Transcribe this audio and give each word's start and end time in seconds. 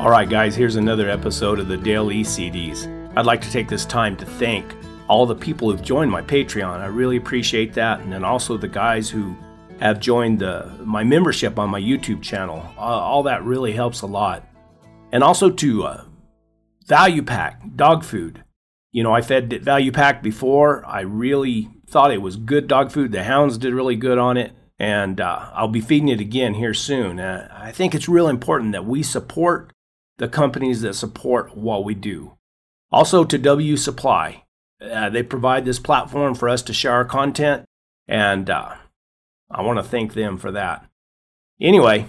All 0.00 0.08
right, 0.08 0.26
guys, 0.26 0.56
here's 0.56 0.76
another 0.76 1.10
episode 1.10 1.58
of 1.58 1.68
the 1.68 1.74
E 1.74 2.24
CDs. 2.24 2.88
I'd 3.18 3.26
like 3.26 3.42
to 3.42 3.50
take 3.50 3.68
this 3.68 3.84
time 3.84 4.16
to 4.16 4.24
thank 4.24 4.74
all 5.08 5.26
the 5.26 5.34
people 5.34 5.70
who've 5.70 5.82
joined 5.82 6.10
my 6.10 6.22
Patreon. 6.22 6.80
I 6.80 6.86
really 6.86 7.18
appreciate 7.18 7.74
that. 7.74 8.00
And 8.00 8.10
then 8.10 8.24
also 8.24 8.56
the 8.56 8.66
guys 8.66 9.10
who 9.10 9.36
have 9.78 10.00
joined 10.00 10.38
the, 10.38 10.74
my 10.84 11.04
membership 11.04 11.58
on 11.58 11.68
my 11.68 11.82
YouTube 11.82 12.22
channel. 12.22 12.66
Uh, 12.78 12.80
all 12.80 13.24
that 13.24 13.44
really 13.44 13.72
helps 13.72 14.00
a 14.00 14.06
lot. 14.06 14.48
And 15.12 15.22
also 15.22 15.50
to 15.50 15.84
uh, 15.84 16.04
Value 16.86 17.22
Pack 17.22 17.60
dog 17.76 18.02
food. 18.02 18.42
You 18.92 19.02
know, 19.02 19.12
I 19.12 19.20
fed 19.20 19.62
Value 19.62 19.92
Pack 19.92 20.22
before. 20.22 20.82
I 20.86 21.02
really 21.02 21.68
thought 21.86 22.10
it 22.10 22.22
was 22.22 22.36
good 22.36 22.68
dog 22.68 22.90
food. 22.90 23.12
The 23.12 23.24
hounds 23.24 23.58
did 23.58 23.74
really 23.74 23.96
good 23.96 24.16
on 24.16 24.38
it. 24.38 24.52
And 24.78 25.20
uh, 25.20 25.50
I'll 25.52 25.68
be 25.68 25.82
feeding 25.82 26.08
it 26.08 26.20
again 26.20 26.54
here 26.54 26.72
soon. 26.72 27.20
Uh, 27.20 27.54
I 27.54 27.70
think 27.70 27.94
it's 27.94 28.08
real 28.08 28.28
important 28.28 28.72
that 28.72 28.86
we 28.86 29.02
support 29.02 29.74
the 30.20 30.28
companies 30.28 30.82
that 30.82 30.92
support 30.92 31.56
what 31.56 31.82
we 31.82 31.94
do. 31.94 32.36
Also 32.92 33.24
to 33.24 33.38
W 33.38 33.76
Supply. 33.78 34.44
Uh, 34.78 35.08
they 35.08 35.22
provide 35.22 35.64
this 35.64 35.78
platform 35.78 36.34
for 36.34 36.48
us 36.48 36.60
to 36.62 36.74
share 36.74 36.92
our 36.92 37.06
content, 37.06 37.64
and 38.06 38.48
uh, 38.50 38.74
I 39.50 39.62
want 39.62 39.78
to 39.78 39.82
thank 39.82 40.12
them 40.12 40.36
for 40.36 40.52
that. 40.52 40.86
Anyway, 41.60 42.06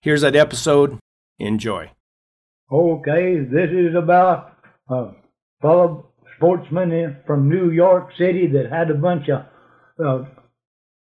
here's 0.00 0.22
that 0.22 0.36
episode. 0.36 0.98
Enjoy. 1.38 1.90
Okay, 2.72 3.38
this 3.40 3.70
is 3.70 3.94
about 3.94 4.56
a 4.88 5.08
fellow 5.60 6.06
sportsman 6.36 7.18
from 7.26 7.48
New 7.48 7.70
York 7.70 8.10
City 8.16 8.46
that 8.46 8.70
had 8.70 8.90
a 8.90 8.94
bunch 8.94 9.28
of 9.28 9.44
uh, 10.02 10.24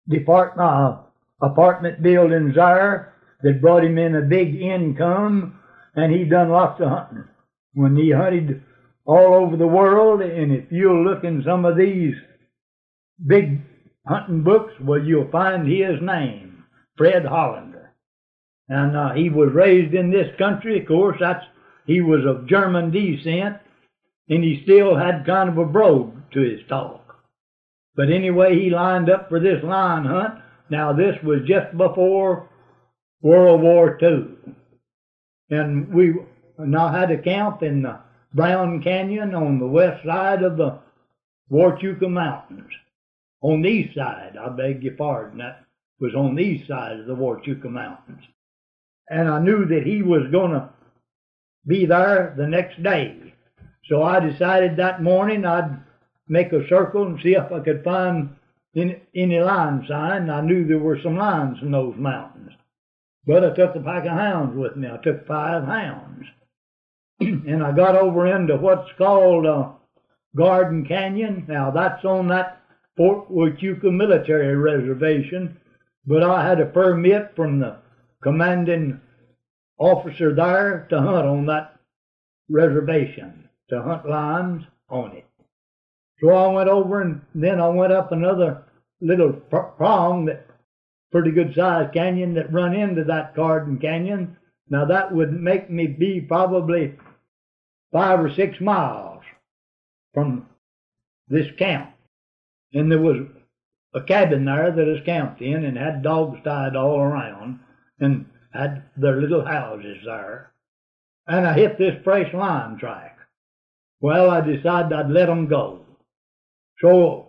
depart, 0.09 0.59
uh, 0.59 0.99
apartment 1.41 2.03
buildings 2.03 2.55
there 2.55 3.15
that 3.43 3.63
brought 3.63 3.85
him 3.85 3.97
in 3.97 4.15
a 4.15 4.23
big 4.23 4.55
income 4.61 5.59
and 5.95 6.12
he 6.12 6.25
done 6.25 6.51
lots 6.51 6.81
of 6.81 6.89
hunting. 6.89 7.25
When 7.75 7.97
he 7.97 8.11
hunted 8.11 8.62
all 9.05 9.35
over 9.35 9.57
the 9.57 9.67
world, 9.67 10.21
and 10.21 10.53
if 10.53 10.71
you'll 10.71 11.05
look 11.05 11.25
in 11.25 11.43
some 11.45 11.65
of 11.65 11.77
these 11.77 12.15
big 13.27 13.61
hunting 14.07 14.43
books, 14.43 14.73
well, 14.81 15.03
you'll 15.03 15.31
find 15.31 15.67
his 15.67 16.01
name, 16.01 16.65
Fred 16.97 17.25
Hollander. 17.25 17.93
And 18.69 18.97
uh, 18.97 19.13
he 19.13 19.29
was 19.29 19.53
raised 19.53 19.95
in 19.95 20.11
this 20.11 20.35
country, 20.39 20.81
of 20.81 20.89
course. 20.89 21.19
That's 21.20 21.45
he 21.87 22.01
was 22.01 22.25
of 22.25 22.47
German 22.47 22.91
descent, 22.91 23.59
and 24.29 24.45
he 24.45 24.63
still 24.63 24.97
had 24.97 25.27
kind 25.27 25.48
of 25.48 25.59
a 25.59 25.65
brogue 25.65 26.15
to 26.33 26.41
his 26.41 26.61
talk. 26.69 27.01
But 27.97 28.11
anyway, 28.11 28.59
he 28.59 28.70
lined 28.70 29.11
up 29.11 29.29
for 29.29 29.41
this 29.41 29.63
lion 29.63 30.05
hunt. 30.05 30.35
Now, 30.70 30.93
this 30.93 31.17
was 31.23 31.41
just 31.47 31.77
before 31.77 32.48
World 33.20 33.61
War 33.61 33.98
II 34.01 34.55
and 35.53 35.92
we 35.92 36.14
now 36.58 36.89
had 36.89 37.11
a 37.11 37.19
camp 37.19 37.62
in 37.62 37.83
the 37.83 37.98
Brown 38.34 38.83
Canyon 38.83 39.34
on 39.34 39.58
the 39.58 39.67
west 39.67 40.05
side 40.05 40.42
of 40.42 40.56
the 40.56 40.78
Huachuca 41.50 42.08
Mountains. 42.08 42.70
On 43.42 43.61
the 43.61 43.69
east 43.69 43.95
side, 43.95 44.36
I 44.41 44.48
beg 44.48 44.83
your 44.83 44.95
pardon, 44.95 45.39
that 45.39 45.64
was 46.00 46.14
on 46.14 46.34
the 46.34 46.42
east 46.42 46.69
side 46.69 47.00
of 47.00 47.06
the 47.06 47.14
Huachuca 47.14 47.69
Mountains. 47.69 48.23
And 49.11 49.28
I 49.28 49.41
knew 49.41 49.67
that 49.67 49.84
he 49.84 50.03
was 50.03 50.30
going 50.30 50.53
to 50.53 50.70
be 51.67 51.84
there 51.86 52.34
the 52.36 52.47
next 52.47 52.83
day. 52.83 53.34
So 53.89 54.03
I 54.03 54.20
decided 54.20 54.77
that 54.77 55.03
morning 55.03 55.45
I'd 55.45 55.78
make 56.28 56.53
a 56.53 56.67
circle 56.69 57.06
and 57.06 57.20
see 57.23 57.34
if 57.34 57.53
I 57.53 57.61
could 57.61 57.84
find 57.84 58.30
any, 58.75 59.03
any 59.14 59.41
lion 59.41 59.84
sign. 59.86 60.30
I 60.30 60.41
knew 60.41 60.67
there 60.67 60.78
were 60.78 61.00
some 61.03 61.17
lions 61.17 61.58
in 61.61 61.73
those 61.73 61.97
mountains. 61.97 62.53
But 63.27 63.45
I 63.45 63.55
took 63.55 63.77
a 63.77 63.80
pack 63.80 64.05
of 64.05 64.13
hounds 64.13 64.57
with 64.57 64.77
me. 64.77 64.89
I 64.89 64.97
took 64.97 65.27
five 65.27 65.64
hounds. 65.64 66.27
and 67.20 67.63
I 67.63 67.73
got 67.73 67.95
over 67.95 68.27
into 68.27 68.57
what's 68.57 68.91
called 68.98 69.47
uh, 69.47 69.70
Garden 70.36 70.85
Canyon. 70.85 71.45
Now, 71.48 71.70
that's 71.70 72.05
on 72.05 72.29
that 72.29 72.63
Fort 72.97 73.30
Huachuca 73.30 73.92
Military 73.92 74.57
Reservation, 74.57 75.57
but 76.07 76.23
I 76.23 76.47
had 76.47 76.61
a 76.61 76.67
permit 76.67 77.35
from 77.36 77.61
the 77.61 77.77
commanding 78.23 79.01
officer 79.79 80.35
there 80.35 80.86
to 80.91 81.01
hunt 81.01 81.27
on 81.27 81.47
that 81.47 81.77
reservation, 82.51 83.48
to 83.70 83.83
hunt 83.83 84.08
lions 84.08 84.64
on 84.91 85.13
it. 85.17 85.27
So 86.20 86.30
I 86.30 86.52
went 86.52 86.68
over 86.68 87.02
and 87.02 87.20
then 87.35 87.61
I 87.61 87.68
went 87.68 87.92
up 87.92 88.13
another 88.13 88.63
little 89.01 89.33
prong 89.33 90.27
that 90.27 90.47
pretty 91.12 91.30
good 91.30 91.55
sized 91.55 91.92
canyon 91.92 92.34
that 92.34 92.52
run 92.52 92.74
into 92.74 93.05
that 93.05 93.36
Garden 93.36 93.78
Canyon. 93.78 94.36
Now 94.68 94.86
that 94.86 95.14
would 95.14 95.33
make 95.33 95.70
me 95.70 95.86
be 95.86 96.20
probably 96.20 96.95
five 97.92 98.18
or 98.20 98.34
six 98.34 98.61
miles 98.61 99.23
from 100.14 100.46
this 101.28 101.46
camp. 101.58 101.90
And 102.73 102.90
there 102.90 102.98
was 102.98 103.27
a 103.95 104.00
cabin 104.00 104.46
there 104.46 104.73
that 104.73 104.89
is 104.89 105.05
camped 105.05 105.42
in 105.42 105.64
and 105.64 105.77
had 105.77 106.02
dogs 106.02 106.40
tied 106.42 106.74
all 106.74 106.98
around 106.98 107.61
and 108.00 108.27
had 108.52 108.84
their 108.96 109.20
little 109.20 109.44
houses 109.44 109.98
there. 110.05 110.52
And 111.27 111.46
I 111.46 111.52
hit 111.52 111.79
this 111.79 112.02
fresh 112.02 112.33
line 112.33 112.79
track. 112.79 113.18
Well, 114.00 114.30
I 114.30 114.40
decided 114.40 114.92
I'd 114.92 115.11
let 115.11 115.27
them 115.27 115.46
go. 115.46 115.84
So 116.80 117.29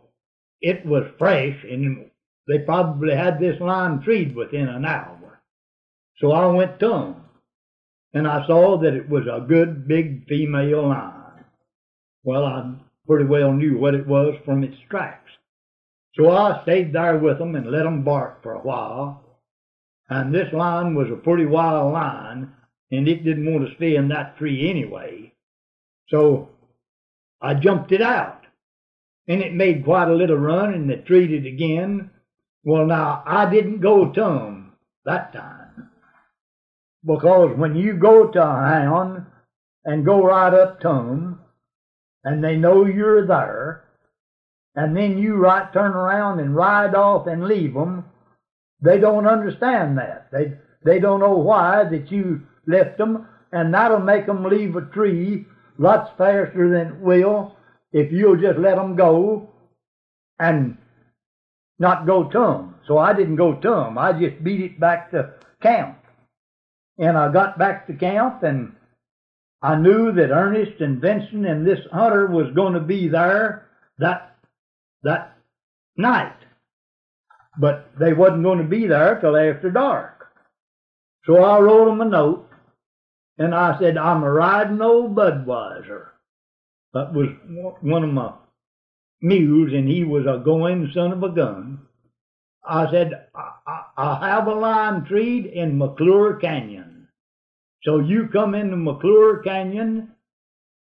it 0.62 0.86
was 0.86 1.04
fresh 1.20 1.58
and 1.70 2.10
they 2.48 2.60
probably 2.60 3.16
had 3.16 3.40
this 3.40 3.60
line 3.60 4.02
treed 4.02 4.36
within 4.36 4.68
an 4.68 4.86
hour. 4.86 5.42
So 6.18 6.32
I 6.32 6.46
went 6.48 6.80
to 6.80 6.88
them, 6.88 7.16
and 8.14 8.28
I 8.28 8.46
saw 8.46 8.78
that 8.80 8.94
it 8.94 9.10
was 9.10 9.26
a 9.28 9.46
good 9.48 9.88
big 9.88 10.28
female 10.28 10.90
lion. 10.90 11.46
Well, 12.24 12.46
I 12.46 12.76
pretty 13.08 13.26
well 13.26 13.52
knew 13.52 13.78
what 13.78 13.96
it 13.96 14.08
was 14.08 14.36
from 14.46 14.64
its 14.64 14.78
tracks. 14.90 15.32
So 16.16 16.30
I 16.30 16.62
stayed 16.64 16.94
there 16.94 17.18
with 17.18 17.40
them 17.40 17.56
and 17.56 17.70
let 17.72 17.84
them 17.84 18.04
bark 18.04 18.44
for 18.44 18.54
a 18.54 18.62
while. 18.62 19.24
And 20.10 20.34
this 20.34 20.54
lion 20.54 20.96
was 20.96 21.10
a 21.10 21.16
pretty 21.16 21.46
wild 21.46 21.94
lion, 21.94 22.54
and 22.92 23.08
it 23.08 23.24
didn't 23.24 23.52
want 23.52 23.68
to 23.68 23.76
stay 23.76 23.96
in 23.96 24.10
that 24.10 24.38
tree 24.38 24.70
anyway. 24.70 25.34
So 26.10 26.50
I 27.42 27.56
jumped 27.56 27.92
it 27.92 28.02
out, 28.02 28.42
and 29.28 29.42
it 29.42 29.54
made 29.54 29.84
quite 29.84 30.10
a 30.10 30.16
little 30.16 30.38
run, 30.38 30.74
and 30.74 30.92
it 30.92 31.06
treed 31.06 31.46
again, 31.46 32.12
well, 32.64 32.86
now, 32.86 33.24
I 33.26 33.50
didn't 33.50 33.82
go 33.82 34.12
to 34.12 34.22
them 34.22 34.74
that 35.06 35.34
time. 35.34 35.90
Because 37.06 37.58
when 37.58 37.76
you 37.76 37.94
go 37.94 38.28
to 38.28 38.42
a 38.42 38.46
hound 38.46 39.26
and 39.84 40.06
go 40.06 40.24
right 40.24 40.54
up 40.54 40.80
to 40.82 40.88
them, 40.88 41.40
and 42.24 42.42
they 42.42 42.56
know 42.56 42.86
you're 42.86 43.28
there, 43.28 43.84
and 44.76 44.96
then 44.96 45.18
you 45.18 45.36
right 45.36 45.72
turn 45.74 45.92
around 45.92 46.40
and 46.40 46.56
ride 46.56 46.96
off 46.96 47.28
and 47.28 47.46
leave 47.46 47.74
them, 47.74 48.06
they 48.82 48.98
don't 48.98 49.28
understand 49.28 49.98
that. 49.98 50.30
They, 50.32 50.54
they 50.86 51.00
don't 51.00 51.20
know 51.20 51.38
why 51.38 51.84
that 51.84 52.12
you 52.12 52.42
left 52.66 52.98
them, 52.98 53.28
and 53.52 53.74
that'll 53.74 54.00
make 54.00 54.26
them 54.26 54.46
leave 54.46 54.76
a 54.76 54.82
tree 54.82 55.46
lots 55.78 56.10
faster 56.18 56.70
than 56.70 56.94
it 56.94 57.00
will 57.00 57.56
if 57.92 58.12
you'll 58.12 58.38
just 58.40 58.60
let 58.60 58.76
them 58.76 58.96
go 58.96 59.50
and 60.40 60.78
not 61.84 62.08
go 62.08 62.24
to 62.24 62.40
them. 62.40 62.76
So 62.88 62.98
I 62.98 63.14
didn't 63.14 63.36
go 63.36 63.54
to 63.54 63.70
them. 63.70 63.98
I 63.98 64.14
just 64.14 64.44
beat 64.44 64.62
it 64.62 64.80
back 64.80 65.12
to 65.12 65.34
camp. 65.62 66.00
And 66.98 67.18
I 67.18 67.32
got 67.32 67.60
back 67.60 67.86
to 67.88 67.94
camp 67.94 68.44
and 68.44 68.76
I 69.62 69.76
knew 69.76 70.12
that 70.14 70.32
Ernest 70.32 70.82
and 70.82 71.02
Vincent 71.02 71.46
and 71.46 71.68
this 71.68 71.80
hunter 71.92 72.28
was 72.28 72.54
going 72.56 72.74
to 72.74 72.80
be 72.80 73.08
there 73.08 73.70
that, 74.00 74.36
that 75.04 75.38
night. 75.98 76.36
But 77.60 77.92
they 78.00 78.14
wasn't 78.14 78.44
going 78.44 78.60
to 78.60 78.64
be 78.64 78.88
there 78.88 79.20
till 79.20 79.38
after 79.38 79.70
dark. 79.70 80.28
So 81.26 81.44
I 81.44 81.60
wrote 81.60 81.86
them 81.86 82.02
a 82.02 82.06
note 82.06 82.50
and 83.38 83.54
I 83.54 83.78
said, 83.80 83.98
I'm 83.98 84.24
a 84.24 84.32
riding 84.32 84.82
old 84.82 85.16
Budweiser. 85.16 86.08
That 86.94 87.14
was 87.14 87.30
one 87.82 88.04
of 88.04 88.14
my 88.14 88.34
mules 89.24 89.72
and 89.74 89.88
he 89.88 90.04
was 90.04 90.26
a 90.26 90.44
going 90.44 90.92
son 90.94 91.14
of 91.14 91.24
a 91.24 91.30
gun. 91.30 91.80
I 92.66 92.92
said, 92.92 93.28
I, 93.34 93.84
I, 93.98 94.30
have 94.30 94.48
a 94.48 94.54
lime 94.54 95.06
tree 95.06 95.52
in 95.54 95.78
McClure 95.78 96.36
Canyon. 96.36 97.08
So 97.84 98.00
you 98.00 98.28
come 98.32 98.54
into 98.54 98.78
McClure 98.78 99.38
Canyon 99.40 100.12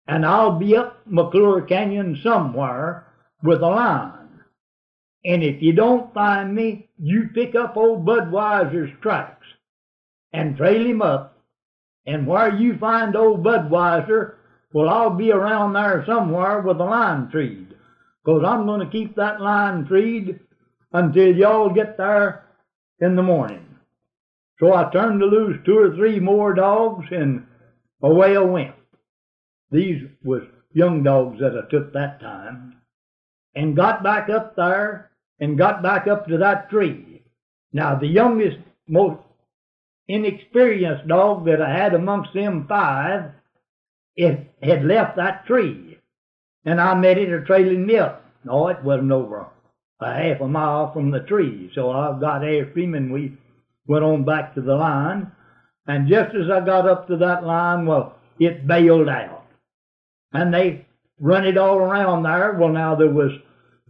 and 0.07 0.27
I'll 0.27 0.59
be 0.59 0.77
up 0.77 1.03
McClure 1.07 1.63
Canyon 1.63 2.19
somewhere 2.23 3.07
with 3.43 3.61
a 3.61 3.69
line. 3.69 4.41
And 5.25 5.43
if 5.43 5.63
you 5.63 5.75
don't 5.75 6.13
find 6.15 6.55
me, 6.55 6.89
you 6.99 7.29
pick 7.35 7.55
up 7.55 7.77
old 7.77 8.07
Budweiser's 8.07 8.91
tracks 9.03 9.47
and 10.33 10.57
trail 10.57 10.87
him 10.87 11.03
up. 11.03 11.39
And 12.07 12.27
where 12.27 12.55
you 12.55 12.79
find 12.79 13.15
old 13.15 13.45
Budweiser, 13.45 14.35
well, 14.73 14.89
I'll 14.89 15.11
be 15.11 15.31
around 15.31 15.75
there 15.75 16.05
somewhere 16.07 16.61
with 16.61 16.81
a 16.81 16.85
lime 16.85 17.31
tree 17.31 17.67
because 18.25 18.43
I'm 18.47 18.67
going 18.67 18.81
to 18.81 18.93
keep 18.93 19.17
that 19.17 19.41
line 19.41 19.87
treed 19.87 20.41
until 20.93 21.35
y'all 21.35 21.71
get 21.71 21.97
there 21.97 22.47
in 23.01 23.17
the 23.17 23.23
morning. 23.23 23.67
So 24.59 24.75
I 24.75 24.91
turned 24.91 25.21
to 25.21 25.27
loose 25.27 25.59
two 25.65 25.79
or 25.79 25.95
three 25.95 26.21
more 26.21 26.53
dogs, 26.53 27.07
and 27.11 27.47
away 28.03 28.37
I 28.37 28.41
went. 28.41 28.75
These 29.71 30.03
was 30.23 30.43
young 30.73 31.03
dogs 31.03 31.41
that 31.41 31.57
I 31.57 31.71
took 31.71 31.93
that 31.93 32.21
time, 32.21 32.77
and 33.55 33.77
got 33.77 34.03
back 34.03 34.29
up 34.29 34.57
there 34.57 35.11
and 35.39 35.57
got 35.57 35.83
back 35.83 36.07
up 36.07 36.27
to 36.29 36.39
that 36.39 36.69
tree. 36.69 37.23
Now 37.73 37.99
the 37.99 38.07
youngest, 38.07 38.59
most 38.87 39.21
inexperienced 40.09 41.09
dog 41.09 41.47
that 41.47 41.63
I 41.63 41.73
had 41.73 41.95
amongst 41.95 42.35
them 42.35 42.67
five, 42.69 43.31
it 44.17 44.53
had 44.63 44.85
left 44.85 45.17
that 45.17 45.47
tree, 45.47 45.90
and 46.65 46.81
I 46.81 46.95
met 46.95 47.19
it 47.19 47.33
a 47.33 47.45
trailing 47.45 47.97
up. 47.99 48.25
No, 48.45 48.69
it 48.69 48.83
wasn't 48.83 49.13
over 49.13 49.47
a 50.01 50.15
half 50.15 50.41
a 50.41 50.49
mile 50.49 50.93
from 50.93 51.11
the 51.11 51.21
tree, 51.21 51.71
so 51.75 51.91
I 51.91 52.19
got 52.19 52.43
him 52.43 52.95
and 52.95 53.13
we 53.13 53.37
went 53.87 54.05
on 54.05 54.25
back 54.25 54.55
to 54.55 54.61
the 54.61 54.75
line. 54.75 55.31
And 55.87 56.09
just 56.09 56.35
as 56.35 56.51
I 56.51 56.65
got 56.65 56.89
up 56.89 57.09
to 57.09 57.17
that 57.19 57.45
line, 57.45 57.87
well, 57.87 58.17
it 58.39 58.67
bailed 58.67 59.09
out. 59.09 59.47
And 60.33 60.55
they 60.55 60.87
run 61.19 61.47
it 61.47 61.59
all 61.59 61.77
around 61.77 62.23
there. 62.23 62.57
Well, 62.59 62.71
now 62.71 62.95
there 62.95 63.11
was, 63.11 63.33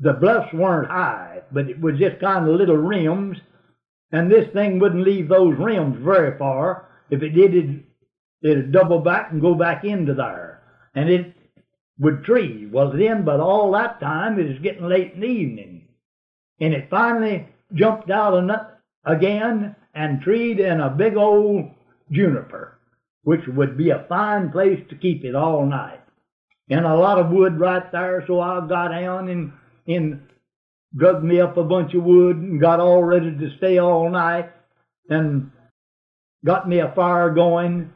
the 0.00 0.14
bluffs 0.14 0.52
weren't 0.52 0.90
high, 0.90 1.43
but 1.52 1.69
it 1.69 1.81
was 1.81 1.99
just 1.99 2.20
kind 2.20 2.49
of 2.49 2.56
little 2.56 2.76
rims. 2.76 3.38
And 4.12 4.31
this 4.31 4.49
thing 4.52 4.78
wouldn't 4.78 5.06
leave 5.06 5.28
those 5.28 5.56
rims 5.56 5.96
very 6.02 6.37
far. 6.38 6.88
If 7.11 7.23
it 7.23 7.31
did, 7.31 7.55
it'd, 7.55 7.84
it'd 8.43 8.73
double 8.73 9.00
back 9.00 9.31
and 9.31 9.40
go 9.40 9.55
back 9.55 9.84
into 9.84 10.14
there. 10.14 10.62
And 10.94 11.08
it 11.08 11.34
would 12.00 12.25
tree. 12.25 12.67
Well, 12.70 12.91
then, 12.91 13.25
but 13.25 13.41
all 13.41 13.70
that 13.73 14.00
time, 14.00 14.38
it 14.38 14.49
was 14.49 14.58
getting 14.62 14.88
late 14.88 15.12
in 15.14 15.20
the 15.20 15.26
evening. 15.26 15.88
And 16.58 16.75
it 16.75 16.91
finally 16.91 17.47
jumped 17.75 18.11
out 18.11 18.35
again 19.05 19.76
and 19.94 20.23
treed 20.23 20.58
in 20.61 20.81
a 20.81 20.91
big 20.91 21.17
old 21.17 21.70
juniper, 22.11 22.79
which 23.23 23.47
would 23.47 23.76
be 23.76 23.91
a 23.91 24.06
fine 24.08 24.50
place 24.50 24.81
to 24.88 24.97
keep 24.97 25.25
it 25.25 25.35
all 25.35 25.67
night. 25.67 26.00
And 26.70 26.87
a 26.87 26.97
lot 26.97 27.19
of 27.19 27.31
wood 27.31 27.61
right 27.61 27.91
there, 27.93 28.25
so 28.26 28.41
I 28.41 28.67
got 28.67 28.88
down 28.88 29.29
and, 29.29 29.52
and 29.87 30.23
dug 30.99 31.23
me 31.23 31.41
up 31.41 31.56
a 31.56 31.64
bunch 31.64 31.94
of 31.94 32.02
wood 32.02 32.37
and 32.37 32.61
got 32.61 32.81
all 32.81 33.02
ready 33.02 33.31
to 33.31 33.56
stay 33.58 33.79
all 33.79 34.08
night 34.08 34.50
and 35.08 35.50
got 36.44 36.69
me 36.69 36.79
a 36.79 36.93
fire 36.94 37.31
going. 37.31 37.93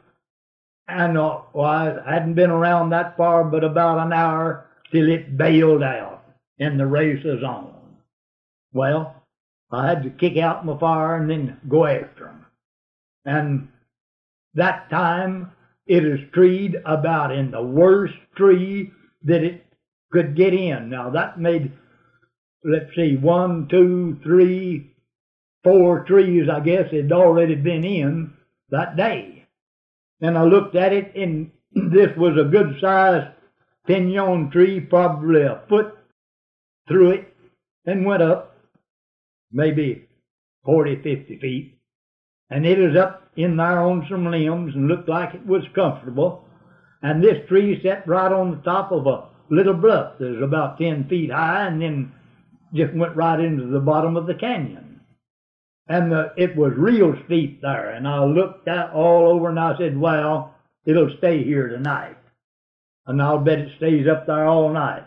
And 0.87 1.15
know, 1.15 1.45
well, 1.53 1.65
I 2.05 2.13
hadn't 2.13 2.35
been 2.35 2.51
around 2.51 2.89
that 2.91 3.17
far 3.17 3.43
but 3.43 3.63
about 3.63 4.05
an 4.05 4.13
hour 4.13 4.67
till 4.91 5.09
it 5.09 5.37
bailed 5.37 5.83
out 5.83 6.23
and 6.59 6.79
the 6.79 6.85
race 6.85 7.23
was 7.23 7.43
on. 7.43 7.73
Well, 8.73 9.23
I 9.71 9.87
had 9.87 10.03
to 10.03 10.09
kick 10.09 10.37
out 10.37 10.65
my 10.65 10.77
fire 10.77 11.15
and 11.15 11.29
then 11.29 11.59
go 11.67 11.85
after 11.85 12.25
them. 12.25 12.45
And 13.25 13.69
that 14.53 14.89
time 14.89 15.51
it 15.87 16.05
is 16.05 16.19
treed 16.33 16.75
about 16.85 17.31
in 17.31 17.51
the 17.51 17.63
worst 17.63 18.15
tree 18.35 18.91
that 19.23 19.43
it 19.43 19.65
could 20.11 20.35
get 20.35 20.53
in. 20.53 20.89
Now 20.89 21.09
that 21.09 21.39
made, 21.39 21.71
let's 22.63 22.95
see, 22.95 23.17
one, 23.17 23.67
two, 23.69 24.19
three, 24.23 24.91
four 25.63 26.03
trees, 26.05 26.47
I 26.49 26.59
guess, 26.59 26.91
had 26.91 27.11
already 27.11 27.55
been 27.55 27.83
in 27.83 28.33
that 28.69 28.95
day. 28.95 29.34
And 30.25 30.39
I 30.39 30.43
looked 30.43 30.75
at 30.75 30.91
it 30.91 31.15
and 31.15 31.51
this 31.71 32.09
was 32.17 32.35
a 32.35 32.49
good 32.49 32.77
sized 32.81 33.31
pinon 33.85 34.49
tree, 34.49 34.79
probably 34.79 35.43
a 35.43 35.61
foot 35.69 35.95
through 36.87 37.11
it, 37.11 37.33
and 37.85 38.07
went 38.07 38.23
up 38.23 38.57
maybe 39.51 40.07
40, 40.65 41.03
50 41.03 41.37
feet. 41.39 41.79
And 42.49 42.65
it 42.65 42.79
was 42.79 42.97
up 42.97 43.29
in 43.35 43.57
there 43.57 43.79
on 43.79 44.07
some 44.09 44.31
limbs 44.31 44.73
and 44.73 44.87
looked 44.87 45.07
like 45.07 45.35
it 45.35 45.45
was 45.45 45.63
comfortable. 45.75 46.43
And 47.03 47.23
this 47.23 47.47
tree 47.47 47.79
sat 47.83 48.07
right 48.07 48.31
on 48.31 48.49
the 48.49 48.63
top 48.63 48.91
of 48.91 49.05
a 49.05 49.27
little 49.51 49.75
bluff 49.75 50.17
that 50.17 50.31
was 50.31 50.41
about 50.41 50.79
10 50.79 51.07
feet 51.07 51.31
high 51.31 51.67
and 51.67 51.79
then 51.79 52.11
just 52.73 52.95
went 52.95 53.15
right 53.15 53.39
into 53.39 53.67
the 53.67 53.79
bottom 53.79 54.17
of 54.17 54.25
the 54.25 54.33
canyon. 54.33 54.94
And 55.87 56.11
the, 56.11 56.33
it 56.35 56.55
was 56.55 56.73
real 56.75 57.15
steep 57.25 57.61
there. 57.61 57.91
And 57.91 58.07
I 58.07 58.23
looked 58.23 58.67
out 58.67 58.93
all 58.93 59.29
over 59.29 59.49
and 59.49 59.59
I 59.59 59.77
said, 59.77 59.97
well, 59.97 60.55
it'll 60.85 61.15
stay 61.17 61.43
here 61.43 61.67
tonight. 61.67 62.17
And 63.05 63.21
I'll 63.21 63.39
bet 63.39 63.59
it 63.59 63.77
stays 63.77 64.07
up 64.07 64.25
there 64.25 64.45
all 64.45 64.73
night 64.73 65.03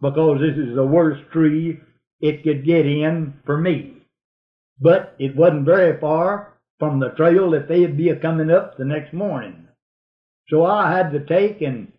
because 0.00 0.40
this 0.40 0.56
is 0.56 0.74
the 0.74 0.86
worst 0.86 1.22
tree 1.32 1.80
it 2.20 2.44
could 2.44 2.64
get 2.64 2.86
in 2.86 3.34
for 3.44 3.56
me. 3.56 3.94
But 4.80 5.16
it 5.18 5.34
wasn't 5.34 5.66
very 5.66 5.98
far 6.00 6.54
from 6.78 7.00
the 7.00 7.10
trail 7.10 7.50
that 7.50 7.68
they'd 7.68 7.96
be 7.96 8.14
coming 8.16 8.50
up 8.50 8.76
the 8.76 8.84
next 8.84 9.12
morning. 9.12 9.66
So 10.48 10.64
I 10.64 10.96
had 10.96 11.12
to 11.12 11.24
take 11.24 11.60
and 11.60 11.92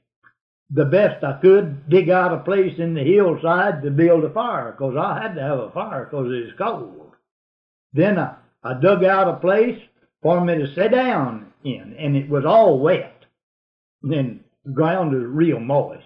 the 0.70 0.86
best 0.86 1.24
I 1.24 1.40
could 1.42 1.90
dig 1.90 2.10
out 2.10 2.34
a 2.34 2.40
place 2.40 2.80
in 2.80 2.94
the 2.94 3.04
hillside 3.04 3.84
to 3.84 3.92
build 3.92 4.24
a 4.24 4.30
fire 4.30 4.72
because 4.72 4.96
I 4.98 5.22
had 5.22 5.36
to 5.36 5.42
have 5.42 5.60
a 5.60 5.72
fire 5.72 6.06
because 6.06 6.28
it 6.28 6.46
was 6.46 6.54
cold. 6.58 7.05
Then 7.96 8.20
I, 8.20 8.36
I 8.62 8.74
dug 8.74 9.06
out 9.06 9.30
a 9.30 9.38
place 9.38 9.80
for 10.22 10.44
me 10.44 10.56
to 10.58 10.74
sit 10.76 10.92
down 10.92 11.54
in 11.64 11.96
and 11.98 12.18
it 12.18 12.30
was 12.30 12.44
all 12.46 12.78
wet. 12.78 13.26
And 14.04 14.12
then 14.12 14.40
the 14.66 14.74
ground 14.74 15.14
was 15.14 15.24
real 15.24 15.60
moist. 15.60 16.04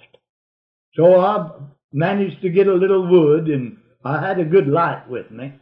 So 0.93 1.19
I 1.19 1.49
managed 1.91 2.41
to 2.43 2.49
get 2.49 2.67
a 2.67 2.73
little 2.73 3.07
wood 3.07 3.47
and 3.47 3.77
I 4.05 4.25
had 4.25 4.39
a 4.39 4.45
good 4.45 4.67
light 4.67 5.09
with 5.09 5.31
me. 5.31 5.53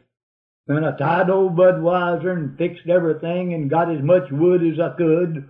And 0.68 0.86
I 0.86 0.98
tied 0.98 1.30
old 1.30 1.56
Budweiser 1.56 2.34
and 2.34 2.58
fixed 2.58 2.90
everything 2.90 3.54
and 3.54 3.70
got 3.70 3.90
as 3.90 4.04
much 4.04 4.30
wood 4.30 4.62
as 4.64 4.80
I 4.82 4.98
could 4.98 5.50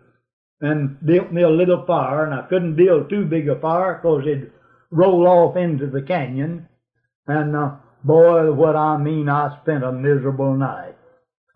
and 0.61 1.03
built 1.03 1.33
me 1.33 1.41
a 1.41 1.49
little 1.49 1.85
fire. 1.87 2.23
And 2.23 2.35
I 2.35 2.43
couldn't 2.43 2.75
build 2.75 3.09
too 3.09 3.25
big 3.25 3.49
a 3.49 3.59
fire 3.59 3.95
because 3.95 4.27
it'd 4.27 4.51
roll 4.91 5.25
off 5.25 5.57
into 5.57 5.87
the 5.87 6.03
canyon. 6.03 6.67
And 7.25 7.55
uh, 7.55 7.71
boy, 8.03 8.51
what 8.51 8.75
I 8.75 8.97
mean, 8.97 9.29
I 9.29 9.57
spent 9.61 9.83
a 9.83 9.91
miserable 9.91 10.53
night. 10.55 10.95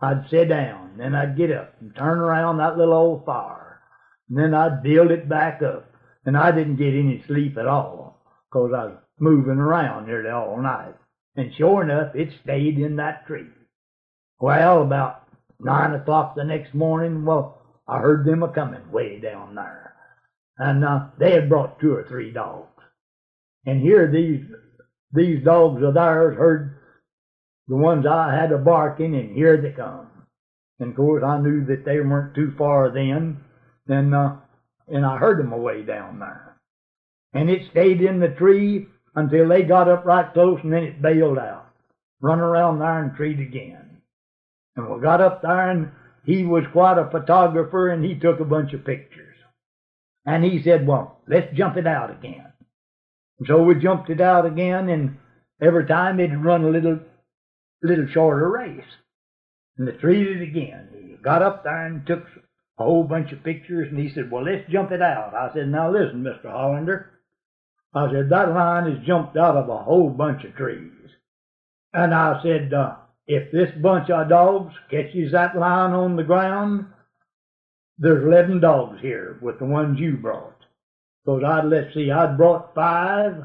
I'd 0.02 0.30
sit 0.30 0.50
down, 0.50 0.98
then 0.98 1.14
I'd 1.14 1.38
get 1.38 1.52
up 1.52 1.76
and 1.80 1.96
turn 1.96 2.20
around 2.20 2.58
that 2.58 2.78
little 2.78 2.94
old 2.94 3.26
fire. 3.26 3.82
And 4.30 4.38
then 4.38 4.54
I'd 4.54 4.82
build 4.82 5.12
it 5.12 5.30
back 5.30 5.62
up. 5.62 5.88
And 6.26 6.38
I 6.38 6.52
didn't 6.52 6.78
get 6.78 6.94
any 6.94 7.24
sleep 7.28 7.58
at 7.58 7.68
all 7.68 8.22
because 8.50 8.72
I 8.74 8.86
was 8.86 8.98
moving 9.20 9.58
around 9.58 10.08
nearly 10.08 10.30
all 10.30 10.62
night. 10.62 10.96
And 11.36 11.54
sure 11.56 11.84
enough, 11.84 12.16
it 12.16 12.30
stayed 12.44 12.78
in 12.78 12.98
that 12.98 13.26
tree. 13.26 13.48
Well, 14.40 14.82
about 14.82 15.28
nine 15.60 15.94
o'clock 15.94 16.36
the 16.36 16.44
next 16.44 16.74
morning, 16.74 17.26
well, 17.26 17.62
I 17.88 18.00
heard 18.00 18.26
them 18.26 18.44
a 18.44 18.50
coming 18.50 18.92
way 18.92 19.20
down 19.20 19.56
there. 19.56 19.96
And 20.58 20.84
uh, 20.84 21.08
they 21.18 21.32
had 21.32 21.50
brought 21.50 21.80
two 21.80 21.94
or 21.94 22.06
three 22.08 22.32
dogs. 22.32 22.68
And 23.66 23.82
here 23.82 24.12
these 24.12 24.46
these 25.14 25.44
dogs 25.44 25.84
of 25.84 25.94
theirs 25.94 26.38
heard 26.38 26.78
the 27.68 27.76
ones 27.76 28.06
I 28.06 28.34
had 28.36 28.52
a 28.52 28.58
barking, 28.58 29.16
and 29.16 29.36
here 29.36 29.62
they 29.62 29.72
come. 29.72 30.08
And 30.80 30.92
of 30.92 30.96
course, 30.96 31.24
I 31.24 31.40
knew 31.40 31.66
that 31.66 31.86
they 31.86 32.00
weren't 32.00 32.36
too 32.36 32.54
far 32.58 32.92
then, 32.92 33.38
and 33.88 34.16
uh, 34.16 34.36
and 34.88 35.06
I 35.06 35.18
heard 35.18 35.40
them 35.40 35.54
away 35.54 35.84
down 35.84 36.20
there. 36.20 36.58
And 37.34 37.50
it 37.50 37.70
stayed 37.72 38.02
in 38.02 38.20
the 38.20 38.30
tree 38.30 38.88
until 39.16 39.48
they 39.48 39.64
got 39.64 39.88
up 39.88 40.06
right 40.06 40.32
close 40.34 40.60
and 40.64 40.74
then 40.74 40.84
it 40.84 41.02
bailed 41.02 41.38
out. 41.38 41.68
Run 42.22 42.40
around 42.40 42.80
there 42.80 43.02
and 43.04 43.16
treat 43.16 43.40
again. 43.40 44.02
And 44.76 44.90
we 44.90 45.02
got 45.02 45.22
up 45.22 45.42
there 45.42 45.70
and 45.70 45.92
he 46.26 46.44
was 46.44 46.64
quite 46.72 46.98
a 46.98 47.10
photographer 47.10 47.90
and 47.90 48.04
he 48.04 48.16
took 48.16 48.40
a 48.40 48.46
bunch 48.46 48.74
of 48.74 48.86
pictures. 48.86 49.36
And 50.26 50.44
he 50.44 50.62
said, 50.62 50.86
well, 50.86 51.20
let's 51.28 51.56
jump 51.56 51.78
it 51.78 51.88
out 51.88 52.12
again. 52.12 52.51
So 53.48 53.64
we 53.64 53.76
jumped 53.76 54.10
it 54.10 54.22
out 54.22 54.46
again 54.46 54.90
and 54.90 55.18
every 55.62 55.86
time 55.86 56.20
it'd 56.20 56.44
run 56.44 56.64
a 56.64 56.70
little, 56.70 57.00
little 57.82 58.08
shorter 58.08 58.50
race. 58.50 58.86
And 59.78 59.88
they 59.88 59.94
treated 59.94 60.42
it 60.42 60.50
again. 60.50 60.90
He 60.94 61.16
got 61.24 61.42
up 61.42 61.64
there 61.64 61.86
and 61.88 62.06
took 62.06 62.26
a 62.78 62.84
whole 62.84 63.04
bunch 63.04 63.32
of 63.32 63.44
pictures 63.44 63.88
and 63.90 64.00
he 64.00 64.14
said, 64.14 64.30
well, 64.30 64.44
let's 64.44 64.70
jump 64.72 64.92
it 64.92 65.02
out. 65.02 65.34
I 65.34 65.54
said, 65.54 65.70
now 65.70 65.92
listen, 65.92 66.24
Mr. 66.24 66.52
Hollander. 66.52 67.12
I 67.94 68.12
said, 68.12 68.30
that 68.30 68.52
line 68.52 68.90
has 68.90 69.06
jumped 69.06 69.36
out 69.38 69.58
of 69.58 69.70
a 69.70 69.78
whole 69.78 70.10
bunch 70.10 70.44
of 70.44 70.56
trees. 70.56 70.92
And 71.94 72.14
I 72.14 72.42
said, 72.42 72.74
uh, 72.74 72.96
if 73.28 73.52
this 73.52 73.72
bunch 73.82 74.10
of 74.10 74.30
dogs 74.30 74.74
catches 74.90 75.32
that 75.34 75.58
line 75.58 75.92
on 75.92 76.16
the 76.16 76.24
ground, 76.24 76.86
there's 77.98 78.24
11 78.24 78.62
dogs 78.62 79.00
here 79.02 79.38
with 79.42 79.60
the 79.60 79.66
ones 79.66 80.00
you 80.00 80.18
brought. 80.18 80.61
Because 81.24 81.44
I'd, 81.44 81.66
let's 81.66 81.94
see, 81.94 82.12
I'd 82.12 82.38
brought 82.38 82.74
five, 82.74 83.44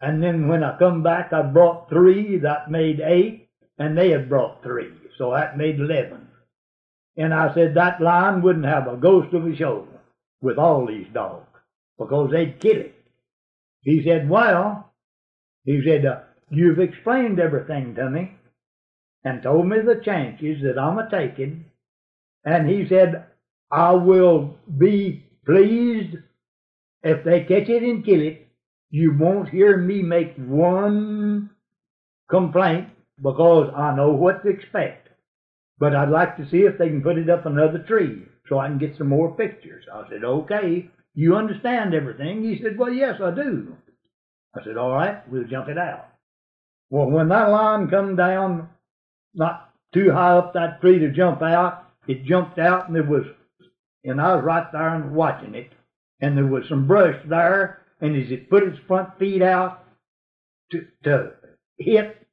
and 0.00 0.22
then 0.22 0.48
when 0.48 0.62
I 0.62 0.78
come 0.78 1.02
back, 1.02 1.32
I 1.32 1.42
brought 1.42 1.88
three, 1.88 2.38
that 2.38 2.70
made 2.70 3.00
eight, 3.00 3.48
and 3.78 3.96
they 3.96 4.10
had 4.10 4.28
brought 4.28 4.62
three, 4.62 4.92
so 5.18 5.32
that 5.32 5.58
made 5.58 5.78
11. 5.78 6.26
And 7.16 7.34
I 7.34 7.52
said 7.54 7.74
that 7.74 8.00
lion 8.00 8.42
wouldn't 8.42 8.64
have 8.64 8.86
a 8.86 8.96
ghost 8.96 9.34
of 9.34 9.46
a 9.46 9.56
show 9.56 9.86
with 10.40 10.56
all 10.56 10.86
these 10.86 11.08
dogs, 11.12 11.46
because 11.98 12.30
they'd 12.30 12.60
kill 12.60 12.76
it. 12.76 12.94
He 13.82 14.02
said, 14.04 14.28
Well, 14.28 14.92
he 15.64 15.82
said, 15.84 16.06
uh, 16.06 16.20
You've 16.50 16.78
explained 16.78 17.40
everything 17.40 17.94
to 17.96 18.08
me 18.08 18.32
and 19.24 19.42
told 19.42 19.66
me 19.66 19.80
the 19.80 20.00
chances 20.02 20.62
that 20.62 20.78
I'm 20.78 20.98
a 20.98 21.10
taking. 21.10 21.66
And 22.44 22.68
he 22.68 22.88
said, 22.88 23.26
I 23.70 23.92
will 23.92 24.56
be 24.78 25.26
please, 25.44 26.14
if 27.02 27.24
they 27.24 27.40
catch 27.40 27.68
it 27.68 27.82
and 27.82 28.04
kill 28.04 28.20
it, 28.20 28.48
you 28.90 29.16
won't 29.16 29.48
hear 29.48 29.76
me 29.76 30.02
make 30.02 30.34
one 30.36 31.50
complaint 32.30 32.88
because 33.22 33.72
I 33.76 33.94
know 33.94 34.10
what 34.12 34.42
to 34.42 34.48
expect. 34.48 35.08
But 35.78 35.94
I'd 35.94 36.10
like 36.10 36.36
to 36.36 36.48
see 36.50 36.58
if 36.62 36.78
they 36.78 36.88
can 36.88 37.02
put 37.02 37.18
it 37.18 37.30
up 37.30 37.46
another 37.46 37.84
tree 37.86 38.22
so 38.48 38.58
I 38.58 38.68
can 38.68 38.78
get 38.78 38.96
some 38.96 39.08
more 39.08 39.34
pictures. 39.34 39.84
I 39.92 40.08
said, 40.08 40.24
okay, 40.24 40.90
you 41.14 41.36
understand 41.36 41.94
everything? 41.94 42.42
He 42.42 42.60
said, 42.62 42.78
well, 42.78 42.92
yes, 42.92 43.20
I 43.22 43.30
do. 43.30 43.76
I 44.56 44.64
said, 44.64 44.76
all 44.76 44.92
right, 44.92 45.28
we'll 45.30 45.44
jump 45.44 45.68
it 45.68 45.78
out. 45.78 46.08
Well, 46.90 47.10
when 47.10 47.28
that 47.28 47.50
line 47.50 47.88
come 47.88 48.16
down, 48.16 48.70
not 49.34 49.70
too 49.92 50.10
high 50.10 50.36
up 50.36 50.54
that 50.54 50.80
tree 50.80 50.98
to 50.98 51.12
jump 51.12 51.42
out, 51.42 51.86
it 52.06 52.24
jumped 52.24 52.58
out 52.58 52.88
and 52.88 52.96
it 52.96 53.06
was, 53.06 53.24
and 54.04 54.20
I 54.20 54.34
was 54.34 54.44
right 54.44 54.72
there 54.72 54.94
and 54.94 55.14
watching 55.14 55.54
it, 55.54 55.70
and 56.20 56.36
there 56.36 56.46
was 56.46 56.64
some 56.68 56.86
brush 56.86 57.16
there, 57.28 57.82
and 58.00 58.16
as 58.16 58.30
it 58.30 58.50
put 58.50 58.64
its 58.64 58.78
front 58.86 59.18
feet 59.18 59.42
out 59.42 59.84
to, 60.72 60.86
to 61.04 61.32
hit, 61.78 62.26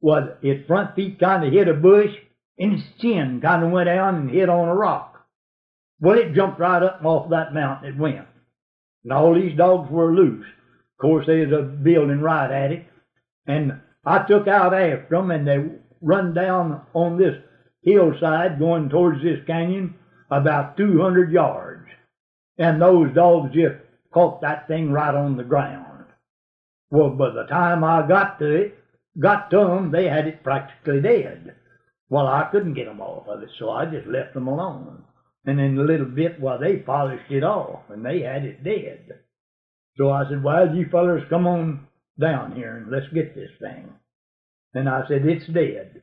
well, 0.00 0.36
its 0.42 0.66
front 0.66 0.94
feet 0.94 1.18
kind 1.18 1.44
of 1.44 1.52
hit 1.52 1.68
a 1.68 1.74
bush, 1.74 2.10
and 2.58 2.74
its 2.74 2.82
chin 3.00 3.40
kind 3.42 3.64
of 3.64 3.70
went 3.70 3.86
down 3.86 4.16
and 4.16 4.30
hit 4.30 4.48
on 4.48 4.68
a 4.68 4.74
rock. 4.74 5.26
Well, 6.00 6.18
it 6.18 6.34
jumped 6.34 6.58
right 6.58 6.82
up 6.82 7.04
off 7.04 7.30
that 7.30 7.52
mountain. 7.52 7.92
It 7.92 7.98
went. 7.98 8.26
And 9.04 9.12
all 9.12 9.34
these 9.34 9.56
dogs 9.56 9.90
were 9.90 10.14
loose. 10.14 10.46
Of 10.46 11.02
course, 11.02 11.26
they 11.26 11.44
was 11.44 11.52
a 11.52 11.62
building 11.62 12.20
right 12.20 12.50
at 12.50 12.72
it. 12.72 12.86
And 13.46 13.80
I 14.04 14.26
took 14.26 14.48
out 14.48 14.74
after 14.74 15.08
them, 15.10 15.30
and 15.30 15.46
they 15.46 15.58
run 16.00 16.32
down 16.34 16.82
on 16.94 17.18
this 17.18 17.36
hillside 17.82 18.58
going 18.58 18.88
towards 18.88 19.22
this 19.22 19.40
canyon 19.46 19.94
about 20.30 20.76
200 20.76 21.32
yards. 21.32 21.69
And 22.60 22.80
those 22.80 23.12
dogs 23.14 23.52
just 23.52 23.74
caught 24.12 24.40
that 24.42 24.68
thing 24.68 24.92
right 24.92 25.14
on 25.14 25.36
the 25.36 25.42
ground. 25.42 26.04
Well, 26.90 27.10
by 27.10 27.30
the 27.30 27.44
time 27.44 27.82
I 27.82 28.06
got 28.06 28.38
to 28.38 28.54
it, 28.54 28.78
got 29.18 29.50
to 29.50 29.56
them, 29.56 29.90
they 29.90 30.06
had 30.06 30.28
it 30.28 30.44
practically 30.44 31.00
dead. 31.00 31.56
Well, 32.08 32.28
I 32.28 32.48
couldn't 32.52 32.74
get 32.74 32.86
them 32.86 33.00
off 33.00 33.26
of 33.26 33.42
it, 33.42 33.50
so 33.58 33.70
I 33.70 33.86
just 33.86 34.06
left 34.06 34.34
them 34.34 34.46
alone. 34.46 35.02
And 35.44 35.58
in 35.58 35.78
a 35.78 35.82
little 35.82 36.06
bit, 36.06 36.40
well, 36.40 36.58
they 36.58 36.76
polished 36.76 37.30
it 37.30 37.42
off, 37.42 37.80
and 37.88 38.04
they 38.04 38.20
had 38.20 38.44
it 38.44 38.62
dead. 38.62 39.20
So 39.96 40.10
I 40.10 40.28
said, 40.28 40.44
well, 40.44 40.74
you 40.74 40.86
fellers 40.90 41.24
come 41.28 41.46
on 41.46 41.86
down 42.18 42.54
here 42.54 42.76
and 42.76 42.90
let's 42.90 43.12
get 43.12 43.34
this 43.34 43.50
thing. 43.60 43.92
And 44.74 44.88
I 44.88 45.06
said, 45.08 45.26
it's 45.26 45.46
dead. 45.46 46.02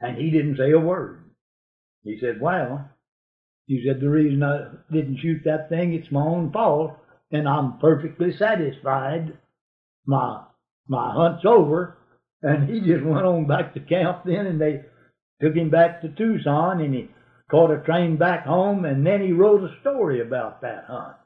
And 0.00 0.16
he 0.16 0.30
didn't 0.30 0.56
say 0.56 0.72
a 0.72 0.80
word. 0.80 1.24
He 2.02 2.18
said, 2.20 2.40
well, 2.40 2.90
he 3.66 3.84
said, 3.86 4.00
the 4.00 4.08
reason 4.08 4.42
I 4.42 4.66
didn't 4.92 5.18
shoot 5.18 5.42
that 5.44 5.68
thing, 5.68 5.94
it's 5.94 6.10
my 6.10 6.22
own 6.22 6.52
fault, 6.52 6.96
and 7.30 7.48
I'm 7.48 7.78
perfectly 7.78 8.36
satisfied. 8.36 9.38
My, 10.06 10.42
my 10.88 11.12
hunt's 11.14 11.44
over. 11.44 11.98
And 12.42 12.68
he 12.68 12.80
just 12.80 13.04
went 13.04 13.24
on 13.24 13.46
back 13.46 13.72
to 13.74 13.80
camp 13.80 14.22
then, 14.24 14.46
and 14.46 14.60
they 14.60 14.82
took 15.40 15.54
him 15.54 15.70
back 15.70 16.02
to 16.02 16.08
Tucson, 16.08 16.80
and 16.80 16.92
he 16.92 17.08
caught 17.48 17.70
a 17.70 17.78
train 17.78 18.16
back 18.16 18.46
home, 18.46 18.84
and 18.84 19.06
then 19.06 19.20
he 19.20 19.32
wrote 19.32 19.62
a 19.62 19.80
story 19.80 20.20
about 20.20 20.60
that 20.62 20.86
hunt. 20.88 21.16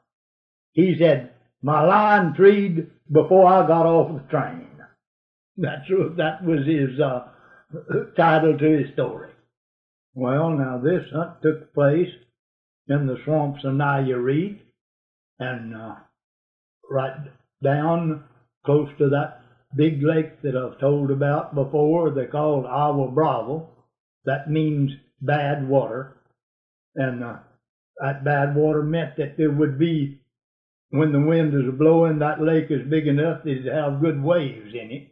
He 0.73 0.95
said, 0.99 1.31
my 1.63 1.83
line 1.83 2.35
treed 2.35 2.91
before 3.11 3.47
I 3.47 3.65
got 3.65 3.87
off 3.87 4.13
the 4.13 4.29
train. 4.29 4.67
That's 5.57 5.89
that 6.17 6.43
was 6.45 6.67
his 6.67 6.99
uh, 6.99 7.29
title 8.15 8.55
to 8.59 8.77
his 8.77 8.93
story. 8.93 9.31
Well, 10.13 10.51
now 10.51 10.77
this 10.77 11.09
hunt 11.11 11.41
took 11.41 11.73
place 11.73 12.13
in 12.89 13.07
the 13.07 13.17
swamps 13.25 13.63
of 13.63 13.73
Nayarit 13.73 14.59
and 15.39 15.75
uh, 15.75 15.95
right 16.89 17.17
down 17.63 18.23
close 18.65 18.89
to 18.97 19.09
that 19.09 19.41
big 19.75 20.01
lake 20.01 20.41
that 20.41 20.55
I've 20.55 20.79
told 20.79 21.11
about 21.11 21.55
before. 21.55 22.11
They 22.11 22.25
called 22.25 22.65
Agua 22.65 23.11
Brava. 23.11 23.65
That 24.25 24.49
means 24.49 24.91
bad 25.21 25.67
water, 25.67 26.17
and 26.95 27.23
uh, 27.23 27.37
that 27.99 28.23
bad 28.23 28.55
water 28.55 28.83
meant 28.83 29.17
that 29.17 29.37
there 29.37 29.51
would 29.51 29.79
be 29.79 30.19
when 30.89 31.11
the 31.11 31.19
wind 31.19 31.53
is 31.53 31.77
blowing, 31.77 32.19
that 32.19 32.41
lake 32.41 32.67
is 32.69 32.87
big 32.89 33.07
enough 33.07 33.43
that 33.43 33.51
it'd 33.51 33.73
have 33.73 33.99
good 33.99 34.21
waves 34.23 34.73
in 34.73 34.91
it. 34.91 35.07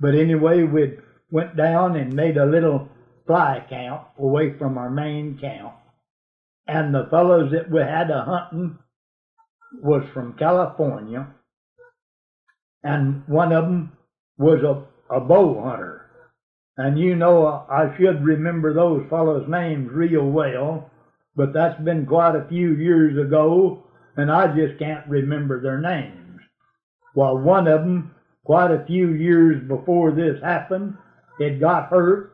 But 0.00 0.14
anyway, 0.14 0.62
we 0.62 0.98
went 1.30 1.56
down 1.56 1.96
and 1.96 2.12
made 2.12 2.36
a 2.36 2.46
little 2.46 2.88
fly 3.26 3.64
camp 3.68 4.08
away 4.18 4.56
from 4.56 4.78
our 4.78 4.90
main 4.90 5.38
camp. 5.38 5.74
And 6.66 6.94
the 6.94 7.06
fellows 7.10 7.52
that 7.52 7.70
we 7.70 7.80
had 7.80 8.10
a 8.10 8.22
hunting 8.22 8.78
was 9.82 10.02
from 10.12 10.34
California. 10.34 11.28
And 12.82 13.26
one 13.26 13.52
of 13.52 13.64
them 13.64 13.92
was 14.38 14.62
a, 14.62 15.14
a 15.14 15.20
bow 15.20 15.62
hunter. 15.62 16.10
And 16.76 16.98
you 16.98 17.16
know, 17.16 17.66
I 17.70 17.96
should 17.96 18.24
remember 18.24 18.74
those 18.74 19.06
fellows' 19.08 19.48
names 19.48 19.90
real 19.90 20.26
well, 20.26 20.90
but 21.34 21.52
that's 21.52 21.80
been 21.82 22.06
quite 22.06 22.36
a 22.36 22.46
few 22.48 22.74
years 22.74 23.16
ago 23.16 23.86
and 24.16 24.30
I 24.30 24.46
just 24.54 24.78
can't 24.78 25.06
remember 25.06 25.60
their 25.60 25.80
names. 25.80 26.40
Well, 27.14 27.38
one 27.38 27.68
of 27.68 27.80
them, 27.80 28.14
quite 28.44 28.70
a 28.70 28.84
few 28.86 29.12
years 29.12 29.62
before 29.68 30.12
this 30.12 30.42
happened, 30.42 30.96
had 31.40 31.60
got 31.60 31.90
hurt 31.90 32.32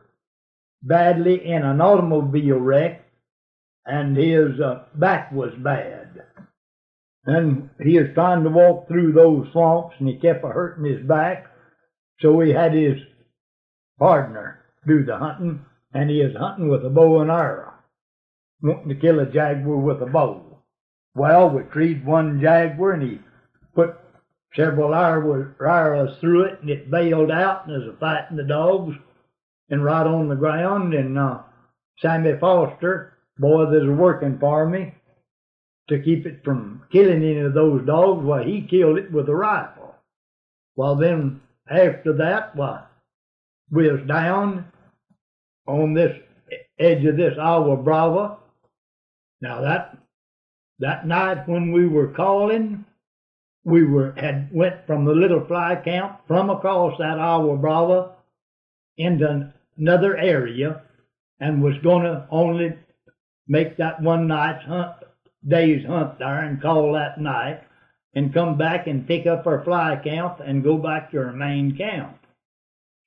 badly 0.81 1.45
in 1.45 1.63
an 1.63 1.81
automobile 1.81 2.57
wreck, 2.57 3.02
and 3.85 4.15
his 4.15 4.59
uh, 4.59 4.83
back 4.95 5.31
was 5.31 5.53
bad. 5.57 6.23
And 7.25 7.69
he 7.81 7.99
was 7.99 8.09
trying 8.13 8.43
to 8.43 8.49
walk 8.49 8.87
through 8.87 9.13
those 9.13 9.47
swamps, 9.51 9.95
and 9.99 10.07
he 10.07 10.15
kept 10.15 10.43
a 10.43 10.47
hurting 10.47 10.85
his 10.85 11.05
back, 11.05 11.47
so 12.19 12.39
he 12.39 12.51
had 12.51 12.73
his 12.73 12.97
partner 13.97 14.59
do 14.85 15.05
the 15.05 15.17
hunting, 15.17 15.65
and 15.93 16.09
he 16.09 16.21
was 16.23 16.35
hunting 16.35 16.67
with 16.67 16.85
a 16.85 16.89
bow 16.89 17.21
and 17.21 17.31
arrow, 17.31 17.73
wanting 18.61 18.89
to 18.89 18.95
kill 18.95 19.19
a 19.19 19.25
jaguar 19.25 19.77
with 19.77 20.01
a 20.01 20.05
bow. 20.05 20.53
Well, 21.15 21.49
we 21.49 21.63
treed 21.63 22.05
one 22.05 22.41
jaguar 22.41 22.93
and 22.93 23.03
he 23.03 23.19
put 23.75 23.95
several 24.55 24.95
arrows 24.95 26.17
through 26.19 26.43
it 26.45 26.61
and 26.61 26.69
it 26.69 26.89
bailed 26.89 27.31
out 27.31 27.67
and 27.67 27.89
a 27.89 27.97
fighting 27.97 28.37
the 28.37 28.43
dogs 28.43 28.95
and 29.69 29.83
right 29.83 30.05
on 30.05 30.27
the 30.27 30.35
ground 30.35 30.93
and 30.93 31.17
uh, 31.17 31.39
Sammy 31.99 32.33
Foster, 32.39 33.12
boy 33.43 33.65
that's 33.69 33.85
working 33.85 34.39
for 34.39 34.67
me, 34.67 34.93
to 35.89 36.01
keep 36.01 36.25
it 36.25 36.43
from 36.45 36.83
killing 36.91 37.23
any 37.23 37.39
of 37.39 37.53
those 37.53 37.85
dogs, 37.85 38.25
well, 38.25 38.41
he 38.43 38.61
killed 38.61 38.97
it 38.97 39.11
with 39.11 39.27
a 39.27 39.35
rifle. 39.35 39.95
Well, 40.77 40.95
then 40.95 41.41
after 41.69 42.13
that, 42.13 42.55
well, 42.55 42.87
we 43.69 43.91
was 43.91 44.07
down 44.07 44.71
on 45.67 45.93
this 45.93 46.17
edge 46.79 47.03
of 47.05 47.17
this 47.17 47.37
Agua 47.37 47.77
Brava. 47.77 48.37
Now 49.41 49.61
that 49.61 49.97
that 50.79 51.05
night 51.05 51.47
when 51.47 51.71
we 51.71 51.85
were 51.87 52.07
calling, 52.07 52.85
we 53.65 53.83
were 53.83 54.13
had 54.15 54.49
went 54.53 54.87
from 54.87 55.05
the 55.05 55.13
little 55.13 55.45
fly 55.45 55.75
camp 55.75 56.21
from 56.27 56.49
across 56.49 56.97
that 56.99 57.19
Agua 57.19 57.57
Brava 57.57 58.11
into 58.97 59.53
another 59.77 60.17
area 60.17 60.81
and 61.39 61.61
was 61.61 61.75
going 61.83 62.03
to 62.03 62.25
only 62.31 62.73
make 63.47 63.77
that 63.77 64.01
one 64.01 64.27
night's 64.27 64.65
hunt, 64.65 64.95
day's 65.47 65.85
hunt 65.85 66.19
there 66.19 66.39
and 66.39 66.61
call 66.61 66.93
that 66.93 67.19
night 67.19 67.61
and 68.15 68.33
come 68.33 68.57
back 68.57 68.87
and 68.87 69.07
pick 69.07 69.25
up 69.25 69.47
our 69.47 69.63
fly 69.63 69.99
camp 70.03 70.39
and 70.39 70.63
go 70.63 70.77
back 70.77 71.11
to 71.11 71.17
our 71.17 71.33
main 71.33 71.75
camp. 71.75 72.17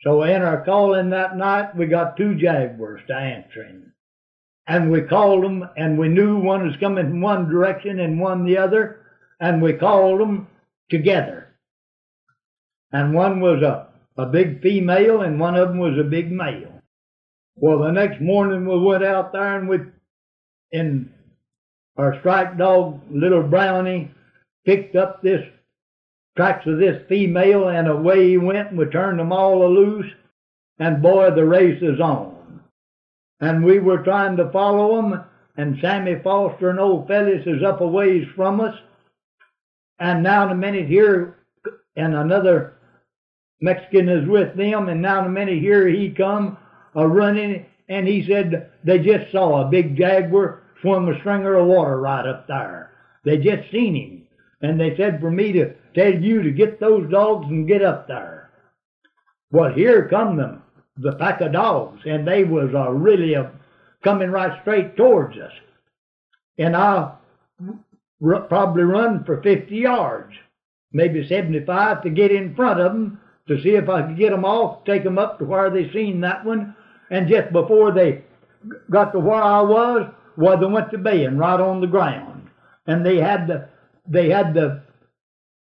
So 0.02 0.22
in 0.24 0.42
our 0.42 0.64
calling 0.64 1.10
that 1.10 1.36
night, 1.36 1.74
we 1.76 1.86
got 1.86 2.16
two 2.16 2.34
jaguars 2.34 3.00
to 3.06 3.14
answering 3.14 3.92
and 4.66 4.90
we 4.90 5.02
called 5.02 5.44
them 5.44 5.68
and 5.76 5.98
we 5.98 6.08
knew 6.08 6.38
one 6.38 6.66
was 6.66 6.76
coming 6.78 7.08
from 7.08 7.20
one 7.20 7.48
direction 7.48 8.00
and 8.00 8.20
one 8.20 8.44
the 8.44 8.58
other 8.58 9.00
and 9.40 9.62
we 9.62 9.72
called 9.72 10.20
them 10.20 10.48
together. 10.90 11.54
And 12.92 13.14
one 13.14 13.40
was 13.40 13.62
a, 13.62 13.88
a 14.16 14.26
big 14.26 14.62
female 14.62 15.22
and 15.22 15.38
one 15.38 15.56
of 15.56 15.68
them 15.68 15.78
was 15.78 15.98
a 15.98 16.04
big 16.04 16.32
male. 16.32 16.80
Well, 17.54 17.78
the 17.80 17.92
next 17.92 18.20
morning 18.20 18.66
we 18.66 18.78
went 18.78 19.04
out 19.04 19.32
there 19.32 19.58
and 19.58 19.68
we, 19.68 19.78
in 20.72 21.12
our 21.96 22.18
strike 22.20 22.58
dog, 22.58 23.00
little 23.10 23.42
brownie, 23.42 24.10
picked 24.64 24.96
up 24.96 25.22
this 25.22 25.42
tracks 26.36 26.66
of 26.66 26.78
this 26.78 27.02
female 27.08 27.68
and 27.68 27.88
away 27.88 28.28
he 28.28 28.36
went 28.36 28.68
and 28.68 28.78
we 28.78 28.84
turned 28.86 29.18
them 29.18 29.32
all 29.32 29.72
loose 29.72 30.12
and 30.78 31.00
boy, 31.00 31.30
the 31.30 31.44
race 31.44 31.82
is 31.82 32.00
on 32.00 32.36
and 33.40 33.64
we 33.64 33.78
were 33.78 33.98
trying 33.98 34.36
to 34.36 34.50
follow 34.50 34.96
them, 34.96 35.24
and 35.56 35.78
Sammy 35.80 36.16
Foster 36.22 36.70
and 36.70 36.80
old 36.80 37.08
Fellis 37.08 37.46
is 37.46 37.62
up 37.62 37.80
a 37.80 37.86
ways 37.86 38.26
from 38.34 38.60
us. 38.60 38.74
And 39.98 40.22
now 40.22 40.44
in 40.44 40.52
a 40.52 40.54
minute 40.54 40.86
here, 40.86 41.38
and 41.96 42.14
another 42.14 42.74
Mexican 43.60 44.08
is 44.08 44.28
with 44.28 44.56
them, 44.56 44.88
and 44.88 45.00
now 45.00 45.20
in 45.20 45.26
a 45.26 45.30
minute 45.30 45.58
here 45.58 45.88
he 45.88 46.10
come 46.10 46.58
a 46.94 47.06
running, 47.06 47.66
and 47.88 48.06
he 48.06 48.26
said 48.26 48.70
they 48.84 48.98
just 48.98 49.30
saw 49.32 49.62
a 49.62 49.70
big 49.70 49.96
jaguar 49.96 50.62
swim 50.80 51.08
a 51.08 51.18
stringer 51.20 51.54
of 51.54 51.66
water 51.66 51.98
right 51.98 52.26
up 52.26 52.46
there. 52.46 52.92
They 53.24 53.38
just 53.38 53.70
seen 53.70 53.94
him. 53.94 54.22
And 54.62 54.80
they 54.80 54.96
said 54.96 55.20
for 55.20 55.30
me 55.30 55.52
to 55.52 55.74
tell 55.94 56.14
you 56.14 56.42
to 56.42 56.50
get 56.50 56.80
those 56.80 57.10
dogs 57.10 57.46
and 57.48 57.68
get 57.68 57.82
up 57.82 58.08
there. 58.08 58.50
Well, 59.50 59.72
here 59.72 60.08
come 60.08 60.36
them, 60.36 60.62
the 60.96 61.12
pack 61.12 61.40
of 61.40 61.52
dogs, 61.52 62.02
and 62.04 62.26
they 62.26 62.44
was 62.44 62.70
uh, 62.74 62.90
really 62.90 63.36
uh, 63.36 63.46
coming 64.02 64.30
right 64.30 64.60
straight 64.62 64.96
towards 64.96 65.36
us. 65.38 65.52
And 66.58 66.74
I 66.74 67.12
r- 68.24 68.40
probably 68.42 68.82
run 68.82 69.24
for 69.24 69.42
50 69.42 69.74
yards, 69.74 70.32
maybe 70.92 71.26
75 71.26 72.02
to 72.02 72.10
get 72.10 72.32
in 72.32 72.54
front 72.54 72.80
of 72.80 72.92
them 72.92 73.20
to 73.48 73.62
see 73.62 73.70
if 73.70 73.88
I 73.88 74.02
could 74.02 74.18
get 74.18 74.30
them 74.30 74.44
off, 74.44 74.84
take 74.84 75.04
them 75.04 75.18
up 75.18 75.38
to 75.38 75.44
where 75.44 75.70
they 75.70 75.90
seen 75.92 76.20
that 76.22 76.44
one. 76.44 76.74
And 77.10 77.28
just 77.28 77.52
before 77.52 77.92
they 77.92 78.24
got 78.90 79.12
to 79.12 79.20
where 79.20 79.42
I 79.42 79.60
was, 79.60 80.10
well, 80.36 80.58
they 80.58 80.66
went 80.66 80.90
to 80.90 80.98
baying 80.98 81.38
right 81.38 81.60
on 81.60 81.80
the 81.80 81.86
ground. 81.86 82.48
And 82.86 83.04
they 83.04 83.18
had 83.18 83.46
the, 83.46 83.68
they 84.08 84.28
had 84.30 84.54
the 84.54 84.82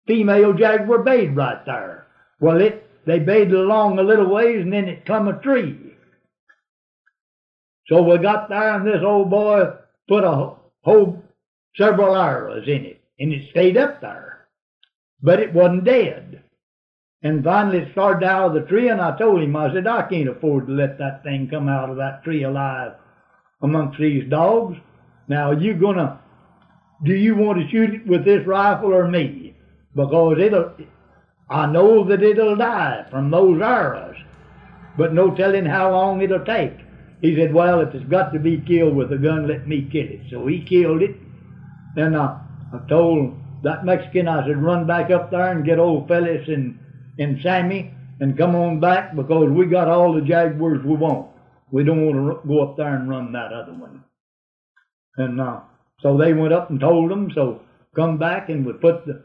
female 0.06 0.52
jaguar 0.52 1.02
bayed 1.02 1.36
right 1.36 1.64
there. 1.64 2.06
Well, 2.40 2.60
it, 2.60 2.88
they 3.06 3.18
bayed 3.18 3.52
along 3.52 3.98
a 3.98 4.02
little 4.02 4.28
ways 4.28 4.62
and 4.62 4.72
then 4.72 4.88
it 4.88 5.06
come 5.06 5.28
a 5.28 5.40
tree. 5.40 5.78
So 7.88 8.02
we 8.02 8.18
got 8.18 8.48
there 8.48 8.74
and 8.76 8.86
this 8.86 9.02
old 9.04 9.30
boy 9.30 9.64
put 10.08 10.24
a 10.24 10.54
whole 10.82 11.22
several 11.76 12.16
arrows 12.16 12.66
in 12.66 12.84
it 12.84 13.02
and 13.18 13.32
it 13.32 13.50
stayed 13.50 13.76
up 13.76 14.00
there. 14.00 14.46
But 15.22 15.40
it 15.40 15.52
wasn't 15.52 15.84
dead. 15.84 16.43
And 17.24 17.42
finally 17.42 17.78
it 17.78 17.92
started 17.92 18.26
out 18.26 18.48
of 18.48 18.52
the 18.54 18.68
tree 18.68 18.90
and 18.90 19.00
I 19.00 19.16
told 19.16 19.42
him, 19.42 19.56
I 19.56 19.72
said, 19.72 19.86
I 19.86 20.02
can't 20.02 20.28
afford 20.28 20.66
to 20.66 20.72
let 20.74 20.98
that 20.98 21.22
thing 21.22 21.48
come 21.50 21.70
out 21.70 21.88
of 21.88 21.96
that 21.96 22.22
tree 22.22 22.44
alive 22.44 22.92
amongst 23.62 23.98
these 23.98 24.28
dogs. 24.28 24.76
Now 25.26 25.52
you 25.52 25.72
gonna, 25.72 26.20
do 27.02 27.14
you 27.14 27.34
want 27.34 27.60
to 27.60 27.68
shoot 27.70 27.94
it 27.94 28.06
with 28.06 28.26
this 28.26 28.46
rifle 28.46 28.92
or 28.92 29.08
me? 29.08 29.56
Because 29.96 30.36
it'll, 30.38 30.72
I 31.48 31.64
know 31.64 32.06
that 32.08 32.22
it'll 32.22 32.56
die 32.56 33.06
from 33.10 33.30
those 33.30 33.60
arrows, 33.62 34.16
but 34.98 35.14
no 35.14 35.34
telling 35.34 35.64
how 35.64 35.92
long 35.92 36.20
it'll 36.20 36.44
take. 36.44 36.76
He 37.22 37.34
said, 37.36 37.54
well, 37.54 37.80
if 37.80 37.94
it's 37.94 38.04
got 38.10 38.34
to 38.34 38.38
be 38.38 38.62
killed 38.66 38.94
with 38.94 39.10
a 39.12 39.16
gun, 39.16 39.48
let 39.48 39.66
me 39.66 39.88
kill 39.90 40.08
it. 40.08 40.20
So 40.30 40.46
he 40.46 40.62
killed 40.62 41.00
it. 41.00 41.16
Then 41.96 42.14
I, 42.16 42.38
I 42.70 42.86
told 42.86 43.34
that 43.62 43.86
Mexican, 43.86 44.28
I 44.28 44.46
said, 44.46 44.62
run 44.62 44.86
back 44.86 45.10
up 45.10 45.30
there 45.30 45.52
and 45.52 45.64
get 45.64 45.78
old 45.78 46.06
Phyllis 46.06 46.46
and, 46.48 46.80
and 47.18 47.40
Sammy 47.42 47.94
and 48.20 48.38
come 48.38 48.54
on 48.54 48.80
back 48.80 49.14
because 49.14 49.50
we 49.50 49.66
got 49.66 49.88
all 49.88 50.12
the 50.12 50.20
jaguars 50.20 50.84
we 50.84 50.94
want. 50.94 51.30
We 51.70 51.84
don't 51.84 52.06
want 52.06 52.42
to 52.42 52.48
go 52.48 52.62
up 52.62 52.76
there 52.76 52.94
and 52.94 53.08
run 53.08 53.32
that 53.32 53.52
other 53.52 53.72
one. 53.72 54.04
And 55.16 55.40
uh, 55.40 55.60
so 56.00 56.16
they 56.16 56.32
went 56.32 56.52
up 56.52 56.70
and 56.70 56.78
told 56.78 57.10
them. 57.10 57.30
So 57.34 57.62
come 57.94 58.18
back 58.18 58.48
and 58.48 58.64
we 58.64 58.72
put 58.74 59.06
the, 59.06 59.22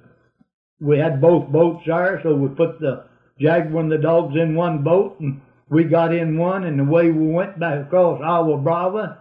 we 0.79 0.97
had 0.97 1.21
both 1.21 1.51
boats 1.51 1.83
there. 1.85 2.19
So 2.23 2.33
we 2.33 2.47
put 2.49 2.79
the 2.79 3.05
jaguar 3.39 3.83
and 3.83 3.91
the 3.91 3.97
dogs 3.97 4.35
in 4.35 4.55
one 4.55 4.83
boat 4.83 5.19
and 5.19 5.41
we 5.69 5.83
got 5.83 6.13
in 6.13 6.37
one 6.37 6.63
and 6.63 6.79
away 6.79 7.11
we 7.11 7.27
went 7.27 7.59
back 7.59 7.85
across 7.85 8.21
Agua 8.23 8.57
Brava 8.57 9.19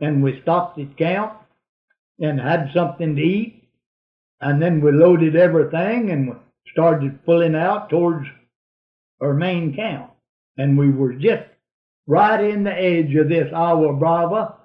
and 0.00 0.22
we 0.22 0.40
stopped 0.42 0.78
at 0.78 0.96
camp 0.96 1.34
and 2.18 2.40
had 2.40 2.70
something 2.74 3.16
to 3.16 3.22
eat. 3.22 3.68
And 4.40 4.60
then 4.62 4.80
we 4.80 4.92
loaded 4.92 5.36
everything 5.36 6.10
and 6.10 6.34
started 6.72 7.24
pulling 7.24 7.54
out 7.54 7.90
towards 7.90 8.26
our 9.20 9.34
main 9.34 9.74
camp. 9.74 10.10
And 10.56 10.78
we 10.78 10.90
were 10.90 11.14
just 11.14 11.44
right 12.06 12.42
in 12.42 12.64
the 12.64 12.72
edge 12.72 13.14
of 13.14 13.28
this 13.28 13.52
Agua 13.54 13.94
Brava, 13.94 14.56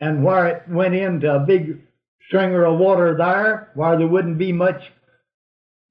and 0.00 0.24
where 0.24 0.46
it 0.48 0.68
went 0.68 0.94
into 0.94 1.32
a 1.32 1.40
big 1.40 1.80
stringer 2.26 2.64
of 2.64 2.78
water 2.78 3.16
there, 3.16 3.70
where 3.74 3.96
there 3.96 4.06
wouldn't 4.06 4.38
be 4.38 4.52
much 4.52 4.82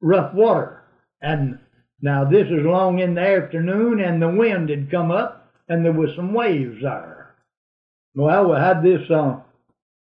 rough 0.01 0.33
water. 0.33 0.83
And 1.21 1.59
now 2.01 2.25
this 2.25 2.47
is 2.47 2.63
long 2.63 2.99
in 2.99 3.15
the 3.15 3.21
afternoon, 3.21 4.01
and 4.01 4.21
the 4.21 4.29
wind 4.29 4.69
had 4.69 4.91
come 4.91 5.09
up, 5.09 5.51
and 5.67 5.83
there 5.83 5.93
was 5.93 6.15
some 6.15 6.33
waves 6.33 6.81
there. 6.81 7.35
Well, 8.15 8.51
we 8.51 8.57
had 8.57 8.83
this 8.83 9.09
uh, 9.09 9.39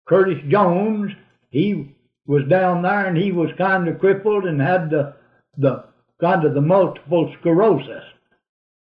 Curtis 0.08 0.44
Jones. 0.50 1.12
He 1.50 1.96
was 2.26 2.44
down 2.50 2.84
there, 2.84 3.06
and 3.06 3.18
he 3.18 3.32
was 3.32 3.50
kind 3.58 3.88
of 3.88 4.00
crippled 4.00 4.46
and 4.46 4.62
had 4.62 4.90
the 4.90 5.16
the 5.58 5.84
kind 6.22 6.46
of 6.46 6.54
the 6.54 6.62
multiple 6.62 7.34
sclerosis 7.40 8.04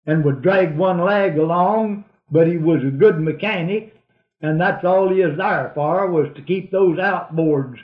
and 0.06 0.24
would 0.26 0.42
drag 0.42 0.76
one 0.76 1.00
leg 1.00 1.38
along, 1.38 2.06
but 2.32 2.48
he 2.48 2.58
was 2.58 2.84
a 2.84 2.92
good 2.92 3.20
mechanic, 3.20 3.96
and 4.42 4.60
that's 4.60 4.84
all 4.84 5.10
he 5.10 5.24
was 5.24 5.38
there 5.38 5.72
for 5.74 6.10
was 6.10 6.28
to 6.36 6.42
keep 6.42 6.72
those 6.72 6.98
outboards 6.98 7.78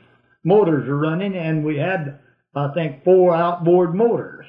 motors 0.44 0.88
running, 0.90 1.36
and 1.36 1.64
we 1.64 1.78
had, 1.78 2.20
I 2.56 2.70
think, 2.74 3.04
four 3.04 3.36
outboard 3.36 3.94
motors. 3.94 4.46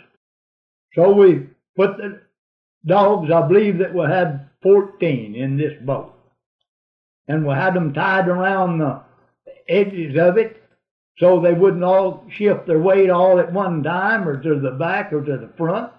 So 0.94 1.12
we 1.12 1.46
put 1.76 1.96
the 1.96 2.20
dogs, 2.84 3.30
I 3.30 3.46
believe 3.46 3.78
that 3.78 3.94
we 3.94 4.02
had 4.02 4.48
14 4.62 5.34
in 5.34 5.56
this 5.56 5.74
boat. 5.82 6.14
And 7.28 7.46
we 7.46 7.54
had 7.54 7.74
them 7.74 7.92
tied 7.92 8.28
around 8.28 8.78
the 8.78 9.02
edges 9.68 10.16
of 10.18 10.36
it 10.36 10.59
so 11.18 11.40
they 11.40 11.52
wouldn't 11.52 11.84
all 11.84 12.24
shift 12.36 12.66
their 12.66 12.78
weight 12.78 13.10
all 13.10 13.38
at 13.38 13.52
one 13.52 13.82
time 13.82 14.26
or 14.26 14.40
to 14.42 14.60
the 14.60 14.70
back 14.70 15.12
or 15.12 15.22
to 15.22 15.36
the 15.36 15.50
front 15.56 15.92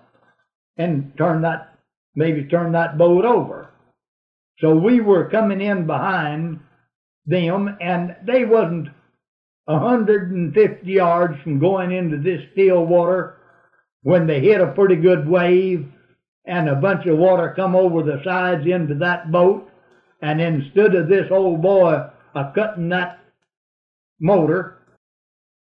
and 0.78 1.14
turn 1.18 1.42
that, 1.42 1.78
maybe 2.16 2.46
turn 2.46 2.72
that 2.72 2.98
boat 2.98 3.26
over. 3.26 3.70
So 4.60 4.76
we 4.76 5.00
were 5.00 5.30
coming 5.30 5.62
in 5.62 5.86
behind 5.86 6.60
them 7.26 7.78
and 7.80 8.16
they 8.26 8.46
wasn't 8.46 8.90
150 9.66 10.92
yards 10.92 11.42
from 11.44 11.60
going 11.60 11.92
into 11.92 12.18
this 12.18 12.42
still 12.54 12.86
water 12.86 13.38
when 14.04 14.26
they 14.26 14.40
hit 14.40 14.62
a 14.62 14.68
pretty 14.68 14.96
good 14.96 15.28
wave 15.28 15.88
and 16.46 16.68
a 16.68 16.76
bunch 16.76 17.06
of 17.06 17.18
water 17.18 17.54
come 17.56 17.76
over 17.76 18.02
the 18.02 18.22
sides 18.24 18.66
into 18.66 18.96
that 18.96 19.32
boat 19.32 19.70
and 20.22 20.42
instead 20.42 20.96
of 20.96 21.08
this 21.08 21.30
old 21.32 21.62
boy 21.62 21.94
a 22.36 22.52
cutting 22.56 22.90
that 22.90 23.20
motor 24.20 24.81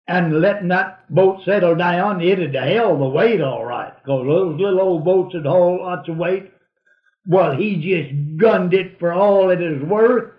and 0.09 0.41
letting 0.41 0.69
that 0.69 1.13
boat 1.13 1.41
settle 1.45 1.75
down, 1.75 2.21
it'd 2.21 2.55
held 2.55 3.01
the 3.01 3.09
weight 3.09 3.41
all 3.41 3.65
right, 3.65 3.93
because 3.97 4.27
those 4.27 4.61
little 4.61 4.81
old 4.81 5.05
boats 5.05 5.35
had 5.35 5.47
hauled 5.47 5.81
lots 5.81 6.09
of 6.09 6.17
weight. 6.17 6.53
Well, 7.27 7.57
he 7.57 7.77
just 7.77 8.39
gunned 8.39 8.73
it 8.73 8.99
for 9.01 9.13
all 9.13 9.51
it 9.51 9.61
is 9.61 9.83
worth, 9.83 10.33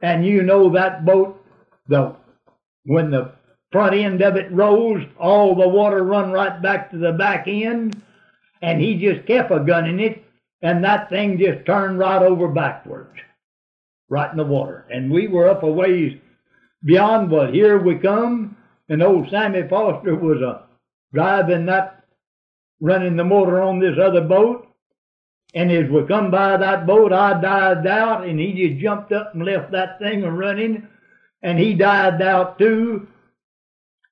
and 0.00 0.26
you 0.26 0.42
know 0.42 0.70
that 0.70 1.04
boat, 1.04 1.44
the 1.88 2.16
when 2.84 3.12
the 3.12 3.32
front 3.70 3.94
end 3.94 4.22
of 4.22 4.36
it 4.36 4.50
rose, 4.50 5.04
all 5.18 5.54
the 5.54 5.68
water 5.68 6.02
run 6.02 6.32
right 6.32 6.60
back 6.60 6.90
to 6.90 6.98
the 6.98 7.12
back 7.12 7.46
end, 7.46 8.02
and 8.60 8.80
he 8.80 8.96
just 8.96 9.26
kept 9.26 9.52
a 9.52 9.60
gunning 9.60 10.00
it, 10.00 10.24
and 10.62 10.82
that 10.82 11.08
thing 11.08 11.38
just 11.38 11.64
turned 11.64 11.98
right 11.98 12.22
over 12.22 12.48
backwards, 12.48 13.16
right 14.08 14.30
in 14.32 14.36
the 14.36 14.44
water. 14.44 14.84
And 14.90 15.12
we 15.12 15.28
were 15.28 15.48
up 15.48 15.62
a 15.62 15.70
ways 15.70 16.18
beyond, 16.84 17.30
but 17.30 17.54
here 17.54 17.78
we 17.78 17.94
come, 17.96 18.56
and 18.92 19.02
old 19.02 19.30
Sammy 19.30 19.66
Foster 19.70 20.14
was 20.14 20.42
a 20.42 20.64
driving 21.14 21.64
that, 21.64 22.04
running 22.78 23.16
the 23.16 23.24
motor 23.24 23.58
on 23.62 23.78
this 23.78 23.98
other 23.98 24.20
boat. 24.20 24.68
And 25.54 25.72
as 25.72 25.90
we 25.90 26.06
come 26.06 26.30
by 26.30 26.58
that 26.58 26.86
boat, 26.86 27.10
I 27.10 27.40
dived 27.40 27.86
out, 27.86 28.26
and 28.26 28.38
he 28.38 28.52
just 28.52 28.82
jumped 28.82 29.10
up 29.10 29.32
and 29.32 29.46
left 29.46 29.72
that 29.72 29.98
thing 29.98 30.24
a 30.24 30.30
running, 30.30 30.86
and 31.42 31.58
he 31.58 31.72
dived 31.72 32.20
out 32.20 32.58
too. 32.58 33.08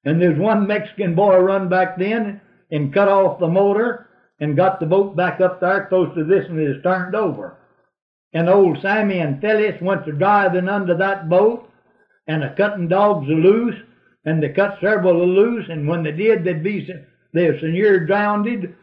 And 0.07 0.19
there's 0.19 0.39
one 0.39 0.67
Mexican 0.67 1.15
boy 1.15 1.37
run 1.37 1.69
back 1.69 1.99
then 1.99 2.41
and 2.71 2.95
cut 2.95 3.09
off 3.09 3.39
the 3.39 3.49
motor 3.49 4.09
and 4.39 4.57
got 4.57 4.81
the 4.81 4.87
boat 4.87 5.15
back 5.15 5.43
up 5.43 5.61
there 5.61 5.89
close 5.91 6.15
to 6.15 6.25
this, 6.25 6.47
and 6.49 6.59
it 6.59 6.79
is 6.79 6.83
turned 6.83 7.15
over. 7.15 7.59
And 8.33 8.49
old 8.49 8.81
Sammy 8.81 9.19
and 9.19 9.43
Phyllis 9.43 9.79
went 9.83 10.07
to 10.07 10.13
driving 10.13 10.71
under 10.71 10.97
that 10.97 11.29
boat, 11.29 11.71
and 12.27 12.43
a 12.43 12.55
cutting 12.55 12.89
dogs 12.89 13.29
loose, 13.29 13.77
and 14.25 14.43
they 14.43 14.51
cut 14.51 14.79
several 14.81 15.27
loose, 15.27 15.67
and 15.69 15.89
when 15.89 16.03
they 16.03 16.13
did, 16.13 16.45
they'd 16.45 16.63
be 16.63 16.89
they're 17.33 17.59
so 17.61 17.67
near 17.67 18.07
drowned 18.07 18.75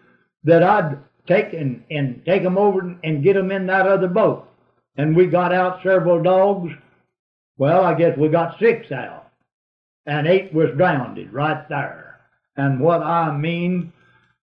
that 0.44 0.64
I'd 0.64 0.98
take 1.28 1.54
and, 1.54 1.84
and 1.92 2.24
take 2.26 2.44
them 2.44 2.58
over 2.58 2.98
and 3.04 3.24
get 3.24 3.34
them 3.34 3.52
in 3.52 3.68
that 3.68 3.88
other 3.88 4.08
boat. 4.08 4.48
And 4.96 5.16
we 5.16 5.28
got 5.28 5.54
out 5.54 5.84
several 5.84 6.24
dogs. 6.24 6.72
Well, 7.58 7.84
I 7.84 7.94
guess 7.94 8.18
we 8.18 8.30
got 8.30 8.60
six 8.60 8.92
out, 8.92 9.32
and 10.06 10.28
eight 10.28 10.54
was 10.54 10.70
drowned 10.78 11.20
right 11.34 11.68
there. 11.70 12.20
And 12.56 12.80
what 12.80 13.04
I 13.04 13.36
mean, 13.36 13.92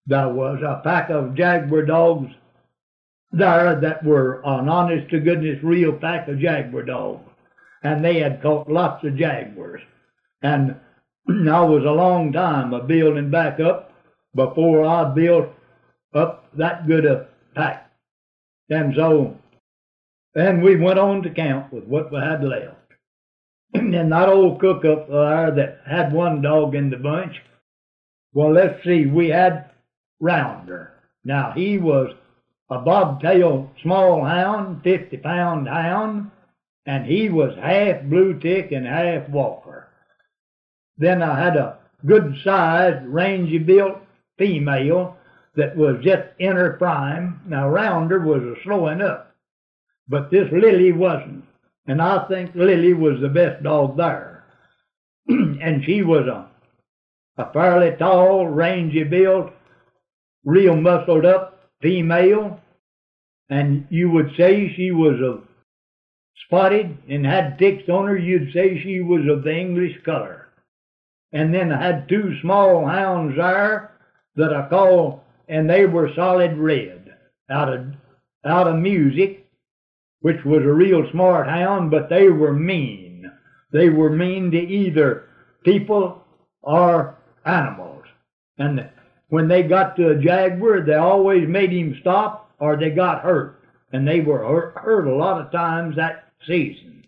there 0.06 0.28
was 0.28 0.60
a 0.62 0.80
pack 0.84 1.10
of 1.10 1.34
jaguar 1.34 1.84
dogs 1.84 2.32
there 3.32 3.80
that 3.80 4.04
were 4.04 4.42
an 4.44 4.68
honest 4.68 5.10
to 5.10 5.18
goodness 5.18 5.62
real 5.62 5.92
pack 5.92 6.28
of 6.28 6.38
jaguar 6.38 6.84
dogs, 6.84 7.28
and 7.82 8.04
they 8.04 8.20
had 8.20 8.42
caught 8.42 8.70
lots 8.70 9.04
of 9.04 9.16
jaguars. 9.16 9.80
And 10.44 10.76
I 11.28 11.62
was 11.62 11.84
a 11.84 11.90
long 11.90 12.32
time 12.32 12.74
a 12.74 12.84
building 12.84 13.30
back 13.30 13.58
up 13.58 13.90
before 14.34 14.84
I 14.84 15.04
built 15.12 15.48
up 16.14 16.46
that 16.56 16.86
good 16.86 17.06
a 17.06 17.26
pack. 17.54 17.90
And 18.68 18.94
so, 18.94 19.36
then 20.34 20.60
we 20.60 20.76
went 20.76 20.98
on 20.98 21.22
to 21.22 21.30
camp 21.30 21.72
with 21.72 21.84
what 21.84 22.12
we 22.12 22.18
had 22.18 22.44
left. 22.44 22.76
and 23.74 24.12
that 24.12 24.28
old 24.28 24.60
cook 24.60 24.84
up 24.84 25.08
there 25.08 25.50
that 25.50 25.80
had 25.86 26.12
one 26.12 26.42
dog 26.42 26.74
in 26.74 26.90
the 26.90 26.98
bunch, 26.98 27.40
well, 28.34 28.52
let's 28.52 28.84
see, 28.84 29.06
we 29.06 29.28
had 29.28 29.70
Rounder. 30.20 30.92
Now, 31.24 31.52
he 31.52 31.78
was 31.78 32.14
a 32.70 32.80
bobtail 32.80 33.70
small 33.82 34.24
hound, 34.24 34.82
50 34.82 35.16
pound 35.18 35.68
hound, 35.68 36.30
and 36.84 37.06
he 37.06 37.30
was 37.30 37.56
half 37.56 38.02
blue 38.02 38.38
tick 38.38 38.72
and 38.72 38.86
half 38.86 39.28
walker. 39.30 39.83
Then 40.96 41.22
I 41.22 41.42
had 41.42 41.56
a 41.56 41.78
good 42.06 42.36
sized, 42.44 43.06
rangy 43.06 43.58
built 43.58 43.98
female 44.38 45.16
that 45.56 45.76
was 45.76 46.02
just 46.02 46.28
in 46.38 46.56
her 46.56 46.74
prime. 46.74 47.40
Now, 47.46 47.68
Rounder 47.68 48.20
was 48.20 48.42
a 48.42 48.62
slowing 48.62 49.00
up, 49.00 49.34
but 50.08 50.30
this 50.30 50.50
Lily 50.52 50.92
wasn't. 50.92 51.44
And 51.86 52.00
I 52.00 52.26
think 52.28 52.54
Lily 52.54 52.94
was 52.94 53.20
the 53.20 53.28
best 53.28 53.62
dog 53.62 53.96
there. 53.96 54.44
and 55.28 55.84
she 55.84 56.02
was 56.02 56.26
a, 56.26 56.48
a 57.40 57.52
fairly 57.52 57.96
tall, 57.96 58.46
rangy 58.46 59.04
built, 59.04 59.52
real 60.44 60.76
muscled 60.76 61.26
up 61.26 61.70
female. 61.82 62.60
And 63.50 63.86
you 63.90 64.10
would 64.10 64.32
say 64.36 64.72
she 64.74 64.90
was 64.90 65.20
a 65.20 65.42
spotted 66.46 66.96
and 67.08 67.26
had 67.26 67.58
ticks 67.58 67.88
on 67.88 68.06
her. 68.06 68.16
You'd 68.16 68.52
say 68.52 68.80
she 68.82 69.00
was 69.00 69.26
of 69.28 69.44
the 69.44 69.54
English 69.54 70.02
color. 70.04 70.43
And 71.34 71.52
then 71.52 71.70
I 71.70 71.82
had 71.82 72.08
two 72.08 72.40
small 72.40 72.86
hounds 72.86 73.36
there 73.36 73.92
that 74.36 74.54
I 74.54 74.68
call, 74.70 75.22
and 75.48 75.68
they 75.68 75.84
were 75.84 76.14
solid 76.14 76.56
red 76.56 77.14
out 77.50 77.70
of 77.70 77.86
out 78.46 78.68
of 78.68 78.76
music 78.76 79.44
which 80.24 80.42
was 80.42 80.62
a 80.62 80.72
real 80.72 81.06
smart 81.10 81.46
hound, 81.46 81.90
but 81.90 82.08
they 82.08 82.30
were 82.30 82.54
mean. 82.54 83.30
They 83.72 83.90
were 83.90 84.08
mean 84.08 84.50
to 84.52 84.58
either 84.58 85.28
people 85.62 86.24
or 86.62 87.18
animals. 87.44 88.04
And 88.56 88.88
when 89.28 89.48
they 89.48 89.64
got 89.64 89.96
to 89.96 90.12
a 90.12 90.16
jaguar, 90.16 90.80
they 90.80 90.94
always 90.94 91.46
made 91.46 91.72
him 91.72 91.98
stop 92.00 92.50
or 92.58 92.78
they 92.78 92.88
got 92.88 93.20
hurt. 93.20 93.60
And 93.92 94.08
they 94.08 94.20
were 94.20 94.38
hurt, 94.38 94.78
hurt 94.78 95.06
a 95.06 95.14
lot 95.14 95.42
of 95.44 95.52
times 95.52 95.96
that 95.96 96.32
season. 96.46 97.04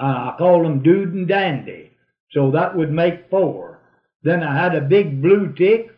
Uh, 0.00 0.32
I 0.32 0.34
called 0.38 0.64
them 0.64 0.82
Dude 0.82 1.12
and 1.12 1.28
Dandy. 1.28 1.85
So 2.32 2.50
that 2.50 2.76
would 2.76 2.92
make 2.92 3.30
four. 3.30 3.80
Then 4.22 4.42
I 4.42 4.56
had 4.60 4.74
a 4.74 4.80
big 4.80 5.22
blue 5.22 5.52
tick 5.52 5.96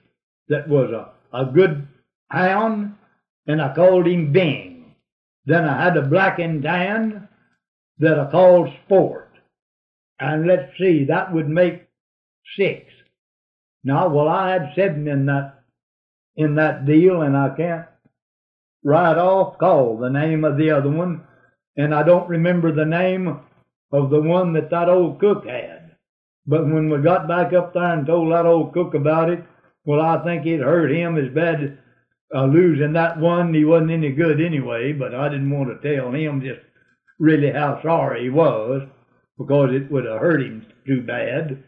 that 0.48 0.68
was 0.68 0.90
a, 0.90 1.10
a 1.36 1.46
good 1.46 1.86
hound, 2.28 2.94
and 3.46 3.60
I 3.60 3.74
called 3.74 4.06
him 4.06 4.32
Bing. 4.32 4.94
Then 5.46 5.64
I 5.64 5.82
had 5.82 5.96
a 5.96 6.02
black 6.02 6.38
and 6.38 6.62
tan 6.62 7.28
that 7.98 8.18
I 8.18 8.30
called 8.30 8.68
sport. 8.84 9.32
And 10.20 10.46
let's 10.46 10.76
see, 10.78 11.04
that 11.04 11.32
would 11.32 11.48
make 11.48 11.86
six. 12.56 12.84
Now, 13.84 14.08
well, 14.08 14.28
I 14.28 14.50
had 14.50 14.72
seven 14.74 15.08
in 15.08 15.26
that, 15.26 15.62
in 16.36 16.56
that 16.56 16.86
deal 16.86 17.22
and 17.22 17.36
I 17.36 17.50
can't 17.56 17.86
right 18.84 19.16
off 19.16 19.58
call 19.58 19.96
the 19.96 20.10
name 20.10 20.44
of 20.44 20.56
the 20.56 20.70
other 20.70 20.90
one. 20.90 21.24
And 21.76 21.94
I 21.94 22.02
don't 22.02 22.28
remember 22.28 22.72
the 22.72 22.84
name 22.84 23.40
of 23.92 24.10
the 24.10 24.20
one 24.20 24.52
that 24.54 24.70
that 24.70 24.88
old 24.88 25.20
cook 25.20 25.46
had. 25.46 25.77
But 26.48 26.66
when 26.66 26.88
we 26.88 26.98
got 27.02 27.28
back 27.28 27.52
up 27.52 27.74
there 27.74 27.92
and 27.92 28.06
told 28.06 28.32
that 28.32 28.46
old 28.46 28.72
cook 28.72 28.94
about 28.94 29.28
it, 29.28 29.44
well, 29.84 30.00
I 30.00 30.24
think 30.24 30.46
it 30.46 30.60
hurt 30.60 30.90
him 30.90 31.18
as 31.18 31.32
bad 31.32 31.78
uh, 32.34 32.46
losing 32.46 32.94
that 32.94 33.18
one, 33.18 33.52
he 33.52 33.64
wasn't 33.64 33.90
any 33.90 34.10
good 34.12 34.40
anyway, 34.40 34.92
but 34.92 35.14
I 35.14 35.28
didn't 35.28 35.50
want 35.50 35.70
to 35.70 35.96
tell 35.96 36.10
him 36.12 36.40
just 36.40 36.60
really 37.18 37.50
how 37.50 37.80
sorry 37.82 38.24
he 38.24 38.30
was 38.30 38.82
because 39.38 39.74
it 39.74 39.90
would 39.90 40.06
have 40.06 40.20
hurt 40.20 40.42
him 40.42 40.66
too 40.86 41.02
bad. 41.02 41.62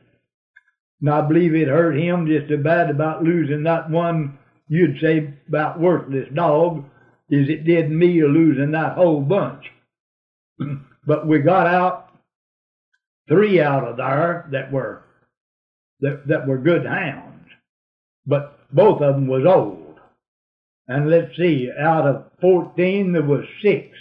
And 1.00 1.10
I 1.10 1.20
believe 1.22 1.54
it 1.54 1.68
hurt 1.68 1.96
him 1.96 2.26
just 2.26 2.50
as 2.50 2.62
bad 2.62 2.90
about 2.90 3.22
losing 3.22 3.62
that 3.64 3.90
one, 3.90 4.38
you'd 4.68 4.98
say, 5.00 5.34
about 5.48 5.80
worthless 5.80 6.28
dog, 6.34 6.84
as 7.32 7.48
it 7.48 7.64
did 7.64 7.90
me 7.90 8.22
losing 8.22 8.72
that 8.72 8.94
whole 8.94 9.20
bunch. 9.20 9.70
but 11.06 11.26
we 11.26 11.38
got 11.38 11.66
out 11.66 12.09
three 13.30 13.60
out 13.60 13.84
of 13.84 13.96
there 13.96 14.48
that 14.50 14.72
were 14.72 15.04
that, 16.00 16.26
that 16.28 16.46
were 16.46 16.58
good 16.58 16.84
hounds, 16.84 17.48
but 18.26 18.58
both 18.72 19.00
of 19.00 19.14
them 19.14 19.26
was 19.26 19.44
old. 19.46 19.98
And 20.88 21.08
let's 21.08 21.36
see, 21.36 21.70
out 21.78 22.06
of 22.06 22.24
14, 22.40 23.12
there 23.12 23.22
was 23.22 23.44
six. 23.62 23.96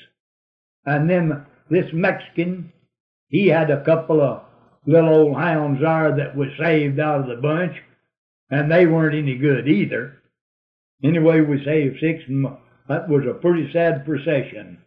And 0.86 1.10
then 1.10 1.46
this 1.70 1.86
Mexican, 1.94 2.72
he 3.28 3.48
had 3.48 3.70
a 3.70 3.84
couple 3.84 4.22
of 4.22 4.44
little 4.86 5.14
old 5.14 5.38
hounds 5.38 5.82
there 5.82 6.16
that 6.16 6.36
was 6.36 6.48
saved 6.60 7.00
out 7.00 7.22
of 7.22 7.28
the 7.28 7.36
bunch, 7.36 7.76
and 8.50 8.72
they 8.72 8.88
weren't 8.88 9.16
any 9.16 9.38
good 9.38 9.68
either. 9.68 10.18
Anyway, 11.04 11.42
we 11.42 11.64
saved 11.64 12.00
six, 12.00 12.24
and 12.28 12.48
that 12.88 13.08
was 13.08 13.26
a 13.26 13.34
pretty 13.34 13.72
sad 13.72 14.04
procession 14.06 14.80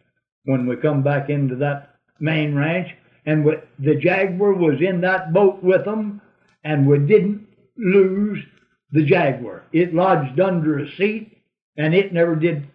when 0.43 0.67
we 0.67 0.75
come 0.75 1.03
back 1.03 1.29
into 1.29 1.55
that 1.55 1.95
main 2.19 2.53
ranch. 2.53 2.89
And 3.25 3.45
the 3.79 3.95
Jaguar 3.95 4.53
was 4.53 4.81
in 4.81 5.01
that 5.01 5.33
boat 5.33 5.63
with 5.63 5.85
them, 5.85 6.21
and 6.63 6.87
we 6.87 6.99
didn't 6.99 7.47
lose 7.77 8.43
the 8.91 9.03
Jaguar. 9.03 9.63
It 9.71 9.93
lodged 9.93 10.39
under 10.39 10.79
a 10.79 10.91
seat, 10.97 11.41
and 11.77 11.93
it 11.95 12.13
never 12.13 12.35
did 12.35 12.67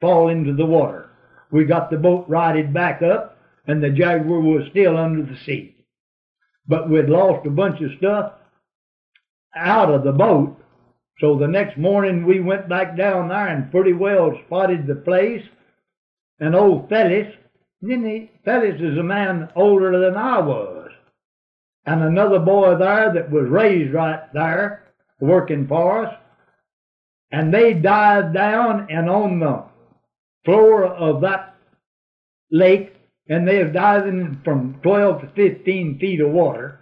fall 0.00 0.28
into 0.28 0.54
the 0.54 0.66
water. 0.66 1.10
We 1.50 1.64
got 1.64 1.90
the 1.90 1.96
boat 1.96 2.26
righted 2.28 2.72
back 2.72 3.02
up, 3.02 3.38
and 3.66 3.82
the 3.82 3.90
Jaguar 3.90 4.40
was 4.40 4.68
still 4.70 4.96
under 4.96 5.22
the 5.22 5.38
seat. 5.44 5.76
But 6.66 6.90
we'd 6.90 7.08
lost 7.08 7.46
a 7.46 7.50
bunch 7.50 7.80
of 7.80 7.96
stuff 7.98 8.32
out 9.56 9.90
of 9.90 10.04
the 10.04 10.12
boat, 10.12 10.56
so 11.20 11.38
the 11.38 11.48
next 11.48 11.78
morning 11.78 12.26
we 12.26 12.40
went 12.40 12.68
back 12.68 12.96
down 12.96 13.28
there 13.28 13.48
and 13.48 13.70
pretty 13.70 13.92
well 13.92 14.38
spotted 14.46 14.86
the 14.86 14.96
place. 14.96 15.44
And 16.40 16.54
old 16.54 16.88
Fellis, 17.84 18.28
Fellis 18.46 18.80
is 18.80 18.98
a 18.98 19.02
man 19.02 19.50
older 19.54 19.98
than 19.98 20.16
I 20.16 20.40
was, 20.40 20.90
and 21.84 22.02
another 22.02 22.38
boy 22.38 22.76
there 22.76 23.12
that 23.12 23.30
was 23.30 23.48
raised 23.48 23.92
right 23.92 24.32
there 24.32 24.84
working 25.20 25.66
for 25.66 26.06
us. 26.06 26.14
And 27.30 27.52
they 27.52 27.74
dived 27.74 28.32
down 28.32 28.86
and 28.90 29.10
on 29.10 29.40
the 29.40 29.64
floor 30.44 30.86
of 30.86 31.20
that 31.22 31.56
lake, 32.50 32.94
and 33.28 33.46
they 33.46 33.62
was 33.62 33.72
diving 33.72 34.40
from 34.44 34.78
12 34.82 35.20
to 35.22 35.26
15 35.28 35.98
feet 35.98 36.20
of 36.20 36.30
water, 36.30 36.80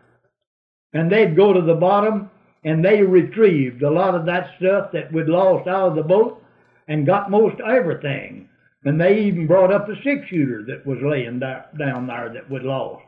and 0.93 1.11
they'd 1.11 1.37
go 1.37 1.53
to 1.53 1.62
the 1.62 1.75
bottom 1.75 2.31
and 2.65 2.85
they 2.85 3.03
retrieved 3.03 3.83
a 3.83 3.91
lot 3.91 4.15
of 4.15 4.27
that 4.27 4.51
stuff 4.59 4.93
that 4.93 5.12
we'd 5.12 5.27
lost 5.27 5.67
out 5.67 5.88
of 5.88 5.97
the 5.97 6.03
boat 6.03 6.43
and 6.87 7.07
got 7.07 7.31
most 7.31 7.57
everything. 7.61 8.49
And 8.85 9.01
they 9.01 9.21
even 9.25 9.47
brought 9.47 9.73
up 9.73 9.88
a 9.88 9.95
six 10.03 10.27
shooter 10.29 10.64
that 10.66 10.87
was 10.87 10.99
laying 11.03 11.38
down 11.38 12.07
there 12.07 12.31
that 12.35 12.51
we'd 12.51 12.62
lost 12.62 13.05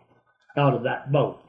out 0.56 0.74
of 0.74 0.84
that 0.84 1.10
boat. 1.10 1.40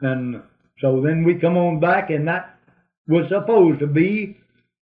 And 0.00 0.42
so 0.80 1.00
then 1.00 1.22
we 1.22 1.34
come 1.34 1.56
on 1.56 1.78
back, 1.78 2.10
and 2.10 2.26
that 2.28 2.58
was 3.06 3.28
supposed 3.28 3.80
to 3.80 3.86
be 3.86 4.38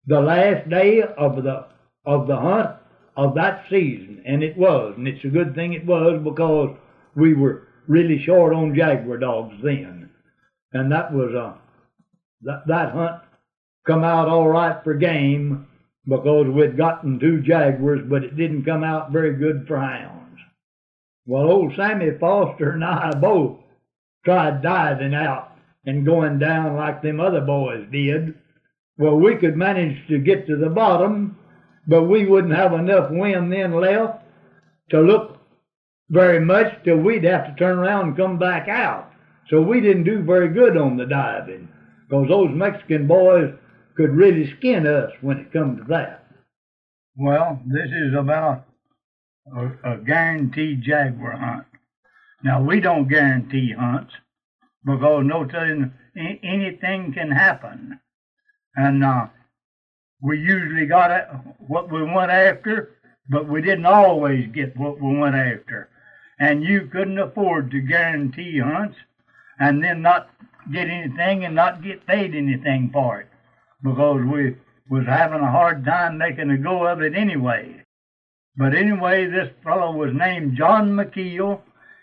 the 0.07 0.21
last 0.21 0.69
day 0.69 1.03
of 1.03 1.43
the 1.43 1.67
of 2.05 2.27
the 2.27 2.37
hunt 2.37 2.77
of 3.17 3.35
that 3.35 3.65
season, 3.69 4.23
and 4.25 4.43
it 4.43 4.57
was, 4.57 4.95
and 4.97 5.09
it's 5.09 5.25
a 5.25 5.29
good 5.29 5.55
thing 5.55 5.73
it 5.73 5.85
was 5.85 6.21
because 6.23 6.75
we 7.17 7.35
were 7.35 7.69
really 7.89 8.23
short 8.25 8.55
on 8.55 8.75
jaguar 8.75 9.19
dogs 9.19 9.55
then, 9.63 10.09
and 10.73 10.91
that 10.93 11.13
was 11.13 11.33
a 11.35 11.41
uh, 11.41 11.55
that 12.43 12.67
that 12.67 12.93
hunt 12.93 13.21
come 13.87 14.05
out 14.05 14.29
all 14.29 14.49
right 14.49 14.83
for 14.85 14.95
game 14.95 15.67
because 16.09 16.47
we'd 16.49 16.77
gotten 16.77 17.21
two 17.21 17.43
jaguars, 17.43 18.01
but 18.09 18.25
it 18.25 18.37
didn't 18.37 18.65
come 18.65 18.83
out 18.83 19.13
very 19.13 19.35
good 19.35 19.67
for 19.67 19.79
hounds. 19.79 20.39
Well, 21.27 21.51
old 21.51 21.75
Sammy 21.77 22.11
Foster 22.19 22.71
and 22.71 22.85
I 22.85 23.11
both 23.11 23.59
tried 24.25 24.63
diving 24.63 25.15
out 25.15 25.53
and 25.85 26.07
going 26.07 26.39
down 26.39 26.77
like 26.77 27.03
them 27.03 27.21
other 27.21 27.43
boys 27.43 27.87
did 27.93 28.35
well, 28.99 29.15
we 29.15 29.37
could 29.37 29.57
manage 29.57 29.97
to 30.09 30.19
get 30.19 30.49
to 30.49 30.57
the 30.57 30.69
bottom, 30.69 31.37
but 31.87 32.05
we 32.05 32.27
wouldn't 32.27 32.55
have 32.55 32.73
enough 32.73 33.11
wind 33.11 33.53
then 33.53 33.73
left 33.81 34.25
to 34.91 35.01
look 35.01 35.39
very 36.11 36.41
much 36.41 36.83
till 36.85 36.97
we'd 36.97 37.23
have 37.25 37.47
to 37.47 37.55
turn 37.55 37.79
around 37.79 38.09
and 38.09 38.17
come 38.17 38.39
back 38.39 38.69
out. 38.69 39.13
So 39.49 39.63
we 39.63 39.81
didn't 39.81 40.05
do 40.05 40.23
very 40.23 40.49
good 40.49 40.77
on 40.77 40.97
the 40.97 41.07
diving 41.07 41.69
because 42.09 42.29
those 42.29 42.51
Mexican 42.51 43.07
boys 43.07 43.55
could 43.99 44.17
really 44.17 44.55
skin 44.59 44.87
us 44.87 45.13
when 45.23 45.39
it 45.39 45.53
come 45.53 45.79
to 45.79 45.85
that. 45.91 46.27
Well, 47.17 47.61
this 47.67 47.91
is 47.93 48.15
about 48.15 48.67
a, 49.57 49.95
a 49.95 49.99
guaranteed 49.99 50.83
jaguar 50.83 51.37
hunt. 51.37 51.67
Now 52.45 52.63
we 52.63 52.81
don't 52.81 53.09
guarantee 53.09 53.73
hunts 53.79 54.15
because 54.85 55.25
no 55.27 55.45
telling 55.47 55.93
anything 56.17 57.13
can 57.15 57.31
happen 57.33 58.01
and 58.77 59.05
uh, 59.05 59.29
we 60.23 60.39
usually 60.41 60.87
got 60.87 61.11
what 61.69 61.93
we 61.93 62.03
went 62.05 62.31
after, 62.33 62.97
but 63.31 63.49
we 63.49 63.63
didn't 63.63 63.87
always 63.87 64.49
get 64.55 64.77
what 64.77 65.01
we 65.01 65.19
went 65.19 65.37
after. 65.37 65.91
and 66.41 66.65
you 66.65 66.89
couldn't 66.93 67.19
afford 67.19 67.71
to 67.73 67.81
guarantee 67.81 68.61
hunts 68.61 68.99
and 69.61 69.85
then 69.85 70.03
not 70.03 70.31
get 70.73 70.89
anything 70.89 71.45
and 71.45 71.55
not 71.57 71.83
get 71.83 72.07
paid 72.07 72.35
anything 72.35 72.91
for 72.93 73.21
it 73.23 73.29
because 73.83 74.21
we 74.23 74.57
was 74.91 75.07
having 75.07 75.41
a 75.41 75.51
hard 75.51 75.85
time 75.85 76.19
making 76.19 76.51
a 76.51 76.59
go 76.59 76.87
of 76.87 77.03
it 77.03 77.15
anyway. 77.15 77.83
But 78.57 78.75
anyway, 78.75 79.27
this 79.27 79.53
fellow 79.63 79.93
was 79.93 80.13
named 80.15 80.57
John 80.57 80.91
McKeel, 80.91 81.61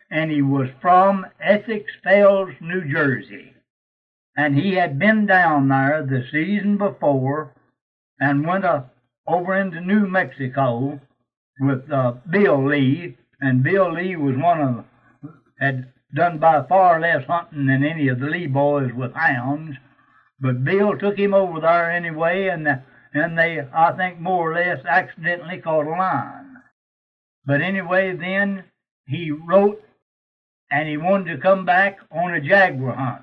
and 0.10 0.32
he 0.32 0.42
was 0.42 0.70
from 0.82 1.26
Essex 1.42 1.92
Fells, 2.04 2.52
New 2.62 2.90
Jersey. 2.90 3.54
And 4.38 4.58
he 4.58 4.74
had 4.74 5.00
been 5.00 5.26
down 5.26 5.68
there 5.68 6.06
the 6.08 6.26
season 6.32 6.78
before 6.78 7.54
and 8.20 8.46
went 8.46 8.66
uh, 8.66 8.84
over 9.28 9.56
into 9.56 9.82
New 9.82 10.08
Mexico 10.08 11.00
with 11.60 11.92
uh, 11.92 12.14
Bill 12.30 12.66
Lee, 12.66 13.18
and 13.42 13.64
Bill 13.64 13.94
Lee 13.94 14.16
was 14.16 14.36
one 14.38 14.62
of 14.62 14.86
had 15.60 15.92
done 16.14 16.38
by 16.38 16.64
far 16.68 17.00
less 17.00 17.26
hunting 17.28 17.66
than 17.68 17.84
any 17.84 18.08
of 18.10 18.20
the 18.20 18.28
Lee 18.28 18.48
boys 18.48 18.92
with 18.94 19.14
hounds. 19.14 19.78
But 20.40 20.64
Bill 20.64 20.98
took 20.98 21.18
him 21.18 21.34
over 21.34 21.60
there 21.62 21.92
anyway, 21.92 22.48
and 22.48 22.68
and 23.14 23.38
they, 23.38 23.60
I 23.74 23.94
think, 23.94 24.20
more 24.20 24.52
or 24.52 24.56
less 24.56 24.84
accidentally 24.86 25.60
caught 25.60 25.88
a 25.88 25.90
lion. 25.90 26.58
But 27.46 27.62
anyway, 27.62 28.16
then 28.16 28.66
he 29.08 29.32
wrote, 29.32 29.82
and 30.70 30.90
he 30.90 30.98
wanted 30.98 31.36
to 31.36 31.42
come 31.42 31.66
back 31.66 32.00
on 32.12 32.34
a 32.34 32.42
jaguar 32.42 32.94
hunt, 32.94 33.22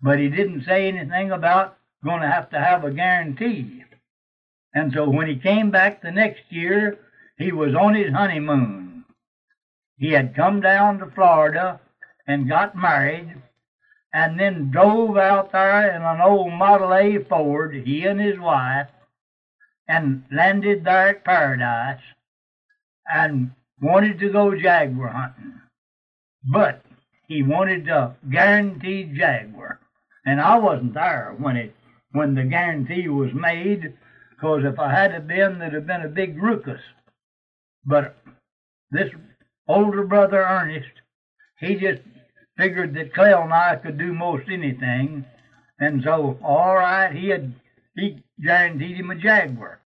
but 0.00 0.20
he 0.20 0.28
didn't 0.28 0.64
say 0.64 0.86
anything 0.86 1.32
about 1.32 1.76
going 2.04 2.20
to 2.20 2.30
have 2.30 2.50
to 2.50 2.60
have 2.60 2.84
a 2.84 2.92
guarantee. 2.92 3.82
And 4.74 4.92
so 4.92 5.08
when 5.08 5.26
he 5.26 5.36
came 5.36 5.70
back 5.70 6.02
the 6.02 6.12
next 6.12 6.42
year, 6.50 6.98
he 7.38 7.50
was 7.50 7.74
on 7.74 7.94
his 7.94 8.12
honeymoon. 8.12 9.04
He 9.98 10.12
had 10.12 10.36
come 10.36 10.60
down 10.60 10.98
to 10.98 11.10
Florida 11.10 11.80
and 12.26 12.48
got 12.48 12.76
married 12.76 13.42
and 14.16 14.40
then 14.40 14.70
drove 14.70 15.18
out 15.18 15.52
there 15.52 15.94
in 15.94 16.00
an 16.00 16.22
old 16.22 16.50
Model 16.50 16.94
A 16.94 17.22
Ford, 17.24 17.74
he 17.74 18.06
and 18.06 18.18
his 18.18 18.38
wife, 18.38 18.88
and 19.86 20.24
landed 20.32 20.84
there 20.84 21.08
at 21.10 21.22
Paradise 21.22 22.00
and 23.12 23.50
wanted 23.82 24.18
to 24.18 24.30
go 24.30 24.58
jaguar 24.58 25.08
hunting. 25.08 25.60
But 26.50 26.82
he 27.28 27.42
wanted 27.42 27.88
a 27.88 28.16
guaranteed 28.30 29.14
jaguar. 29.14 29.80
And 30.24 30.40
I 30.40 30.56
wasn't 30.56 30.94
there 30.94 31.34
when 31.36 31.56
it 31.58 31.74
when 32.12 32.34
the 32.34 32.44
guarantee 32.44 33.08
was 33.08 33.34
made, 33.34 33.92
because 34.30 34.64
if 34.64 34.78
I 34.78 34.94
had 34.94 35.28
been, 35.28 35.58
there'd 35.58 35.74
have 35.74 35.86
been 35.86 36.06
a 36.06 36.08
big 36.08 36.42
ruckus. 36.42 36.80
But 37.84 38.16
this 38.90 39.10
older 39.68 40.04
brother 40.04 40.42
Ernest, 40.42 41.02
he 41.60 41.74
just 41.74 42.00
figured 42.56 42.94
that 42.94 43.14
Clell 43.14 43.42
and 43.42 43.52
I 43.52 43.76
could 43.76 43.98
do 43.98 44.12
most 44.12 44.48
anything, 44.50 45.24
and 45.78 46.02
so 46.02 46.38
all 46.42 46.76
right, 46.76 47.14
he 47.14 47.28
had 47.28 47.54
he 47.94 48.22
guaranteed 48.42 48.96
him 48.96 49.10
a 49.10 49.14
jaguar. 49.14 49.80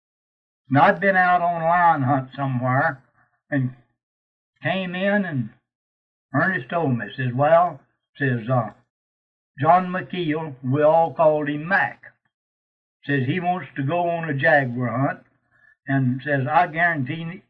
Now 0.70 0.84
I'd 0.84 1.00
been 1.00 1.16
out 1.16 1.42
on 1.42 1.62
a 1.62 1.66
lion 1.66 2.02
hunt 2.02 2.30
somewhere, 2.36 3.04
and 3.50 3.74
came 4.62 4.96
in, 4.96 5.26
and 5.26 5.50
Ernest 6.34 6.70
told 6.70 6.98
me, 6.98 7.06
says, 7.16 7.34
well, 7.34 7.80
says 8.18 8.50
uh, 8.52 8.72
John 9.60 9.88
McKeel, 9.88 10.56
we 10.64 10.84
all 10.84 11.14
called 11.14 11.50
him 11.50 11.68
Mac, 11.68 12.02
says 13.06 13.26
he 13.26 13.40
wants 13.40 13.68
to 13.76 13.84
go 13.84 14.10
on 14.10 14.30
a 14.30 14.34
jaguar 14.34 14.90
hunt, 14.90 15.24
and 15.88 16.22
says 16.24 16.48
I 16.52 16.68
guarantee 16.68 17.42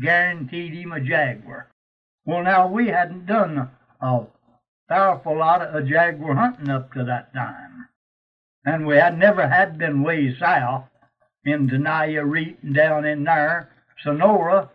guaranteed 0.00 0.72
him 0.72 0.92
a 0.92 1.00
jaguar. 1.00 1.68
Well, 2.24 2.42
now 2.42 2.68
we 2.68 2.88
hadn't 2.88 3.26
done 3.26 3.70
a 4.00 4.26
powerful 4.88 5.36
lot 5.38 5.62
of 5.62 5.86
jaguar 5.86 6.34
hunting 6.34 6.70
up 6.70 6.92
to 6.92 7.04
that 7.04 7.32
time. 7.34 7.88
And 8.64 8.86
we 8.86 8.96
had 8.96 9.18
never 9.18 9.46
had 9.46 9.78
been 9.78 10.02
way 10.02 10.36
south 10.38 10.84
in 11.44 11.68
Tenaya, 11.68 12.28
Reet, 12.28 12.58
and 12.62 12.74
down 12.74 13.04
in 13.04 13.24
there. 13.24 13.70
Sonora 14.02 14.70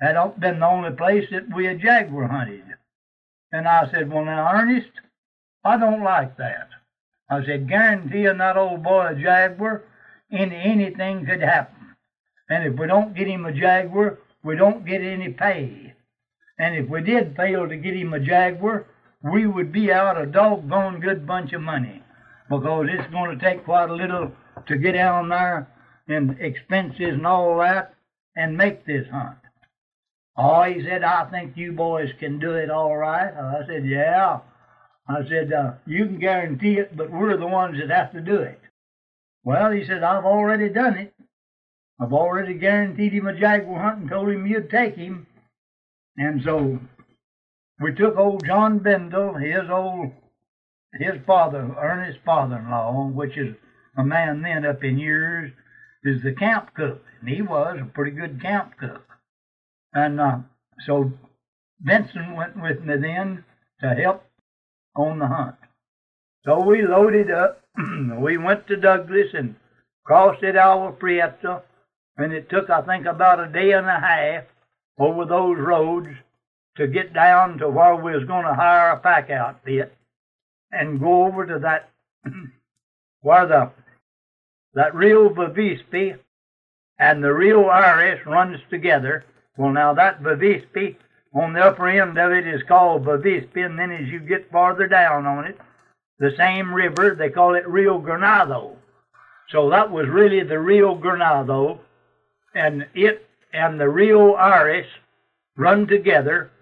had 0.00 0.40
been 0.40 0.60
the 0.60 0.66
only 0.66 0.90
place 0.90 1.26
that 1.30 1.54
we 1.54 1.66
had 1.66 1.80
jaguar 1.80 2.28
hunted. 2.28 2.64
And 3.52 3.66
I 3.66 3.90
said, 3.90 4.10
well, 4.10 4.24
now, 4.24 4.50
Ernest, 4.52 4.90
I 5.64 5.76
don't 5.78 6.02
like 6.02 6.36
that. 6.36 6.68
I 7.30 7.44
said, 7.44 7.68
guaranteeing 7.68 8.38
that 8.38 8.56
old 8.56 8.82
boy 8.82 9.08
a 9.08 9.14
jaguar, 9.14 9.84
any, 10.30 10.56
anything 10.56 11.26
could 11.26 11.42
happen. 11.42 11.96
And 12.48 12.64
if 12.64 12.78
we 12.78 12.86
don't 12.86 13.14
get 13.14 13.26
him 13.26 13.44
a 13.44 13.52
jaguar, 13.52 14.18
we 14.42 14.56
don't 14.56 14.86
get 14.86 15.02
any 15.02 15.30
pay. 15.30 15.94
And 16.58 16.74
if 16.74 16.88
we 16.88 17.02
did 17.02 17.36
fail 17.36 17.68
to 17.68 17.76
get 17.76 17.94
him 17.94 18.14
a 18.14 18.20
jaguar, 18.20 18.86
we 19.22 19.46
would 19.46 19.72
be 19.72 19.92
out 19.92 20.20
a 20.20 20.26
doggone 20.26 21.00
good 21.00 21.26
bunch 21.26 21.52
of 21.52 21.60
money 21.60 22.02
because 22.48 22.86
it's 22.90 23.10
going 23.10 23.36
to 23.36 23.44
take 23.44 23.64
quite 23.64 23.90
a 23.90 23.94
little 23.94 24.32
to 24.66 24.76
get 24.76 24.92
down 24.92 25.28
there 25.28 25.68
and 26.08 26.36
expenses 26.40 27.14
and 27.14 27.26
all 27.26 27.58
that 27.58 27.94
and 28.36 28.56
make 28.56 28.86
this 28.86 29.06
hunt. 29.10 29.36
Oh, 30.36 30.62
he 30.62 30.82
said, 30.84 31.02
I 31.02 31.24
think 31.30 31.56
you 31.56 31.72
boys 31.72 32.10
can 32.20 32.38
do 32.38 32.52
it 32.52 32.70
all 32.70 32.96
right. 32.96 33.32
I 33.34 33.66
said, 33.66 33.84
yeah. 33.84 34.38
I 35.08 35.26
said, 35.28 35.52
uh, 35.52 35.72
you 35.86 36.06
can 36.06 36.20
guarantee 36.20 36.74
it, 36.74 36.96
but 36.96 37.10
we're 37.10 37.36
the 37.36 37.46
ones 37.46 37.76
that 37.80 37.90
have 37.90 38.12
to 38.12 38.20
do 38.20 38.36
it. 38.36 38.60
Well, 39.42 39.72
he 39.72 39.84
said, 39.84 40.02
I've 40.02 40.24
already 40.24 40.68
done 40.68 40.96
it. 40.96 41.14
I've 42.00 42.12
already 42.12 42.54
guaranteed 42.54 43.12
him 43.12 43.26
a 43.26 43.38
jaguar 43.38 43.80
hunt 43.80 44.00
and 44.02 44.10
told 44.10 44.28
him 44.28 44.46
you'd 44.46 44.70
take 44.70 44.94
him. 44.94 45.26
And 46.16 46.42
so 46.44 46.78
we 47.80 47.94
took 47.94 48.16
old 48.16 48.44
John 48.44 48.78
Bendel, 48.78 49.34
his 49.34 49.70
old, 49.70 50.10
his 50.94 51.20
father, 51.26 51.74
Ernest's 51.78 52.20
father-in-law, 52.24 53.08
which 53.08 53.36
is 53.36 53.54
a 53.96 54.04
man 54.04 54.42
then 54.42 54.66
up 54.66 54.82
in 54.82 54.98
years, 54.98 55.52
is 56.02 56.22
the 56.22 56.32
camp 56.32 56.70
cook. 56.74 57.02
And 57.20 57.28
he 57.28 57.42
was 57.42 57.78
a 57.80 57.84
pretty 57.84 58.12
good 58.12 58.40
camp 58.40 58.72
cook. 58.78 59.04
And 59.92 60.20
uh, 60.20 60.38
so 60.86 61.12
Benson 61.80 62.34
went 62.34 62.60
with 62.60 62.82
me 62.82 62.96
then 62.96 63.44
to 63.80 63.94
help 63.94 64.24
on 64.96 65.18
the 65.18 65.28
hunt. 65.28 65.56
So 66.44 66.60
we 66.60 66.82
loaded 66.82 67.30
up. 67.30 67.62
we 68.18 68.38
went 68.38 68.66
to 68.66 68.76
Douglas 68.76 69.28
and 69.34 69.54
crossed 70.04 70.42
at 70.42 70.56
Agua 70.56 70.92
Prieta, 70.92 71.62
and 72.16 72.32
it 72.32 72.48
took, 72.48 72.70
I 72.70 72.82
think, 72.82 73.06
about 73.06 73.40
a 73.40 73.46
day 73.46 73.72
and 73.72 73.86
a 73.86 74.00
half 74.00 74.44
over 74.98 75.24
those 75.24 75.58
roads 75.58 76.08
to 76.78 76.86
get 76.86 77.12
down 77.12 77.58
to 77.58 77.68
where 77.68 77.96
we 77.96 78.14
was 78.14 78.24
going 78.24 78.44
to 78.44 78.54
hire 78.54 78.92
a 78.92 79.00
pack 79.00 79.30
outfit 79.30 79.92
and 80.70 81.00
go 81.00 81.26
over 81.26 81.44
to 81.44 81.58
that 81.58 81.90
where 83.20 83.46
the 83.46 83.70
that 84.74 84.94
Rio 84.94 85.28
Bavispe 85.28 86.18
and 86.98 87.22
the 87.22 87.34
Rio 87.34 87.64
Aros 87.68 88.20
runs 88.24 88.60
together. 88.70 89.24
Well, 89.56 89.72
now 89.72 89.92
that 89.94 90.22
Bavispe 90.22 90.96
on 91.34 91.52
the 91.52 91.64
upper 91.64 91.88
end 91.88 92.16
of 92.16 92.30
it 92.30 92.46
is 92.46 92.62
called 92.62 93.04
Bavispe, 93.04 93.56
and 93.56 93.76
then 93.76 93.90
as 93.90 94.08
you 94.08 94.20
get 94.20 94.50
farther 94.52 94.86
down 94.86 95.26
on 95.26 95.46
it, 95.46 95.58
the 96.20 96.32
same 96.36 96.72
river 96.72 97.16
they 97.16 97.30
call 97.30 97.54
it 97.54 97.68
Rio 97.68 98.00
Granado. 98.00 98.76
So 99.48 99.68
that 99.70 99.90
was 99.90 100.06
really 100.06 100.44
the 100.44 100.60
Rio 100.60 100.94
Granado, 100.94 101.80
and 102.54 102.86
it 102.94 103.26
and 103.52 103.80
the 103.80 103.88
Rio 103.88 104.36
Aros 104.36 104.86
run 105.56 105.88
together 105.88 106.52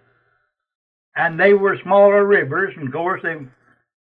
and 1.17 1.41
they 1.41 1.55
were 1.55 1.79
smaller 1.79 2.25
rivers, 2.25 2.75
and 2.77 2.87
of 2.89 2.93
course 2.93 3.23
they 3.23 3.37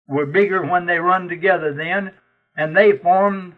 were 0.07 0.25
bigger 0.25 0.65
when 0.65 0.85
they 0.85 0.99
run 0.99 1.29
together 1.29 1.73
then, 1.73 2.11
and 2.55 2.75
they 2.75 2.97
formed 2.97 3.53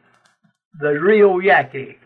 the 0.80 1.00
Rio 1.00 1.40
Yaqui, 1.40 1.98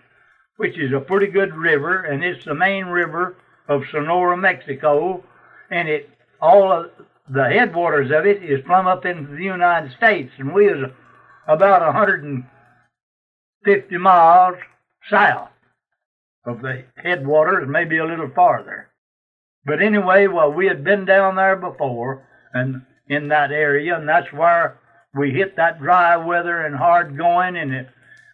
which 0.58 0.78
is 0.78 0.94
a 0.94 1.00
pretty 1.00 1.28
good 1.28 1.56
river, 1.56 2.04
and 2.04 2.24
it's 2.24 2.46
the 2.46 2.54
main 2.54 2.86
river 2.86 3.36
of 3.68 3.84
Sonora, 3.92 4.38
Mexico, 4.38 5.24
and 5.72 5.90
it 5.90 6.10
all 6.42 6.72
of 6.72 6.92
the 7.30 7.46
headwaters 7.46 8.12
of 8.12 8.26
it 8.26 8.44
is 8.44 8.62
from 8.66 8.86
up 8.86 9.06
into 9.06 9.34
the 9.36 9.44
United 9.44 9.94
States, 9.94 10.32
and 10.38 10.54
we 10.54 10.68
is 10.68 10.84
about 11.48 11.82
150 11.82 13.98
miles 13.98 14.58
south 15.10 15.50
of 16.46 16.62
the 16.62 16.84
headwaters, 16.98 17.68
maybe 17.68 17.98
a 17.98 18.06
little 18.06 18.30
farther. 18.36 18.90
But 19.66 19.82
anyway, 19.82 20.28
well, 20.28 20.52
we 20.52 20.68
had 20.68 20.84
been 20.84 21.06
down 21.06 21.36
there 21.36 21.56
before 21.56 22.28
and 22.54 22.82
in 23.08 23.30
that 23.30 23.52
area, 23.52 23.96
and 23.98 24.08
that's 24.08 24.32
where 24.34 24.80
we 25.14 25.32
hit 25.32 25.56
that 25.56 25.80
dry 25.80 26.18
weather 26.18 26.66
and 26.66 26.76
hard 26.76 27.18
going, 27.18 27.56
and 27.56 27.74
it, 27.74 27.88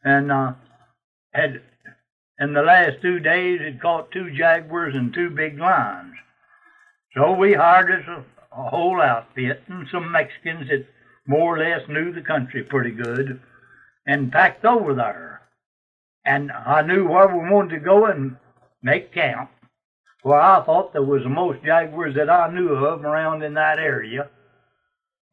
and 0.04 0.32
uh, 0.32 0.54
had 1.34 1.62
in 2.40 2.54
the 2.54 2.62
last 2.62 3.02
two 3.02 3.20
days 3.20 3.60
had 3.60 3.82
caught 3.82 4.12
two 4.12 4.32
jaguars 4.32 4.96
and 4.96 5.14
two 5.14 5.30
big 5.30 5.60
lions. 5.60 6.14
So 7.16 7.34
we 7.34 7.54
hired 7.54 7.92
us 7.92 8.08
a, 8.08 8.60
a 8.60 8.70
whole 8.70 9.02
outfit 9.02 9.64
and 9.68 9.88
some 9.92 10.12
Mexicans 10.12 10.70
that 10.70 10.86
more 11.28 11.56
or 11.56 11.60
less 11.60 11.88
knew 11.88 12.12
the 12.12 12.22
country 12.22 12.64
pretty 12.64 12.92
good, 12.92 13.40
and 14.08 14.32
packed 14.32 14.66
over 14.66 14.94
there. 14.96 15.42
And 16.26 16.52
I 16.52 16.82
knew 16.82 17.08
where 17.08 17.28
we 17.28 17.50
wanted 17.50 17.76
to 17.76 17.80
go 17.80 18.06
and 18.06 18.36
make 18.82 19.14
camp. 19.14 19.52
Well, 20.24 20.40
I 20.40 20.64
thought 20.66 20.92
there 20.92 21.04
was 21.04 21.24
the 21.24 21.30
most 21.30 21.64
jaguars 21.64 22.16
that 22.16 22.30
I 22.30 22.52
knew 22.54 22.74
of 22.74 23.04
around 23.04 23.44
in 23.44 23.54
that 23.54 23.80
area. 23.80 24.30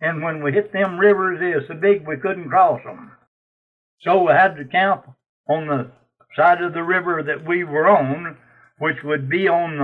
And 0.01 0.23
when 0.23 0.43
we 0.43 0.53
hit 0.53 0.73
them 0.73 0.99
rivers, 0.99 1.41
they 1.41 1.55
were 1.55 1.65
so 1.67 1.75
big 1.75 2.07
we 2.07 2.17
couldn't 2.19 2.49
cross 2.49 2.81
them. 2.85 3.13
So 4.03 4.27
we 4.27 4.33
had 4.33 4.57
to 4.57 4.65
camp 4.65 5.07
on 5.49 5.67
the 5.67 5.91
side 6.37 6.63
of 6.63 6.75
the 6.75 6.83
river 6.83 7.23
that 7.23 7.47
we 7.47 7.65
were 7.65 7.89
on, 7.89 8.37
which 8.79 9.03
would 9.03 9.29
be 9.29 9.49
on 9.49 9.79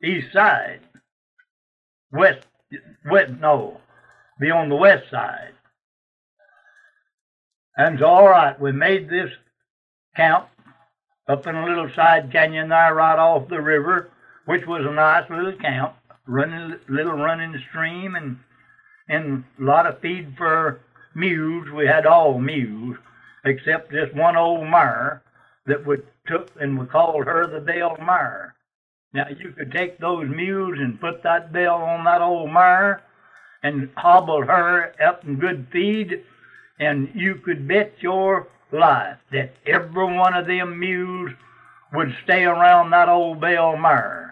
the 0.00 0.06
east 0.06 0.32
side. 0.32 0.80
West, 2.12 2.46
west, 3.10 3.32
no, 3.40 3.80
be 4.38 4.50
on 4.50 4.68
the 4.68 4.76
west 4.76 5.10
side. 5.10 5.54
And 7.76 7.98
so, 7.98 8.06
all 8.06 8.28
right, 8.28 8.60
we 8.60 8.72
made 8.72 9.08
this 9.08 9.30
camp 10.16 10.48
up 11.28 11.46
in 11.46 11.54
a 11.54 11.66
little 11.66 11.90
side 11.94 12.30
canyon 12.32 12.68
there 12.68 12.94
right 12.94 13.18
off 13.18 13.48
the 13.48 13.60
river, 13.60 14.10
which 14.48 14.66
was 14.66 14.80
a 14.86 14.90
nice 14.90 15.28
little 15.28 15.52
camp, 15.60 15.94
running 16.26 16.74
little 16.88 17.12
running 17.12 17.62
stream 17.68 18.16
and 18.16 18.38
and 19.06 19.44
a 19.60 19.62
lot 19.62 19.86
of 19.86 20.00
feed 20.00 20.34
for 20.38 20.80
mules. 21.14 21.68
We 21.70 21.86
had 21.86 22.06
all 22.06 22.38
mules 22.38 22.96
except 23.44 23.90
this 23.92 24.08
one 24.14 24.38
old 24.38 24.66
mare 24.66 25.22
that 25.66 25.86
we 25.86 25.98
took 26.26 26.50
and 26.58 26.78
we 26.78 26.86
called 26.86 27.26
her 27.26 27.46
the 27.46 27.60
bell 27.60 27.98
mare. 28.00 28.54
Now 29.12 29.26
you 29.28 29.52
could 29.52 29.70
take 29.70 29.98
those 29.98 30.26
mules 30.26 30.78
and 30.78 30.98
put 30.98 31.22
that 31.24 31.52
bell 31.52 31.82
on 31.82 32.04
that 32.04 32.22
old 32.22 32.50
mare 32.50 33.02
and 33.62 33.90
hobble 33.98 34.46
her 34.46 34.94
up 35.06 35.26
in 35.26 35.38
good 35.38 35.66
feed, 35.70 36.24
and 36.80 37.10
you 37.14 37.34
could 37.34 37.68
bet 37.68 37.92
your 38.00 38.48
life 38.72 39.18
that 39.30 39.52
every 39.66 40.04
one 40.06 40.32
of 40.32 40.46
them 40.46 40.80
mules 40.80 41.32
would 41.92 42.16
stay 42.24 42.44
around 42.44 42.90
that 42.90 43.10
old 43.10 43.42
bell 43.42 43.76
mare 43.76 44.27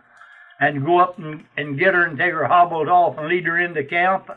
and 0.60 0.84
go 0.84 0.98
up 0.98 1.18
and, 1.18 1.44
and 1.56 1.78
get 1.78 1.94
her 1.94 2.04
and 2.04 2.18
take 2.18 2.32
her 2.32 2.46
hobbled 2.46 2.88
off 2.88 3.18
and 3.18 3.28
lead 3.28 3.44
her 3.44 3.58
into 3.58 3.84
camp, 3.84 4.30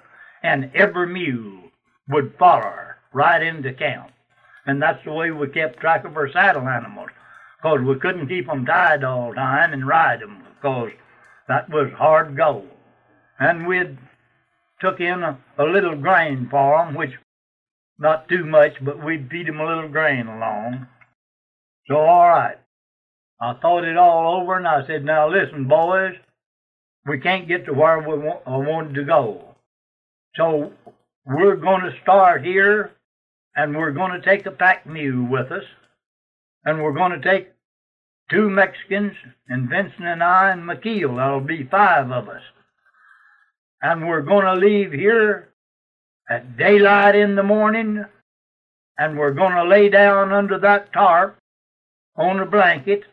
and 0.43 0.71
every 0.73 1.07
mule 1.07 1.63
would 2.09 2.33
follow 2.37 2.61
her 2.61 2.97
right 3.13 3.41
into 3.41 3.73
camp. 3.73 4.11
And 4.65 4.81
that's 4.81 5.03
the 5.05 5.13
way 5.13 5.31
we 5.31 5.47
kept 5.47 5.79
track 5.79 6.05
of 6.05 6.17
our 6.17 6.31
saddle 6.31 6.67
animals, 6.67 7.09
because 7.57 7.79
we 7.81 7.99
couldn't 7.99 8.27
keep 8.27 8.47
them 8.47 8.65
tied 8.65 9.03
all 9.03 9.29
the 9.29 9.35
time 9.35 9.73
and 9.73 9.87
ride 9.87 10.21
them, 10.21 10.43
because 10.55 10.91
that 11.47 11.69
was 11.69 11.91
hard 11.97 12.35
go. 12.35 12.65
And 13.39 13.65
we'd 13.65 13.97
took 14.81 14.99
in 14.99 15.23
a, 15.23 15.37
a 15.57 15.63
little 15.63 15.95
grain 15.95 16.47
for 16.51 16.77
them, 16.77 16.95
which 16.95 17.11
not 17.97 18.29
too 18.29 18.45
much, 18.45 18.73
but 18.81 19.03
we'd 19.03 19.29
feed 19.29 19.47
them 19.47 19.59
a 19.59 19.65
little 19.65 19.89
grain 19.89 20.27
along. 20.27 20.87
So, 21.87 21.97
all 21.97 22.29
right. 22.29 22.57
I 23.41 23.53
thought 23.53 23.85
it 23.85 23.97
all 23.97 24.41
over, 24.41 24.57
and 24.57 24.67
I 24.67 24.85
said, 24.85 25.05
now 25.05 25.29
listen, 25.29 25.67
boys, 25.67 26.15
we 27.05 27.19
can't 27.19 27.47
get 27.47 27.65
to 27.65 27.73
where 27.73 27.99
we 27.99 28.29
I 28.45 28.57
wanted 28.57 28.95
to 28.95 29.03
go. 29.03 29.55
So 30.35 30.73
we're 31.25 31.55
going 31.55 31.81
to 31.81 31.95
start 32.03 32.43
here, 32.43 32.91
and 33.55 33.75
we're 33.75 33.91
going 33.91 34.11
to 34.11 34.21
take 34.21 34.45
a 34.45 34.51
pack 34.51 34.85
mule 34.85 35.27
with 35.29 35.51
us, 35.51 35.63
and 36.65 36.83
we're 36.83 36.93
going 36.93 37.19
to 37.19 37.21
take 37.21 37.49
two 38.29 38.49
Mexicans, 38.49 39.13
and 39.47 39.69
Vincent 39.69 40.05
and 40.05 40.23
I 40.23 40.51
and 40.51 40.63
McKeel. 40.63 41.17
That'll 41.17 41.39
be 41.39 41.63
five 41.63 42.11
of 42.11 42.29
us. 42.29 42.43
And 43.81 44.07
we're 44.07 44.21
going 44.21 44.45
to 44.45 44.53
leave 44.53 44.91
here 44.91 45.49
at 46.29 46.57
daylight 46.57 47.15
in 47.15 47.35
the 47.35 47.43
morning, 47.43 48.05
and 48.97 49.17
we're 49.17 49.33
going 49.33 49.53
to 49.53 49.63
lay 49.63 49.89
down 49.89 50.31
under 50.31 50.59
that 50.59 50.93
tarp 50.93 51.37
on 52.15 52.39
a 52.39 52.45
blanket, 52.45 53.05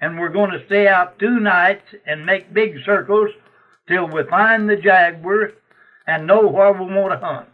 and 0.00 0.18
we're 0.18 0.28
going 0.28 0.50
to 0.50 0.64
stay 0.66 0.86
out 0.86 1.18
two 1.18 1.40
nights 1.40 1.94
and 2.06 2.24
make 2.24 2.54
big 2.54 2.76
circles 2.84 3.30
till 3.88 4.06
we 4.06 4.22
find 4.24 4.68
the 4.68 4.76
jaguar 4.76 5.52
and 6.06 6.26
know 6.26 6.46
where 6.46 6.72
we 6.72 6.86
want 6.86 7.12
to 7.12 7.26
hunt, 7.26 7.48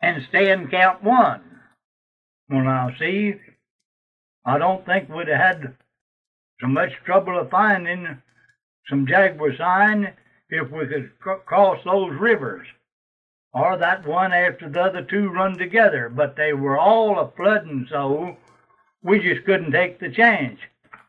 and 0.00 0.26
stay 0.28 0.50
in 0.50 0.68
Camp 0.68 1.02
One. 1.02 1.42
Well, 2.48 2.64
now, 2.64 2.90
see, 2.98 3.34
I 4.44 4.58
don't 4.58 4.84
think 4.86 5.08
we'd 5.08 5.28
have 5.28 5.40
had 5.40 5.76
so 6.60 6.66
much 6.66 6.90
trouble 7.04 7.38
of 7.38 7.50
finding 7.50 8.22
some 8.88 9.06
jaguar 9.06 9.56
sign 9.56 10.12
if 10.48 10.70
we 10.70 10.86
could 10.86 11.18
cr- 11.20 11.44
cross 11.46 11.78
those 11.84 12.12
rivers 12.18 12.66
or 13.52 13.76
that 13.76 14.06
one 14.06 14.32
after 14.32 14.68
the 14.68 14.80
other 14.80 15.02
two 15.02 15.28
run 15.28 15.58
together, 15.58 16.08
but 16.08 16.36
they 16.36 16.52
were 16.52 16.78
all 16.78 17.18
a 17.18 17.30
flooding 17.36 17.86
so 17.90 18.36
we 19.02 19.18
just 19.18 19.44
couldn't 19.44 19.72
take 19.72 19.98
the 19.98 20.10
chance 20.10 20.58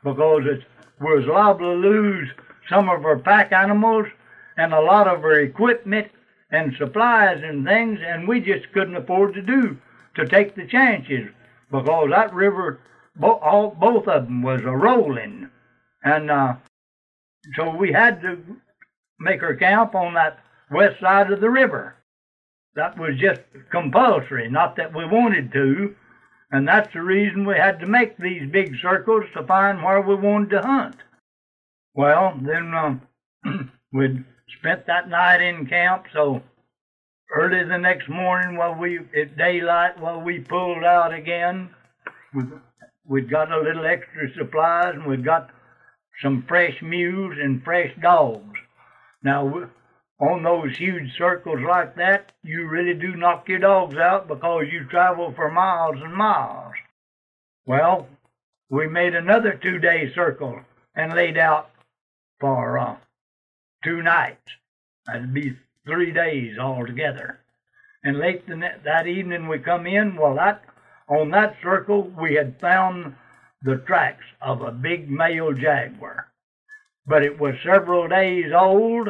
because 0.03 0.43
it 0.45 0.63
was 0.99 1.25
liable 1.25 1.59
to 1.73 1.73
lose 1.73 2.29
some 2.69 2.89
of 2.89 3.05
our 3.05 3.17
pack 3.17 3.51
animals 3.51 4.07
and 4.57 4.73
a 4.73 4.81
lot 4.81 5.07
of 5.07 5.23
our 5.23 5.39
equipment 5.39 6.07
and 6.51 6.75
supplies 6.77 7.41
and 7.43 7.65
things, 7.65 7.99
and 8.05 8.27
we 8.27 8.39
just 8.39 8.71
couldn't 8.73 8.95
afford 8.95 9.33
to 9.33 9.41
do 9.41 9.77
to 10.15 10.27
take 10.27 10.55
the 10.55 10.67
chances 10.67 11.29
because 11.71 12.09
that 12.09 12.33
river, 12.33 12.79
bo- 13.15 13.39
all, 13.39 13.71
both 13.71 14.07
of 14.07 14.25
them 14.25 14.43
was 14.43 14.61
a 14.61 14.71
rolling, 14.71 15.49
and 16.03 16.29
uh, 16.29 16.53
so 17.55 17.75
we 17.75 17.91
had 17.91 18.21
to 18.21 18.37
make 19.19 19.41
our 19.41 19.55
camp 19.55 19.95
on 19.95 20.13
that 20.15 20.39
west 20.69 20.99
side 20.99 21.31
of 21.31 21.39
the 21.39 21.49
river. 21.49 21.95
That 22.75 22.97
was 22.97 23.17
just 23.17 23.41
compulsory, 23.71 24.49
not 24.49 24.75
that 24.77 24.93
we 24.95 25.05
wanted 25.05 25.51
to. 25.53 25.95
And 26.51 26.67
that's 26.67 26.91
the 26.93 27.01
reason 27.01 27.45
we 27.45 27.55
had 27.55 27.79
to 27.79 27.87
make 27.87 28.17
these 28.17 28.49
big 28.51 28.75
circles 28.81 29.23
to 29.33 29.43
find 29.43 29.81
where 29.81 30.01
we 30.01 30.15
wanted 30.15 30.49
to 30.49 30.61
hunt. 30.61 30.95
Well, 31.93 32.37
then 32.41 32.73
um, 32.73 33.01
we'd 33.93 34.23
spent 34.59 34.85
that 34.87 35.09
night 35.09 35.41
in 35.41 35.65
camp, 35.65 36.05
so 36.13 36.41
early 37.33 37.63
the 37.63 37.77
next 37.77 38.09
morning, 38.09 38.57
while 38.57 38.75
we 38.75 38.99
at 39.19 39.37
daylight, 39.37 39.99
while 39.99 40.21
we 40.21 40.39
pulled 40.39 40.83
out 40.83 41.13
again, 41.13 41.69
we, 42.33 42.43
we'd 43.07 43.29
got 43.29 43.51
a 43.51 43.61
little 43.61 43.85
extra 43.85 44.33
supplies, 44.37 44.93
and 44.95 45.05
we'd 45.05 45.25
got 45.25 45.49
some 46.21 46.43
fresh 46.47 46.81
mules 46.81 47.37
and 47.41 47.63
fresh 47.63 47.91
dogs. 48.01 48.59
Now, 49.23 49.69
on 50.21 50.43
those 50.43 50.77
huge 50.77 51.17
circles 51.17 51.61
like 51.67 51.95
that, 51.95 52.31
you 52.43 52.67
really 52.67 52.93
do 52.93 53.15
knock 53.15 53.49
your 53.49 53.57
dogs 53.57 53.97
out 53.97 54.27
because 54.27 54.65
you 54.71 54.85
travel 54.85 55.33
for 55.35 55.49
miles 55.49 55.95
and 55.99 56.13
miles. 56.13 56.75
Well, 57.65 58.07
we 58.69 58.87
made 58.87 59.15
another 59.15 59.59
two 59.61 59.79
day 59.79 60.13
circle 60.13 60.61
and 60.95 61.13
laid 61.13 61.37
out 61.37 61.71
for 62.39 62.77
uh, 62.77 62.95
two 63.83 64.03
nights. 64.03 64.51
That'd 65.07 65.33
be 65.33 65.57
three 65.87 66.11
days 66.11 66.57
altogether. 66.59 67.39
And 68.03 68.19
late 68.19 68.47
the 68.47 68.71
that 68.83 69.07
evening 69.07 69.47
we 69.47 69.57
come 69.57 69.87
in, 69.87 70.15
well, 70.15 70.35
that 70.35 70.63
on 71.07 71.31
that 71.31 71.55
circle 71.63 72.03
we 72.03 72.35
had 72.35 72.59
found 72.59 73.15
the 73.63 73.77
tracks 73.77 74.25
of 74.39 74.61
a 74.61 74.71
big 74.71 75.09
male 75.09 75.53
jaguar. 75.53 76.27
But 77.07 77.23
it 77.23 77.39
was 77.39 77.55
several 77.63 78.07
days 78.07 78.51
old 78.55 79.09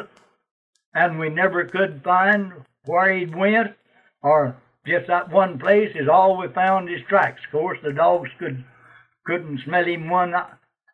and 0.94 1.20
we 1.20 1.30
never 1.30 1.66
could 1.66 2.02
find 2.04 2.54
where 2.86 3.14
he'd 3.14 3.36
went, 3.36 3.76
or 4.22 4.56
just 4.86 5.08
that 5.08 5.32
one 5.32 5.60
place 5.60 5.96
is 5.96 6.08
all 6.08 6.38
we 6.38 6.48
found 6.50 6.90
his 6.90 7.02
tracks. 7.08 7.42
Of 7.46 7.52
course, 7.52 7.80
the 7.84 7.94
dogs 7.94 8.30
could 8.40 8.64
couldn't 9.26 9.62
smell 9.66 9.86
him 9.86 10.10
one 10.10 10.34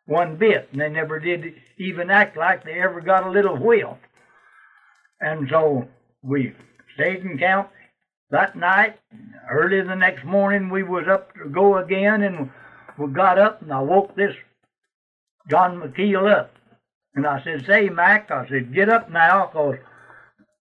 one 0.06 0.36
bit, 0.36 0.68
and 0.72 0.80
they 0.80 0.88
never 0.88 1.18
did 1.18 1.54
even 1.78 2.10
act 2.10 2.36
like 2.36 2.64
they 2.64 2.80
ever 2.80 3.00
got 3.00 3.26
a 3.26 3.30
little 3.30 3.56
whiff. 3.56 3.96
And 5.20 5.48
so 5.50 5.88
we 6.22 6.54
stayed 6.94 7.24
in 7.24 7.38
camp 7.38 7.70
that 8.30 8.56
night. 8.56 8.98
Early 9.50 9.80
the 9.82 9.96
next 9.96 10.24
morning, 10.24 10.70
we 10.70 10.82
was 10.82 11.06
up 11.08 11.34
to 11.34 11.48
go 11.48 11.78
again, 11.78 12.22
and 12.22 12.50
we 12.98 13.08
got 13.08 13.38
up, 13.38 13.62
and 13.62 13.72
I 13.72 13.80
woke 13.80 14.14
this 14.14 14.34
John 15.50 15.80
McKeel 15.80 16.30
up. 16.30 16.54
And 17.14 17.26
I 17.26 17.42
said, 17.42 17.64
say, 17.66 17.88
Mac, 17.88 18.30
I 18.30 18.46
said, 18.48 18.74
get 18.74 18.88
up 18.88 19.10
now, 19.10 19.46
'cause 19.46 19.76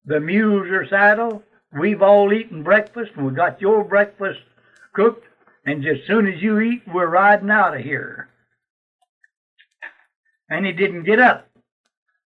the 0.07 0.21
mules 0.21 0.69
are 0.69 0.87
saddled. 0.87 1.43
We've 1.77 2.01
all 2.01 2.31
eaten 2.31 2.63
breakfast, 2.63 3.11
and 3.15 3.25
we 3.25 3.33
got 3.33 3.61
your 3.61 3.83
breakfast 3.83 4.39
cooked. 4.93 5.25
And 5.65 5.83
just 5.83 6.07
soon 6.07 6.27
as 6.27 6.41
you 6.41 6.59
eat, 6.61 6.83
we're 6.87 7.09
riding 7.09 7.51
out 7.51 7.75
of 7.75 7.81
here. 7.81 8.29
And 10.49 10.65
he 10.65 10.71
didn't 10.71 11.03
get 11.03 11.19
up. 11.19 11.49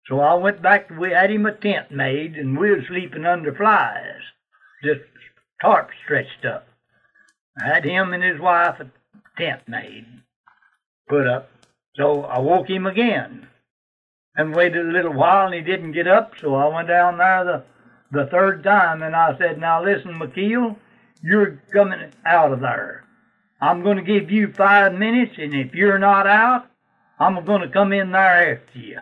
So 0.07 0.21
I 0.21 0.35
went 0.35 0.61
back, 0.61 0.91
we 0.91 1.13
had 1.13 1.31
him 1.31 1.47
a 1.47 1.53
tent 1.53 1.91
made, 1.91 2.35
and 2.37 2.59
we 2.59 2.71
were 2.71 2.85
sleeping 2.87 3.25
under 3.25 3.55
flies, 3.55 4.21
just 4.85 5.01
tarp 5.63 5.91
stretched 6.05 6.45
up. 6.45 6.67
I 7.63 7.69
had 7.69 7.85
him 7.85 8.13
and 8.13 8.23
his 8.23 8.39
wife 8.39 8.81
a 8.81 8.91
tent 9.41 9.63
made, 9.67 10.05
put 11.09 11.27
up. 11.27 11.49
So 11.97 12.25
I 12.25 12.39
woke 12.41 12.69
him 12.69 12.87
again 12.87 13.47
and 14.37 14.55
waited 14.55 14.87
a 14.87 14.93
little 14.93 15.13
while 15.13 15.47
and 15.47 15.55
he 15.55 15.61
didn't 15.61 15.93
get 15.93 16.09
up, 16.09 16.33
so 16.41 16.55
I 16.55 16.69
went 16.69 16.89
down 16.89 17.19
there 17.19 17.45
the, 17.45 17.65
the 18.19 18.27
third 18.31 18.65
time 18.65 19.03
and 19.03 19.15
I 19.15 19.37
said, 19.39 19.61
Now 19.61 19.85
listen, 19.85 20.19
McKeel, 20.19 20.77
you're 21.23 21.63
coming 21.73 22.13
out 22.25 22.53
of 22.53 22.61
there. 22.61 23.05
I'm 23.61 23.83
going 23.83 23.97
to 23.97 24.03
give 24.03 24.31
you 24.31 24.53
five 24.53 24.93
minutes, 24.93 25.35
and 25.39 25.55
if 25.55 25.73
you're 25.73 25.99
not 25.99 26.27
out, 26.27 26.67
I'm 27.21 27.45
going 27.45 27.63
to 27.63 27.69
come 27.69 27.93
in 27.93 28.11
there 28.11 28.57
after 28.57 28.79
you. 28.79 28.99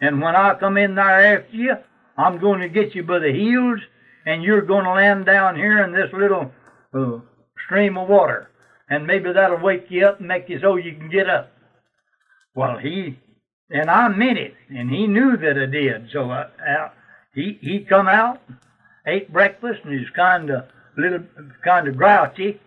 And 0.00 0.20
when 0.20 0.36
I 0.36 0.54
come 0.54 0.76
in 0.76 0.94
there 0.94 1.38
after 1.38 1.56
you, 1.56 1.74
I'm 2.16 2.38
going 2.38 2.60
to 2.60 2.68
get 2.68 2.94
you 2.94 3.02
by 3.02 3.18
the 3.18 3.32
heels, 3.32 3.80
and 4.24 4.44
you're 4.44 4.62
going 4.62 4.84
to 4.84 4.92
land 4.92 5.26
down 5.26 5.56
here 5.56 5.82
in 5.82 5.92
this 5.92 6.12
little 6.12 6.52
uh, 6.94 7.18
stream 7.64 7.98
of 7.98 8.08
water. 8.08 8.50
And 8.88 9.06
maybe 9.06 9.32
that'll 9.32 9.58
wake 9.58 9.86
you 9.88 10.06
up 10.06 10.20
and 10.20 10.28
make 10.28 10.48
you 10.48 10.60
so 10.60 10.76
you 10.76 10.94
can 10.94 11.10
get 11.10 11.28
up. 11.28 11.50
Well, 12.54 12.78
he, 12.78 13.18
and 13.70 13.90
I 13.90 14.08
meant 14.08 14.38
it, 14.38 14.54
and 14.68 14.90
he 14.90 15.06
knew 15.06 15.36
that 15.36 15.58
I 15.58 15.66
did. 15.66 16.10
So 16.12 16.30
I, 16.30 16.42
uh, 16.42 16.90
he, 17.34 17.58
he 17.60 17.80
come 17.80 18.08
out, 18.08 18.40
ate 19.06 19.32
breakfast, 19.32 19.80
and 19.84 19.98
he's 19.98 20.10
kind 20.10 20.50
of 20.50 20.66
little, 20.96 21.24
kind 21.64 21.88
of 21.88 21.96
grouchy. 21.96 22.60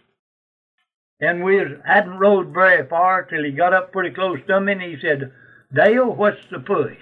And 1.20 1.43
we 1.43 1.58
hadn't 1.86 2.20
rode 2.20 2.54
very 2.54 2.88
far 2.88 3.24
till 3.24 3.43
he 3.43 3.52
got 3.52 3.74
up 3.74 3.91
pretty 3.91 4.14
close 4.14 4.39
to 4.48 4.60
me, 4.60 4.74
and 4.74 4.82
he 4.82 4.98
said, 5.02 5.32
Dale, 5.74 6.14
what's 6.14 6.41
the 6.52 6.60
push? 6.60 6.98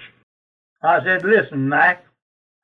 I 0.81 1.03
said, 1.03 1.23
listen, 1.23 1.69
Mac. 1.69 2.05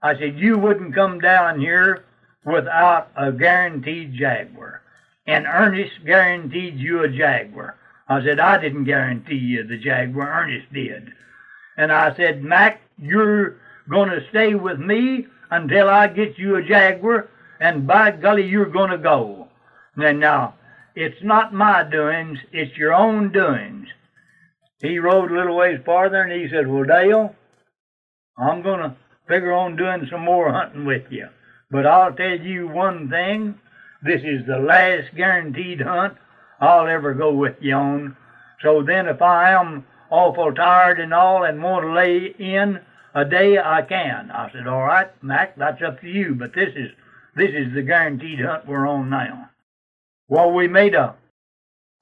I 0.01 0.17
said, 0.17 0.39
you 0.39 0.57
wouldn't 0.57 0.95
come 0.95 1.19
down 1.19 1.59
here 1.59 2.05
without 2.45 3.11
a 3.15 3.31
guaranteed 3.31 4.13
Jaguar. 4.13 4.81
And 5.27 5.45
Ernest 5.45 6.03
guaranteed 6.05 6.77
you 6.77 7.03
a 7.03 7.07
Jaguar. 7.07 7.75
I 8.11 8.21
said, 8.25 8.41
I 8.41 8.59
didn't 8.59 8.83
guarantee 8.83 9.35
you 9.35 9.63
the 9.63 9.77
Jaguar. 9.77 10.43
Ernest 10.43 10.73
did. 10.73 11.13
And 11.77 11.93
I 11.93 12.13
said, 12.17 12.43
Mac, 12.43 12.81
you're 12.97 13.55
going 13.89 14.09
to 14.09 14.27
stay 14.29 14.53
with 14.53 14.79
me 14.79 15.27
until 15.49 15.87
I 15.87 16.07
get 16.07 16.37
you 16.37 16.57
a 16.57 16.61
Jaguar, 16.61 17.29
and 17.61 17.87
by 17.87 18.11
golly, 18.11 18.45
you're 18.45 18.65
going 18.65 18.89
to 18.89 18.97
go. 18.97 19.47
And 19.95 20.19
now, 20.19 20.55
it's 20.93 21.23
not 21.23 21.53
my 21.53 21.83
doings, 21.83 22.37
it's 22.51 22.77
your 22.77 22.93
own 22.93 23.31
doings. 23.31 23.87
He 24.81 24.99
rode 24.99 25.31
a 25.31 25.35
little 25.35 25.55
ways 25.55 25.79
farther 25.85 26.21
and 26.21 26.33
he 26.33 26.49
said, 26.49 26.67
Well, 26.67 26.83
Dale, 26.83 27.33
I'm 28.37 28.61
going 28.61 28.81
to 28.81 28.97
figure 29.29 29.53
on 29.53 29.77
doing 29.77 30.05
some 30.11 30.25
more 30.25 30.51
hunting 30.51 30.83
with 30.83 31.03
you. 31.09 31.29
But 31.69 31.85
I'll 31.85 32.11
tell 32.11 32.37
you 32.37 32.67
one 32.67 33.09
thing 33.09 33.57
this 34.03 34.21
is 34.21 34.45
the 34.45 34.57
last 34.57 35.15
guaranteed 35.15 35.79
hunt 35.79 36.17
I'll 36.61 36.87
ever 36.87 37.13
go 37.13 37.33
with 37.33 37.55
you 37.59 37.73
on. 37.75 38.17
So 38.61 38.83
then, 38.83 39.07
if 39.07 39.21
I 39.21 39.51
am 39.51 39.85
awful 40.09 40.53
tired 40.53 40.99
and 40.99 41.13
all 41.13 41.43
and 41.43 41.61
want 41.61 41.85
to 41.85 41.91
lay 41.91 42.33
in 42.37 42.79
a 43.13 43.25
day, 43.25 43.57
I 43.57 43.81
can. 43.81 44.31
I 44.31 44.51
said, 44.51 44.67
All 44.67 44.83
right, 44.83 45.11
Mac, 45.23 45.57
that's 45.57 45.81
up 45.81 45.99
to 46.01 46.07
you, 46.07 46.35
but 46.35 46.53
this 46.53 46.69
is 46.75 46.91
this 47.35 47.49
is 47.49 47.73
the 47.73 47.81
guaranteed 47.81 48.39
hunt 48.39 48.67
we're 48.67 48.87
on 48.87 49.09
now. 49.09 49.49
Well, 50.29 50.51
we 50.51 50.67
made 50.67 50.93
a 50.93 51.15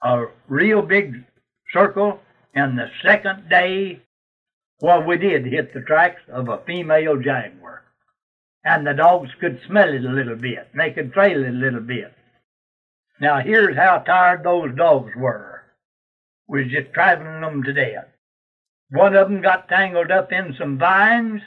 a 0.02 0.26
real 0.48 0.82
big 0.82 1.24
circle, 1.72 2.20
and 2.54 2.78
the 2.78 2.90
second 3.02 3.48
day 3.48 4.02
well, 4.80 5.02
we 5.02 5.18
did 5.18 5.44
hit 5.44 5.74
the 5.74 5.82
tracks 5.82 6.22
of 6.32 6.48
a 6.48 6.62
female 6.66 7.16
jaguar. 7.16 7.82
And 8.64 8.86
the 8.86 8.94
dogs 8.94 9.30
could 9.38 9.60
smell 9.66 9.92
it 9.92 10.04
a 10.04 10.12
little 10.12 10.36
bit. 10.36 10.68
And 10.72 10.80
they 10.80 10.90
could 10.90 11.12
trail 11.12 11.44
it 11.44 11.48
a 11.48 11.52
little 11.52 11.80
bit. 11.80 12.12
Now, 13.20 13.40
here's 13.40 13.76
how 13.76 13.98
tired 13.98 14.42
those 14.42 14.74
dogs 14.74 15.12
were. 15.14 15.62
We 16.48 16.64
was 16.64 16.72
just 16.72 16.92
traveling 16.94 17.42
them 17.42 17.62
to 17.64 17.72
death. 17.72 18.08
One 18.90 19.14
of 19.14 19.28
them 19.28 19.42
got 19.42 19.68
tangled 19.68 20.10
up 20.10 20.32
in 20.32 20.54
some 20.58 20.78
vines, 20.78 21.42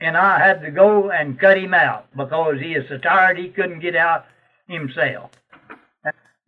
and 0.00 0.16
I 0.16 0.38
had 0.40 0.62
to 0.62 0.70
go 0.70 1.10
and 1.10 1.38
cut 1.38 1.56
him 1.56 1.74
out 1.74 2.08
because 2.16 2.60
he 2.60 2.74
is 2.74 2.88
so 2.88 2.98
tired 2.98 3.38
he 3.38 3.48
couldn't 3.48 3.80
get 3.80 3.94
out 3.94 4.26
himself. 4.66 5.30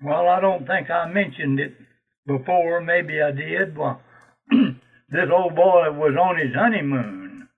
Well, 0.02 0.28
I 0.28 0.40
don't 0.40 0.66
think 0.66 0.90
I 0.90 1.08
mentioned 1.08 1.60
it 1.60 1.74
before. 2.26 2.80
Maybe 2.80 3.22
I 3.22 3.30
did. 3.30 3.76
Well, 3.76 4.02
this 4.50 5.30
old 5.32 5.54
boy 5.54 5.92
was 5.92 6.16
on 6.20 6.36
his 6.36 6.54
honeymoon, 6.54 7.48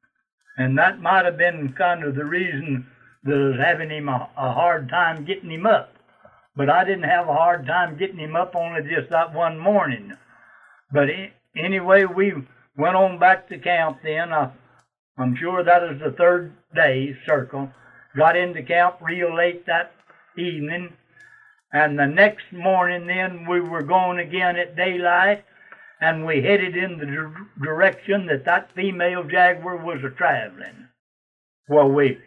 and 0.58 0.78
that 0.78 1.00
might 1.00 1.24
have 1.24 1.38
been 1.38 1.72
kind 1.72 2.04
of 2.04 2.14
the 2.14 2.24
reason 2.24 2.86
that 3.24 3.36
was 3.36 3.58
having 3.58 3.90
him 3.90 4.08
a, 4.08 4.28
a 4.36 4.52
hard 4.52 4.88
time 4.90 5.24
getting 5.24 5.50
him 5.50 5.66
up. 5.66 5.95
But 6.56 6.70
I 6.70 6.84
didn't 6.84 7.04
have 7.04 7.28
a 7.28 7.34
hard 7.34 7.66
time 7.66 7.98
getting 7.98 8.18
him 8.18 8.34
up 8.34 8.56
only 8.56 8.82
just 8.82 9.10
that 9.10 9.34
one 9.34 9.58
morning. 9.58 10.16
But 10.90 11.08
anyway, 11.54 12.04
we 12.04 12.32
went 12.76 12.96
on 12.96 13.18
back 13.18 13.48
to 13.48 13.58
camp 13.58 13.98
then. 14.02 14.32
I, 14.32 14.50
I'm 15.18 15.36
sure 15.36 15.62
that 15.62 15.82
was 15.82 16.00
the 16.02 16.16
third 16.16 16.52
day 16.74 17.14
circle. 17.26 17.70
Got 18.16 18.36
into 18.36 18.62
camp 18.62 18.96
real 19.02 19.36
late 19.36 19.66
that 19.66 19.92
evening. 20.38 20.94
And 21.72 21.98
the 21.98 22.06
next 22.06 22.50
morning 22.52 23.06
then 23.06 23.46
we 23.46 23.60
were 23.60 23.82
going 23.82 24.18
again 24.18 24.56
at 24.56 24.76
daylight 24.76 25.44
and 26.00 26.24
we 26.24 26.42
headed 26.42 26.76
in 26.76 26.98
the 26.98 27.34
direction 27.62 28.26
that 28.26 28.44
that 28.44 28.72
female 28.74 29.24
jaguar 29.24 29.76
was 29.76 30.02
a 30.04 30.10
traveling. 30.10 30.88
Well, 31.68 31.90
we 31.90 32.18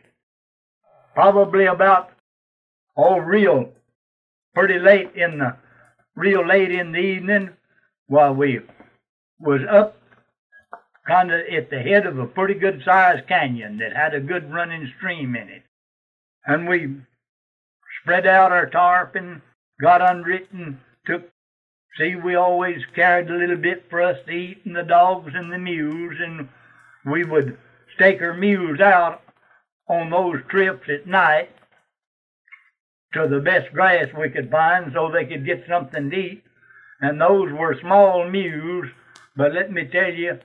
probably 1.16 1.66
about 1.66 2.12
oh 2.98 3.18
real 3.18 3.72
pretty 4.54 4.80
late 4.80 5.16
in 5.16 5.40
the 5.40 5.56
real 6.16 6.46
late 6.46 6.72
in 6.72 6.92
the 6.92 7.00
evening 7.00 7.50
while 8.08 8.34
we 8.34 8.60
was 9.40 9.62
up 9.70 9.98
kind 11.08 11.32
of 11.32 11.42
at 11.52 11.70
the 11.70 11.80
head 11.80 12.06
of 12.06 12.20
a 12.20 12.26
pretty 12.26 12.54
good 12.54 12.82
sized 12.84 13.28
canyon 13.28 13.78
that 13.78 13.96
had 13.96 14.14
a 14.14 14.20
good 14.20 14.52
running 14.52 14.92
stream 14.98 15.36
in 15.36 15.48
it. 15.48 15.64
And 16.46 16.68
we 16.68 16.96
spread 18.02 18.28
out 18.28 18.52
our 18.52 18.70
tarp 18.70 19.16
and 19.16 19.42
got 19.82 20.02
under 20.02 20.32
it 20.32 20.48
and 20.52 20.78
took 21.06 21.24
See, 21.98 22.16
we 22.16 22.36
always 22.36 22.80
carried 22.96 23.30
a 23.30 23.36
little 23.36 23.58
bit 23.58 23.86
for 23.90 24.02
us 24.02 24.18
to 24.26 24.32
eat 24.32 24.62
and 24.66 24.76
the 24.76 24.84
dogs 24.84 25.34
and 25.36 25.52
the 25.52 25.58
mules, 25.58 26.16
and 26.20 26.48
we 27.06 27.26
would 27.26 27.58
stake 27.96 28.22
our 28.22 28.34
mules 28.34 28.80
out 28.80 29.22
on 29.90 30.10
those 30.10 30.42
trips 30.48 30.88
at 30.88 31.08
night 31.08 31.50
to 33.14 33.28
the 33.28 33.40
best 33.40 33.74
grass 33.74 34.08
we 34.18 34.30
could 34.30 34.52
find 34.52 34.92
so 34.94 35.10
they 35.10 35.26
could 35.26 35.46
get 35.46 35.66
something 35.68 36.10
to 36.10 36.16
eat. 36.16 36.44
And 37.02 37.20
those 37.20 37.52
were 37.52 37.80
small 37.80 38.30
mules, 38.30 38.88
but 39.36 39.54
let 39.54 39.72
me 39.72 39.86
tell 39.86 40.14
you, 40.14 40.40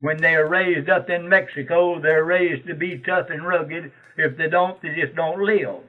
when 0.00 0.18
they 0.18 0.34
are 0.34 0.48
raised 0.48 0.88
up 0.88 1.10
in 1.10 1.28
Mexico, 1.28 2.00
they're 2.00 2.24
raised 2.24 2.66
to 2.66 2.74
be 2.74 2.98
tough 2.98 3.30
and 3.30 3.46
rugged. 3.46 3.92
If 4.16 4.36
they 4.36 4.48
don't, 4.48 4.80
they 4.82 4.94
just 4.94 5.14
don't 5.14 5.44
live. 5.44 5.82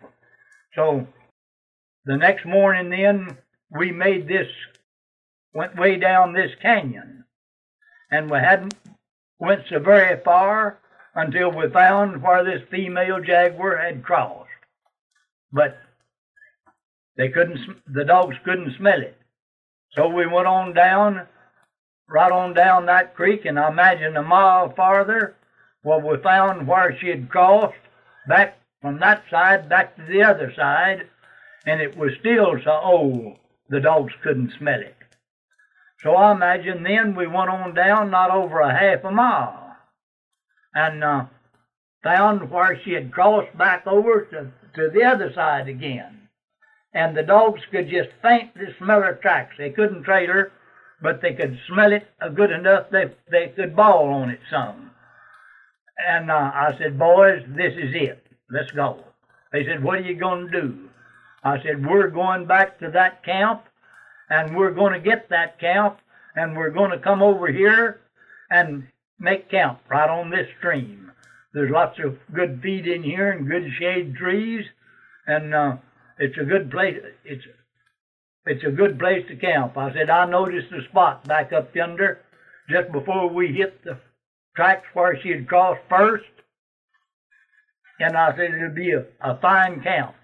So 0.76 1.08
the 2.06 2.18
next 2.18 2.46
morning, 2.46 2.90
then, 2.90 3.38
we 3.70 3.92
made 3.92 4.28
this 4.28 4.48
went 5.54 5.78
way 5.78 5.98
down 5.98 6.34
this 6.34 6.52
canyon. 6.62 7.26
And 8.10 8.30
we 8.30 8.38
hadn't 8.40 8.74
went 9.40 9.64
so 9.70 9.80
very 9.80 10.22
far 10.24 10.80
until 11.16 11.52
we 11.52 11.70
found 11.70 12.22
where 12.22 12.44
this 12.44 12.68
female 12.70 13.22
jaguar 13.22 13.78
had 13.78 14.04
crossed. 14.04 14.50
But 15.52 15.78
they 17.18 17.30
couldn't, 17.30 17.60
the 17.88 18.06
dogs 18.06 18.36
couldn't 18.44 18.76
smell 18.78 19.02
it. 19.02 19.18
So 19.92 20.08
we 20.08 20.26
went 20.26 20.48
on 20.48 20.74
down, 20.74 21.28
right 22.08 22.32
on 22.32 22.54
down 22.54 22.86
that 22.86 23.16
creek, 23.16 23.46
and 23.46 23.60
I 23.60 23.70
imagine 23.70 24.16
a 24.16 24.24
mile 24.24 24.74
farther, 24.74 25.36
well, 25.84 26.02
we 26.02 26.18
found 26.22 26.68
where 26.68 26.98
she 27.00 27.08
had 27.08 27.30
crossed 27.30 27.76
back 28.28 28.58
from 28.82 29.00
that 29.00 29.24
side 29.30 29.70
back 29.70 29.96
to 29.96 30.04
the 30.04 30.24
other 30.24 30.54
side, 30.56 31.08
and 31.66 31.82
it 31.82 31.98
was 31.98 32.12
still 32.20 32.56
so 32.64 32.72
old 32.72 33.38
the 33.70 33.80
dogs 33.80 34.14
couldn't 34.24 34.54
smell 34.58 34.80
it. 34.80 34.96
So 36.04 36.16
I 36.16 36.32
imagine 36.32 36.84
then 36.84 37.16
we 37.16 37.28
went 37.28 37.50
on 37.50 37.76
down 37.76 38.10
not 38.10 38.32
over 38.32 38.60
a 38.60 38.78
half 38.78 39.04
a 39.04 39.12
mile 39.12 39.78
and 40.74 41.04
uh, 41.04 41.26
found 42.04 42.50
where 42.50 42.80
she 42.84 42.94
had 42.94 43.12
crossed 43.12 43.56
back 43.58 43.86
over 43.86 44.26
to, 44.32 44.52
to 44.76 44.90
the 44.90 45.04
other 45.04 45.32
side 45.34 45.68
again. 45.68 46.21
And 46.94 47.16
the 47.16 47.24
dogs 47.24 47.62
could 47.72 47.90
just 47.90 48.10
faintly 48.22 48.76
smell 48.78 49.02
her 49.02 49.16
tracks. 49.16 49.56
They 49.58 49.70
couldn't 49.70 50.04
trail 50.04 50.28
her, 50.28 50.52
but 51.02 51.22
they 51.22 51.34
could 51.34 51.58
smell 51.68 51.94
it 51.94 52.08
good 52.36 52.52
enough 52.52 52.90
they, 52.92 53.12
they 53.30 53.48
could 53.56 53.76
bawl 53.76 54.10
on 54.10 54.30
it 54.30 54.40
some. 54.50 54.92
And 56.08 56.30
uh, 56.30 56.52
I 56.54 56.76
said, 56.78 57.00
boys, 57.00 57.44
this 57.48 57.74
is 57.74 57.96
it. 57.96 58.26
Let's 58.50 58.72
go. 58.72 59.04
They 59.52 59.66
said, 59.66 59.84
what 59.84 60.00
are 60.00 60.04
you 60.04 60.16
going 60.16 60.48
to 60.48 60.62
do? 60.62 60.90
I 61.44 61.62
said, 61.64 61.86
we're 61.86 62.10
going 62.10 62.46
back 62.46 62.80
to 62.80 62.92
that 62.92 63.24
camp 63.24 63.64
and 64.32 64.56
we're 64.56 64.72
going 64.72 64.94
to 64.94 65.00
get 65.00 65.28
that 65.30 65.60
camp, 65.60 66.00
and 66.36 66.56
we're 66.56 66.70
going 66.70 66.92
to 66.92 66.98
come 66.98 67.22
over 67.22 67.48
here 67.52 68.00
and 68.50 68.88
make 69.20 69.52
camp 69.52 69.80
right 69.90 70.10
on 70.10 70.30
this 70.30 70.48
stream. 70.58 71.12
There's 71.54 71.70
lots 71.70 72.00
of 72.00 72.18
good 72.34 72.62
feed 72.64 72.88
in 72.88 73.04
here 73.04 73.32
and 73.32 73.46
good 73.46 73.70
shade 73.78 74.16
trees, 74.16 74.66
and 75.28 75.54
uh, 75.54 75.76
it's 76.20 76.38
a 76.38 76.46
good 76.46 76.70
place. 76.72 76.98
It's 77.26 77.44
it's 78.46 78.64
a 78.64 78.72
good 78.72 78.98
place 78.98 79.26
to 79.28 79.36
camp. 79.36 79.78
I 79.78 79.94
said 79.94 80.10
I 80.10 80.26
noticed 80.26 80.72
a 80.72 80.84
spot 80.90 81.28
back 81.28 81.54
up 81.54 81.76
yonder, 81.76 82.20
just 82.70 82.92
before 82.92 83.30
we 83.30 83.48
hit 83.48 83.84
the 83.84 84.00
tracks 84.56 84.88
where 84.94 85.20
she 85.22 85.30
had 85.30 85.48
crossed 85.48 85.82
first, 85.90 86.26
and 88.00 88.18
I 88.18 88.36
said 88.36 88.54
it'll 88.54 88.70
be 88.74 88.92
a, 88.92 89.06
a 89.22 89.38
fine 89.40 89.82
camp. 89.82 90.16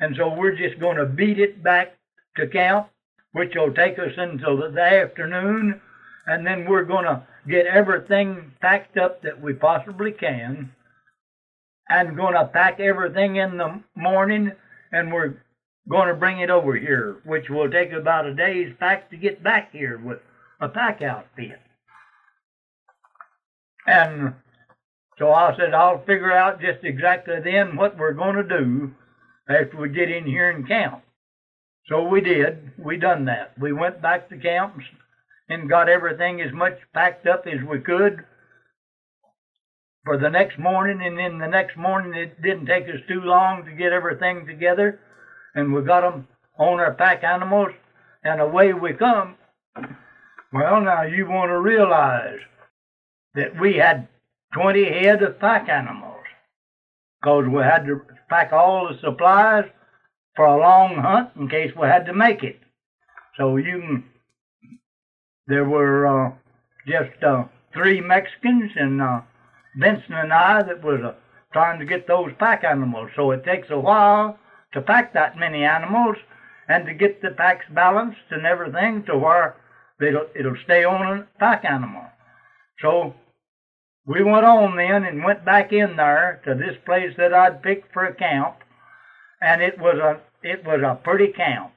And 0.00 0.14
so 0.16 0.34
we're 0.34 0.56
just 0.56 0.78
going 0.78 0.98
to 0.98 1.06
beat 1.06 1.38
it 1.38 1.62
back 1.62 1.96
to 2.36 2.46
camp 2.46 2.90
which 3.36 3.54
will 3.54 3.72
take 3.74 3.98
us 3.98 4.12
until 4.16 4.56
the 4.56 4.80
afternoon, 4.80 5.78
and 6.26 6.46
then 6.46 6.64
we're 6.64 6.84
going 6.84 7.04
to 7.04 7.22
get 7.46 7.66
everything 7.66 8.50
packed 8.62 8.96
up 8.96 9.20
that 9.20 9.38
we 9.38 9.52
possibly 9.52 10.10
can, 10.10 10.72
and 11.90 12.16
going 12.16 12.32
to 12.32 12.46
pack 12.46 12.80
everything 12.80 13.36
in 13.36 13.58
the 13.58 13.78
morning, 13.94 14.52
and 14.96 15.12
we're 15.12 15.34
going 15.88 16.08
to 16.08 16.14
bring 16.14 16.40
it 16.40 16.50
over 16.50 16.74
here, 16.74 17.20
which 17.24 17.50
will 17.50 17.70
take 17.70 17.92
about 17.92 18.26
a 18.26 18.34
day's 18.34 18.72
pack 18.80 19.10
to 19.10 19.16
get 19.16 19.42
back 19.42 19.70
here 19.72 19.98
with 19.98 20.18
a 20.60 20.68
pack 20.68 21.02
outfit. 21.02 21.60
And 23.86 24.34
so 25.18 25.32
I 25.32 25.54
said, 25.56 25.74
I'll 25.74 26.04
figure 26.04 26.32
out 26.32 26.60
just 26.60 26.82
exactly 26.82 27.36
then 27.44 27.76
what 27.76 27.98
we're 27.98 28.14
going 28.14 28.36
to 28.36 28.42
do 28.42 28.94
after 29.48 29.76
we 29.76 29.90
get 29.90 30.10
in 30.10 30.24
here 30.24 30.50
and 30.50 30.66
camp. 30.66 31.02
So 31.88 32.02
we 32.08 32.20
did. 32.20 32.72
We 32.78 32.96
done 32.96 33.26
that. 33.26 33.52
We 33.60 33.72
went 33.72 34.02
back 34.02 34.28
to 34.30 34.38
camp 34.38 34.76
and 35.48 35.68
got 35.68 35.88
everything 35.88 36.40
as 36.40 36.52
much 36.52 36.78
packed 36.94 37.26
up 37.26 37.46
as 37.46 37.60
we 37.68 37.80
could 37.80 38.24
for 40.06 40.16
the 40.16 40.30
next 40.30 40.58
morning. 40.58 41.04
And 41.04 41.18
then 41.18 41.38
the 41.38 41.48
next 41.48 41.76
morning, 41.76 42.14
it 42.14 42.40
didn't 42.40 42.66
take 42.66 42.84
us 42.84 43.00
too 43.08 43.20
long 43.20 43.66
to 43.66 43.72
get 43.72 43.92
everything 43.92 44.46
together. 44.46 45.00
And 45.54 45.74
we 45.74 45.82
got 45.82 46.02
them 46.02 46.28
on 46.58 46.80
our 46.80 46.94
pack 46.94 47.22
animals, 47.22 47.72
and 48.24 48.40
away 48.40 48.72
we 48.72 48.94
come. 48.94 49.34
Well, 50.52 50.80
now 50.80 51.02
you 51.02 51.26
want 51.26 51.50
to 51.50 51.60
realize 51.60 52.38
that 53.34 53.60
we 53.60 53.74
had 53.74 54.08
20 54.54 54.84
head 54.84 55.22
of 55.22 55.38
pack 55.38 55.68
animals 55.68 56.22
because 57.20 57.44
we 57.46 57.62
had 57.62 57.84
to 57.86 58.00
pack 58.30 58.52
all 58.52 58.88
the 58.88 58.98
supplies 59.00 59.64
for 60.34 60.46
a 60.46 60.58
long 60.58 60.96
hunt 60.96 61.30
in 61.36 61.48
case 61.48 61.72
we 61.78 61.88
had 61.88 62.06
to 62.06 62.14
make 62.14 62.42
it. 62.42 62.58
So 63.36 63.56
you 63.56 63.80
can, 63.80 64.04
there 65.46 65.64
were 65.64 66.06
uh, 66.06 66.32
just 66.86 67.22
uh, 67.22 67.44
three 67.74 68.00
Mexicans 68.00 68.70
and 68.76 69.02
uh, 69.02 69.20
Benson 69.76 70.14
and 70.14 70.32
I 70.32 70.62
that 70.62 70.82
was 70.82 71.00
uh, 71.02 71.14
trying 71.52 71.78
to 71.78 71.86
get 71.86 72.06
those 72.06 72.32
pack 72.38 72.64
animals. 72.64 73.10
So 73.16 73.30
it 73.30 73.44
takes 73.44 73.68
a 73.70 73.78
while 73.78 74.38
to 74.72 74.80
pack 74.80 75.12
that 75.14 75.38
many 75.38 75.64
animals 75.64 76.16
and 76.68 76.86
to 76.86 76.94
get 76.94 77.22
the 77.22 77.30
packs 77.30 77.66
balanced 77.70 78.18
and 78.30 78.44
everything 78.44 79.04
to 79.04 79.16
where 79.16 79.56
it'll, 80.00 80.26
it'll 80.34 80.56
stay 80.64 80.84
on 80.84 81.20
a 81.20 81.28
pack 81.38 81.64
animal. 81.64 82.04
So 82.80 83.14
we 84.06 84.22
went 84.22 84.44
on 84.44 84.76
then 84.76 85.04
and 85.04 85.24
went 85.24 85.44
back 85.44 85.72
in 85.72 85.96
there 85.96 86.40
to 86.44 86.54
this 86.54 86.76
place 86.84 87.12
that 87.16 87.34
I'd 87.34 87.62
picked 87.62 87.92
for 87.92 88.04
a 88.04 88.14
camp, 88.14 88.56
and 89.40 89.62
it 89.62 89.78
was 89.78 89.96
a 89.96 90.20
it 90.42 90.64
was 90.64 90.80
a 90.82 91.00
pretty 91.02 91.28
camp. 91.32 91.72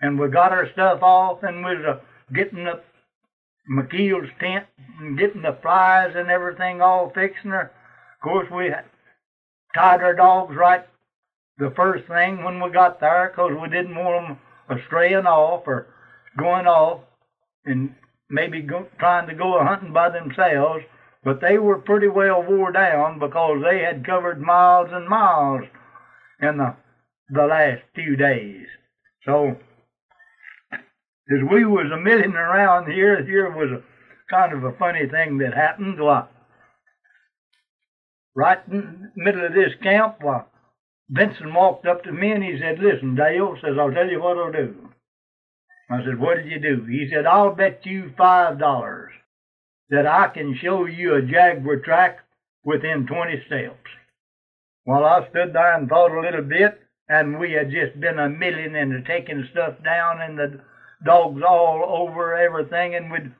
And 0.00 0.18
we 0.18 0.28
got 0.28 0.52
our 0.52 0.70
stuff 0.72 1.02
off 1.02 1.42
and 1.42 1.64
was 1.64 1.78
uh, 1.88 2.00
getting 2.34 2.64
the 2.64 2.82
McKeel's 3.70 4.30
tent 4.40 4.66
and 5.00 5.18
getting 5.18 5.42
the 5.42 5.58
flies 5.62 6.12
and 6.16 6.30
everything 6.30 6.80
all 6.80 7.10
fixed. 7.14 7.44
And 7.44 7.54
of 7.54 7.68
course, 8.22 8.48
we 8.50 8.70
tied 9.74 10.02
our 10.02 10.14
dogs 10.14 10.54
right 10.56 10.84
the 11.58 11.72
first 11.76 12.06
thing 12.08 12.44
when 12.44 12.60
we 12.60 12.70
got 12.70 13.00
there 13.00 13.28
because 13.28 13.52
we 13.60 13.68
didn't 13.68 13.94
want 13.94 14.38
them 14.68 14.80
straying 14.86 15.26
off 15.26 15.62
or 15.66 15.86
going 16.36 16.66
off 16.66 17.00
and 17.64 17.94
maybe 18.30 18.62
go, 18.62 18.86
trying 18.98 19.28
to 19.28 19.34
go 19.34 19.62
hunting 19.62 19.92
by 19.92 20.08
themselves. 20.08 20.84
But 21.24 21.40
they 21.40 21.58
were 21.58 21.78
pretty 21.78 22.08
well 22.08 22.42
wore 22.42 22.72
down 22.72 23.20
because 23.20 23.62
they 23.62 23.80
had 23.80 24.04
covered 24.04 24.40
miles 24.40 24.88
and 24.90 25.08
miles 25.08 25.62
in 26.40 26.56
the 26.56 26.74
the 27.28 27.46
last 27.46 27.82
few 27.94 28.16
days. 28.16 28.66
So, 29.24 29.56
as 31.30 31.38
we 31.50 31.64
was 31.64 31.90
a 31.92 31.96
milling 31.96 32.34
around 32.34 32.90
here, 32.90 33.24
here 33.24 33.50
was 33.50 33.70
a 33.70 33.82
kind 34.32 34.52
of 34.52 34.64
a 34.64 34.76
funny 34.78 35.06
thing 35.08 35.38
that 35.38 35.54
happened. 35.54 36.00
Well, 36.00 36.28
right 38.34 38.58
in 38.70 39.10
the 39.14 39.22
middle 39.22 39.46
of 39.46 39.54
this 39.54 39.72
camp, 39.82 40.16
well, 40.22 40.48
Benson 41.08 41.54
walked 41.54 41.86
up 41.86 42.02
to 42.04 42.12
me 42.12 42.32
and 42.32 42.42
he 42.42 42.58
said, 42.58 42.78
Listen, 42.78 43.14
Dale, 43.14 43.56
says, 43.62 43.76
I'll 43.78 43.92
tell 43.92 44.08
you 44.08 44.20
what 44.20 44.38
I'll 44.38 44.52
do. 44.52 44.74
I 45.90 46.04
said, 46.04 46.18
What 46.18 46.36
did 46.36 46.46
you 46.46 46.58
do? 46.58 46.84
He 46.86 47.08
said, 47.12 47.26
I'll 47.26 47.54
bet 47.54 47.84
you 47.84 48.12
five 48.16 48.58
dollars 48.58 49.12
that 49.90 50.06
I 50.06 50.28
can 50.28 50.58
show 50.60 50.86
you 50.86 51.14
a 51.14 51.22
jaguar 51.22 51.76
track 51.76 52.20
within 52.64 53.06
20 53.06 53.42
steps. 53.46 53.76
Well, 54.86 55.04
I 55.04 55.28
stood 55.28 55.52
there 55.52 55.76
and 55.76 55.88
thought 55.88 56.16
a 56.16 56.20
little 56.20 56.42
bit, 56.42 56.80
and 57.08 57.38
we 57.38 57.52
had 57.52 57.70
just 57.70 58.00
been 58.00 58.18
a 58.18 58.28
milling 58.28 58.74
and 58.74 59.04
taking 59.04 59.46
stuff 59.52 59.74
down, 59.84 60.22
in 60.22 60.36
the 60.36 60.60
dogs 61.04 61.42
all 61.46 61.84
over 61.88 62.34
everything, 62.34 62.94
and 62.94 63.10
we'd, 63.10 63.32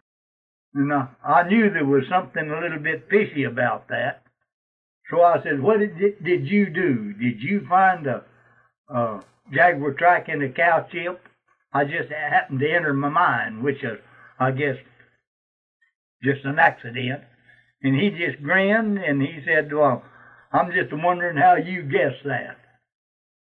you 0.75 0.85
know, 0.85 1.09
I 1.25 1.43
knew 1.45 1.71
there 1.71 1.85
was 1.85 2.05
something 2.09 2.51
a 2.51 2.61
little 2.61 2.79
bit 2.79 3.09
fishy 3.11 3.45
about 3.45 3.89
that. 3.89 4.23
So 5.11 5.23
I 5.23 5.43
said, 5.43 5.61
"What 5.61 5.79
did 5.81 6.23
did 6.23 6.47
you 6.47 6.71
do? 6.71 7.13
Did 7.15 7.43
you 7.43 7.67
find 7.69 8.07
a, 8.07 8.25
a 8.89 9.21
jaguar 9.53 9.93
track 9.93 10.29
in 10.29 10.43
a 10.43 10.49
cow 10.49 10.87
chip?" 10.91 11.21
I 11.73 11.85
just 11.85 12.11
happened 12.11 12.61
to 12.61 12.71
enter 12.71 12.93
my 12.93 13.09
mind, 13.09 13.63
which 13.63 13.83
is, 13.83 13.99
I 14.39 14.51
guess, 14.51 14.77
just 16.23 16.45
an 16.45 16.59
accident. 16.59 17.23
And 17.83 17.99
he 17.99 18.11
just 18.11 18.43
grinned 18.43 18.99
and 18.99 19.23
he 19.23 19.41
said, 19.47 19.73
Well, 19.73 20.05
I'm 20.53 20.71
just 20.71 20.93
wondering 20.93 21.39
how 21.39 21.57
you 21.57 21.83
guessed 21.83 22.25
that 22.27 22.59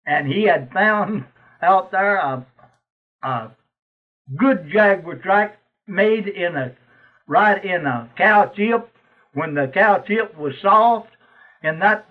and 0.05 0.27
he 0.27 0.43
had 0.43 0.71
found 0.71 1.25
out 1.61 1.91
there 1.91 2.17
a, 2.17 2.45
a 3.23 3.51
good 4.35 4.69
jaguar 4.71 5.15
track 5.15 5.57
made 5.87 6.27
in 6.27 6.55
a 6.55 6.75
right 7.27 7.63
in 7.63 7.85
a 7.85 8.09
cow 8.17 8.47
chip. 8.47 8.89
When 9.33 9.53
the 9.53 9.67
cow 9.67 9.99
chip 9.99 10.37
was 10.37 10.53
soft 10.61 11.09
and 11.61 11.81
that 11.81 12.07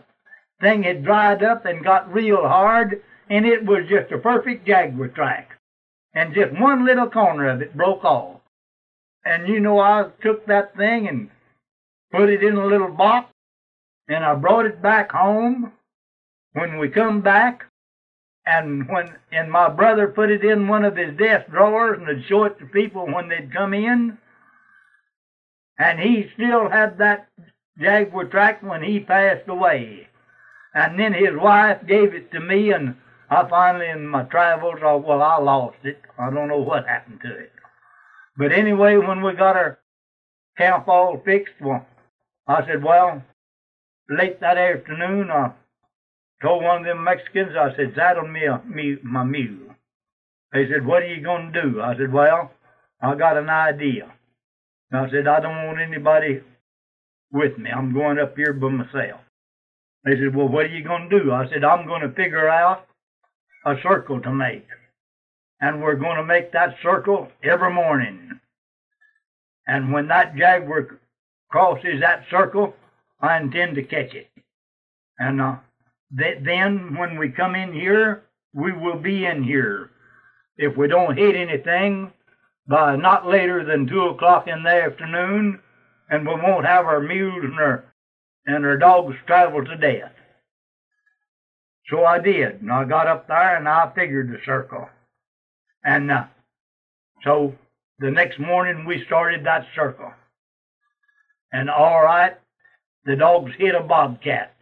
thing 0.61 0.83
had 0.83 1.05
dried 1.05 1.43
up 1.43 1.65
and 1.65 1.85
got 1.85 2.13
real 2.13 2.47
hard 2.47 3.03
and 3.31 3.47
it 3.47 3.65
was 3.65 3.87
just 3.89 4.13
a 4.13 4.19
perfect 4.19 4.67
jaguar 4.67 5.09
track 5.09 5.51
and 6.15 6.35
just 6.35 6.53
one 6.61 6.85
little 6.85 7.09
corner 7.09 7.49
of 7.49 7.63
it 7.63 7.77
broke 7.77 8.05
off. 8.05 8.41
And 9.25 9.49
you 9.49 9.61
know 9.61 9.79
i 9.79 10.11
took 10.23 10.47
that 10.47 10.77
thing 10.77 11.09
and 11.09 11.31
put 12.13 12.29
it 12.29 12.45
in 12.45 12.57
a 12.57 12.67
little 12.67 12.93
box 12.93 13.33
and 14.09 14.25
i 14.25 14.35
brought 14.35 14.67
it 14.67 14.83
back 14.83 15.13
home. 15.13 15.73
When 16.53 16.79
we 16.79 16.89
come 16.89 17.21
back 17.21 17.65
and 18.47 18.89
when 18.89 19.15
and 19.33 19.51
my 19.51 19.69
brother 19.69 20.09
put 20.09 20.31
it 20.31 20.45
in 20.45 20.69
one 20.69 20.85
of 20.85 20.97
his 20.97 21.17
desk 21.17 21.51
drawers 21.51 21.99
and 21.99 22.07
would 22.07 22.27
show 22.27 22.45
it 22.45 22.59
to 22.59 22.67
people 22.67 23.07
when 23.07 23.29
they'd 23.29 23.53
come 23.53 23.73
in. 23.73 24.19
And 25.79 25.99
he 25.99 26.31
still 26.35 26.69
had 26.69 26.99
that 26.99 27.29
Jaguar 27.79 28.27
track 28.27 28.63
when 28.63 28.83
he 28.83 29.01
passed 29.01 29.49
away. 29.49 30.09
And 30.75 30.99
then 30.99 31.13
his 31.13 31.35
wife 31.35 31.87
gave 31.87 32.15
it 32.15 32.31
to 32.33 32.41
me, 32.41 32.73
and 32.73 32.97
I 33.31 33.49
finally, 33.49 33.89
in 33.89 34.07
my 34.07 34.25
travels, 34.25 34.81
I, 34.85 34.95
well, 34.95 35.23
I 35.23 35.39
lost 35.39 35.79
it. 35.85 36.01
I 36.19 36.31
don't 36.31 36.49
know 36.49 36.59
what 36.59 36.87
happened 36.87 37.21
to 37.23 37.33
it. 37.33 37.53
But 38.37 38.53
anyway, 38.53 38.97
when 38.97 39.23
we 39.23 39.33
got 39.35 39.57
our 39.57 39.79
camp 40.59 40.89
all 40.89 41.23
fixed, 41.25 41.55
well, 41.61 41.87
I 42.47 42.67
said, 42.67 42.83
well, 42.83 43.23
late 44.11 44.41
that 44.41 44.59
afternoon, 44.59 45.31
I 45.31 45.53
Told 46.43 46.63
one 46.63 46.79
of 46.79 46.85
them 46.85 47.05
Mexicans, 47.05 47.53
I 47.59 47.75
said, 47.77 47.95
saddle 47.97 48.27
me, 48.29 48.45
a, 48.45 48.63
me 48.67 48.97
my 49.03 49.25
mule. 49.25 49.75
They 50.53 50.69
said, 50.69 50.87
what 50.87 51.03
are 51.03 51.15
you 51.15 51.23
going 51.23 51.53
to 51.53 51.63
do? 51.63 51.81
I 51.81 51.97
said, 51.97 52.13
well, 52.13 52.51
I 53.01 53.15
got 53.15 53.37
an 53.37 53.51
idea. 53.51 54.13
I 54.93 55.11
said, 55.11 55.27
I 55.27 55.41
don't 55.41 55.67
want 55.67 55.81
anybody 55.81 56.41
with 57.33 57.59
me. 57.59 57.71
I'm 57.71 57.93
going 57.93 58.19
up 58.19 58.37
here 58.37 58.53
by 58.53 58.69
myself. 58.69 59.21
They 60.05 60.13
said, 60.13 60.37
well, 60.37 60.49
what 60.49 60.67
are 60.67 60.77
you 60.77 60.85
going 60.85 61.09
to 61.09 61.21
do? 61.21 61.33
I 61.33 61.49
said, 61.49 61.65
I'm 61.65 61.87
going 61.87 62.03
to 62.03 62.15
figure 62.15 62.49
out 62.49 62.87
a 63.67 63.75
circle 63.83 64.21
to 64.21 64.33
make. 64.33 64.67
And 65.61 65.83
we're 65.83 65.97
going 65.97 66.17
to 66.17 66.25
make 66.25 66.53
that 66.53 66.77
circle 66.83 67.29
every 67.43 67.73
morning. 67.73 68.39
And 69.67 69.93
when 69.93 70.09
that 70.09 70.37
jaguar 70.37 71.01
crosses 71.51 72.01
that 72.01 72.25
circle, 72.31 72.75
I 73.21 73.39
intend 73.39 73.77
to 73.77 73.83
catch 73.83 74.15
it. 74.15 74.29
And 75.19 75.41
uh, 75.41 75.57
that 76.15 76.45
then 76.45 76.97
when 76.97 77.19
we 77.19 77.29
come 77.29 77.55
in 77.55 77.73
here, 77.73 78.25
we 78.53 78.73
will 78.73 78.99
be 78.99 79.27
in 79.27 79.43
here. 79.43 79.91
If 80.57 80.77
we 80.77 80.87
don't 80.87 81.17
hit 81.17 81.35
anything 81.35 82.13
by 82.69 82.97
not 82.97 83.27
later 83.27 83.65
than 83.65 83.87
two 83.87 84.05
o'clock 84.05 84.47
in 84.47 84.63
the 84.63 84.71
afternoon, 84.71 85.61
and 86.09 86.27
we 86.27 86.35
won't 86.35 86.67
have 86.67 86.87
our 86.87 87.01
mules 87.01 87.43
and 87.43 87.59
our 87.59 87.85
and 88.47 88.65
our 88.65 88.77
dogs 88.77 89.17
travel 89.27 89.65
to 89.65 89.77
death. 89.77 90.13
So 91.89 92.05
I 92.05 92.19
did, 92.19 92.61
and 92.61 92.71
I 92.71 92.85
got 92.85 93.07
up 93.07 93.27
there 93.27 93.57
and 93.57 93.69
I 93.69 93.91
figured 93.95 94.31
the 94.31 94.39
circle, 94.45 94.89
and 95.85 96.11
uh, 96.11 96.25
so 97.25 97.55
the 97.99 98.11
next 98.11 98.39
morning 98.39 98.85
we 98.85 99.05
started 99.07 99.45
that 99.45 99.67
circle, 99.75 100.13
and 101.53 101.69
all 101.69 102.03
right, 102.03 102.35
the 103.05 103.17
dogs 103.17 103.53
hit 103.59 103.75
a 103.75 103.81
bobcat 103.83 104.54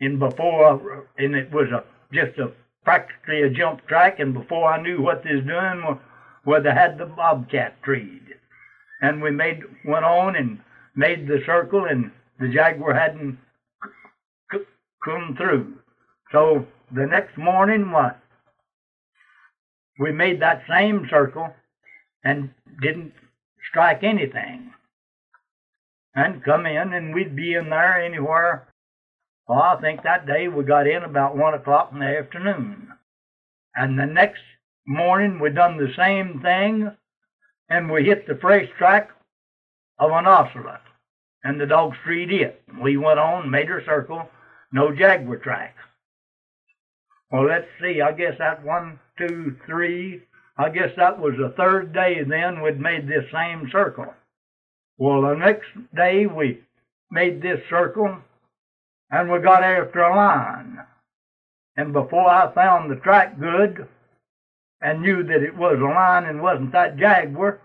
and 0.00 0.18
before 0.18 1.06
and 1.18 1.34
it 1.34 1.50
was 1.52 1.68
a 1.70 1.84
just 2.12 2.38
a 2.38 2.52
practically 2.84 3.42
a 3.42 3.50
jump 3.50 3.86
track 3.86 4.20
and 4.20 4.34
before 4.34 4.70
I 4.70 4.82
knew 4.82 5.00
what 5.00 5.24
they 5.24 5.34
was 5.34 5.44
doing 5.44 5.98
well 6.44 6.62
they 6.62 6.70
had 6.70 6.98
the 6.98 7.06
bobcat 7.06 7.82
treed 7.82 8.24
and 9.00 9.22
we 9.22 9.30
made 9.30 9.62
went 9.84 10.04
on 10.04 10.36
and 10.36 10.60
made 10.94 11.26
the 11.26 11.42
circle, 11.44 11.84
and 11.84 12.10
the 12.38 12.48
jaguar 12.48 12.94
hadn't 12.94 13.38
come 15.04 15.36
through. 15.36 15.74
So 16.32 16.66
the 16.90 17.06
next 17.06 17.36
morning, 17.36 17.90
what? 17.90 18.18
We 19.98 20.12
made 20.12 20.40
that 20.40 20.62
same 20.68 21.06
circle 21.10 21.54
and 22.24 22.50
didn't 22.80 23.12
strike 23.70 24.02
anything. 24.02 24.72
And 26.14 26.44
come 26.44 26.66
in, 26.66 26.92
and 26.94 27.14
we'd 27.14 27.36
be 27.36 27.54
in 27.54 27.70
there 27.70 28.02
anywhere. 28.02 28.68
Well, 29.46 29.60
I 29.60 29.80
think 29.80 30.02
that 30.02 30.26
day 30.26 30.48
we 30.48 30.64
got 30.64 30.86
in 30.86 31.02
about 31.02 31.36
one 31.36 31.54
o'clock 31.54 31.90
in 31.92 31.98
the 31.98 32.18
afternoon. 32.18 32.88
And 33.76 33.98
the 33.98 34.06
next 34.06 34.42
morning 34.86 35.38
we 35.38 35.50
done 35.50 35.76
the 35.76 35.92
same 35.96 36.40
thing, 36.40 36.90
and 37.68 37.90
we 37.90 38.04
hit 38.04 38.26
the 38.26 38.36
fresh 38.36 38.68
track 38.78 39.10
of 39.98 40.10
an 40.12 40.26
ocelot, 40.26 40.82
and 41.42 41.60
the 41.60 41.66
dogs 41.66 41.96
treed 42.04 42.32
it. 42.32 42.62
We 42.80 42.96
went 42.96 43.18
on, 43.18 43.50
made 43.50 43.70
our 43.70 43.84
circle, 43.84 44.28
no 44.72 44.94
jaguar 44.94 45.36
track. 45.38 45.76
Well, 47.30 47.46
let's 47.46 47.68
see. 47.80 48.00
I 48.00 48.12
guess 48.12 48.38
that 48.38 48.64
one, 48.64 48.98
two, 49.18 49.56
three. 49.66 50.22
I 50.56 50.68
guess 50.70 50.90
that 50.96 51.18
was 51.18 51.34
the 51.36 51.52
third 51.56 51.92
day 51.92 52.22
then 52.22 52.62
we'd 52.62 52.80
made 52.80 53.08
this 53.08 53.24
same 53.32 53.68
circle. 53.72 54.06
Well, 54.98 55.22
the 55.22 55.34
next 55.34 55.66
day 55.94 56.26
we 56.26 56.60
made 57.10 57.42
this 57.42 57.60
circle 57.68 58.18
and 59.14 59.30
we 59.30 59.38
got 59.38 59.62
after 59.62 60.00
a 60.00 60.16
line. 60.16 60.78
And 61.76 61.92
before 61.92 62.28
I 62.28 62.52
found 62.52 62.90
the 62.90 62.96
track 62.96 63.38
good 63.38 63.86
and 64.80 65.02
knew 65.02 65.22
that 65.22 65.42
it 65.42 65.56
was 65.56 65.78
a 65.78 65.84
line 65.84 66.24
and 66.24 66.42
wasn't 66.42 66.72
that 66.72 66.96
jaguar, 66.96 67.60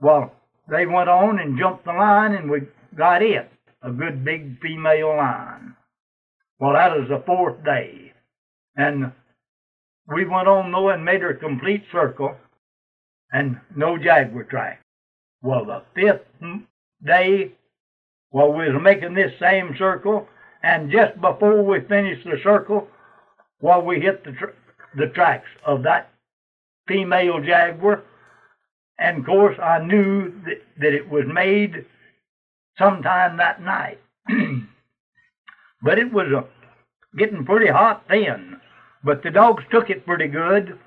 well, 0.00 0.32
they 0.68 0.84
went 0.84 1.08
on 1.08 1.38
and 1.38 1.58
jumped 1.58 1.86
the 1.86 1.92
line 1.92 2.34
and 2.34 2.50
we 2.50 2.60
got 2.96 3.22
it, 3.22 3.50
a 3.82 3.90
good 3.90 4.22
big 4.22 4.60
female 4.60 5.16
line. 5.16 5.74
Well, 6.58 6.74
that 6.74 6.96
was 6.96 7.08
the 7.08 7.22
fourth 7.24 7.64
day. 7.64 8.12
And 8.76 9.12
we 10.06 10.26
went 10.26 10.48
on 10.48 10.72
though 10.72 10.90
and 10.90 11.04
made 11.04 11.22
her 11.22 11.34
complete 11.34 11.84
circle 11.90 12.36
and 13.32 13.58
no 13.74 13.96
jaguar 13.96 14.44
track. 14.44 14.82
Well, 15.42 15.64
the 15.64 15.82
fifth 15.94 16.26
day, 17.04 17.52
well, 18.30 18.52
we 18.52 18.70
was 18.70 18.82
making 18.82 19.14
this 19.14 19.32
same 19.40 19.74
circle 19.78 20.28
and 20.62 20.90
just 20.90 21.20
before 21.20 21.62
we 21.62 21.80
finished 21.80 22.24
the 22.24 22.38
circle, 22.42 22.88
well, 23.60 23.82
we 23.82 24.00
hit 24.00 24.24
the, 24.24 24.34
the 24.96 25.08
tracks 25.08 25.48
of 25.64 25.82
that 25.82 26.10
female 26.86 27.40
jaguar. 27.40 28.02
And 28.98 29.18
of 29.18 29.26
course, 29.26 29.58
I 29.60 29.78
knew 29.84 30.32
that, 30.44 30.62
that 30.78 30.92
it 30.94 31.08
was 31.08 31.24
made 31.26 31.84
sometime 32.78 33.36
that 33.38 33.62
night. 33.62 33.98
but 35.82 35.98
it 35.98 36.12
was 36.12 36.28
uh, 36.32 36.42
getting 37.16 37.44
pretty 37.44 37.68
hot 37.68 38.04
then. 38.08 38.60
But 39.04 39.22
the 39.22 39.30
dogs 39.30 39.64
took 39.70 39.90
it 39.90 40.06
pretty 40.06 40.28
good, 40.28 40.78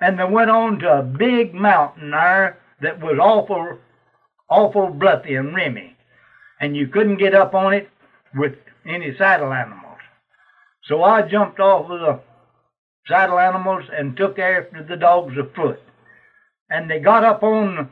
and 0.00 0.18
they 0.18 0.24
went 0.24 0.50
on 0.50 0.78
to 0.80 0.98
a 0.98 1.02
big 1.02 1.54
mountain 1.54 2.10
there 2.10 2.58
that 2.82 3.00
was 3.00 3.18
awful, 3.18 3.78
awful 4.50 4.90
bluffy 4.90 5.36
and 5.36 5.54
rimy, 5.54 5.96
and 6.60 6.76
you 6.76 6.86
couldn't 6.86 7.16
get 7.16 7.34
up 7.34 7.54
on 7.54 7.72
it 7.72 7.88
with 8.34 8.54
any 8.86 9.16
saddle 9.16 9.52
animals. 9.52 9.98
So 10.84 11.02
I 11.02 11.22
jumped 11.22 11.60
off 11.60 11.90
of 11.90 12.00
the 12.00 12.20
saddle 13.06 13.38
animals 13.38 13.84
and 13.96 14.16
took 14.16 14.38
after 14.38 14.82
the 14.82 14.96
dogs 14.96 15.34
afoot. 15.38 15.80
And 16.70 16.90
they 16.90 16.98
got 16.98 17.24
up 17.24 17.42
on 17.42 17.90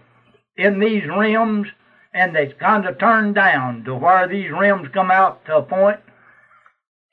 in 0.57 0.79
these 0.79 1.05
rims 1.05 1.69
and 2.13 2.35
they 2.35 2.49
kind 2.59 2.87
of 2.87 2.99
turned 2.99 3.35
down 3.35 3.85
to 3.85 3.95
where 3.95 4.27
these 4.27 4.51
rims 4.51 4.89
come 4.93 5.11
out 5.11 5.45
to 5.47 5.59
a 5.59 5.63
point 5.63 6.01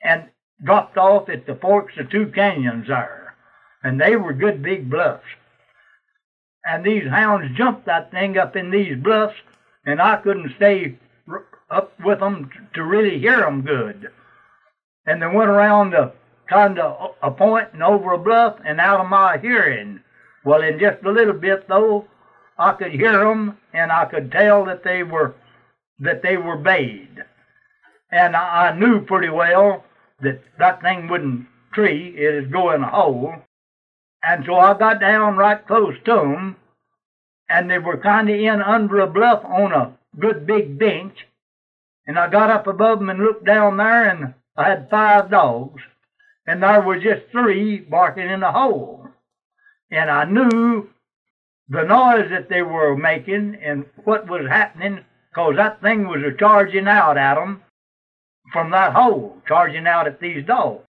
and 0.02 0.24
dropped 0.64 0.96
off 0.96 1.28
at 1.28 1.46
the 1.46 1.54
forks 1.54 1.94
of 1.98 2.10
two 2.10 2.32
canyons 2.34 2.88
there. 2.88 3.34
And 3.82 4.00
they 4.00 4.16
were 4.16 4.32
good 4.32 4.62
big 4.62 4.90
bluffs. 4.90 5.22
And 6.64 6.84
these 6.84 7.08
hounds 7.08 7.56
jumped 7.56 7.86
that 7.86 8.10
thing 8.10 8.36
up 8.36 8.56
in 8.56 8.70
these 8.70 8.96
bluffs, 8.96 9.36
and 9.86 10.02
I 10.02 10.16
couldn't 10.16 10.52
stay 10.56 10.98
up 11.70 11.92
with 12.04 12.20
them 12.20 12.50
to 12.74 12.82
really 12.82 13.18
hear 13.18 13.38
them 13.40 13.62
good. 13.62 14.10
And 15.06 15.22
they 15.22 15.26
went 15.26 15.50
around 15.50 15.90
the 15.90 16.12
kind 16.48 16.78
of 16.78 17.14
a 17.22 17.30
point 17.30 17.68
and 17.72 17.82
over 17.82 18.12
a 18.12 18.18
bluff 18.18 18.58
and 18.64 18.80
out 18.80 19.00
of 19.00 19.08
my 19.08 19.38
hearing. 19.38 20.00
Well, 20.44 20.62
in 20.62 20.78
just 20.78 21.04
a 21.04 21.10
little 21.10 21.34
bit 21.34 21.68
though, 21.68 22.06
I 22.58 22.72
could 22.72 22.92
hear 22.92 23.18
them 23.24 23.58
and 23.72 23.92
I 23.92 24.06
could 24.06 24.32
tell 24.32 24.64
that 24.64 24.82
they 24.82 25.02
were 25.02 25.34
that 26.00 26.22
they 26.22 26.36
were 26.36 26.56
bayed. 26.56 27.24
And 28.10 28.36
I, 28.36 28.68
I 28.68 28.78
knew 28.78 29.00
pretty 29.04 29.28
well 29.28 29.84
that 30.20 30.40
that 30.58 30.80
thing 30.80 31.08
wouldn't 31.08 31.46
tree; 31.72 32.14
it'd 32.16 32.52
go 32.52 32.70
in 32.72 32.82
a 32.82 32.90
hole. 32.90 33.34
And 34.22 34.44
so 34.44 34.56
I 34.56 34.76
got 34.76 35.00
down 35.00 35.36
right 35.36 35.64
close 35.66 35.94
to 36.04 36.14
them, 36.14 36.56
and 37.48 37.70
they 37.70 37.78
were 37.78 37.98
kind 37.98 38.28
of 38.28 38.36
in 38.36 38.62
under 38.62 39.00
a 39.00 39.06
bluff 39.06 39.44
on 39.44 39.72
a 39.72 39.92
good 40.18 40.46
big 40.46 40.78
bench. 40.78 41.27
And 42.08 42.18
I 42.18 42.28
got 42.28 42.50
up 42.50 42.66
above 42.66 42.98
them 42.98 43.10
and 43.10 43.20
looked 43.20 43.44
down 43.44 43.76
there, 43.76 44.08
and 44.08 44.34
I 44.56 44.70
had 44.70 44.90
five 44.90 45.30
dogs, 45.30 45.82
and 46.46 46.62
there 46.62 46.80
were 46.80 46.98
just 46.98 47.30
three 47.30 47.80
barking 47.80 48.30
in 48.30 48.40
the 48.40 48.50
hole. 48.50 49.06
And 49.90 50.10
I 50.10 50.24
knew 50.24 50.88
the 51.68 51.82
noise 51.82 52.30
that 52.30 52.48
they 52.48 52.62
were 52.62 52.96
making 52.96 53.56
and 53.62 53.84
what 54.04 54.26
was 54.26 54.46
happening, 54.48 55.04
'cause 55.34 55.56
that 55.56 55.82
thing 55.82 56.08
was 56.08 56.22
a 56.22 56.32
charging 56.32 56.88
out 56.88 57.18
at 57.18 57.34
them 57.34 57.62
from 58.52 58.70
that 58.70 58.94
hole, 58.94 59.42
charging 59.46 59.86
out 59.86 60.06
at 60.06 60.18
these 60.18 60.46
dogs. 60.46 60.86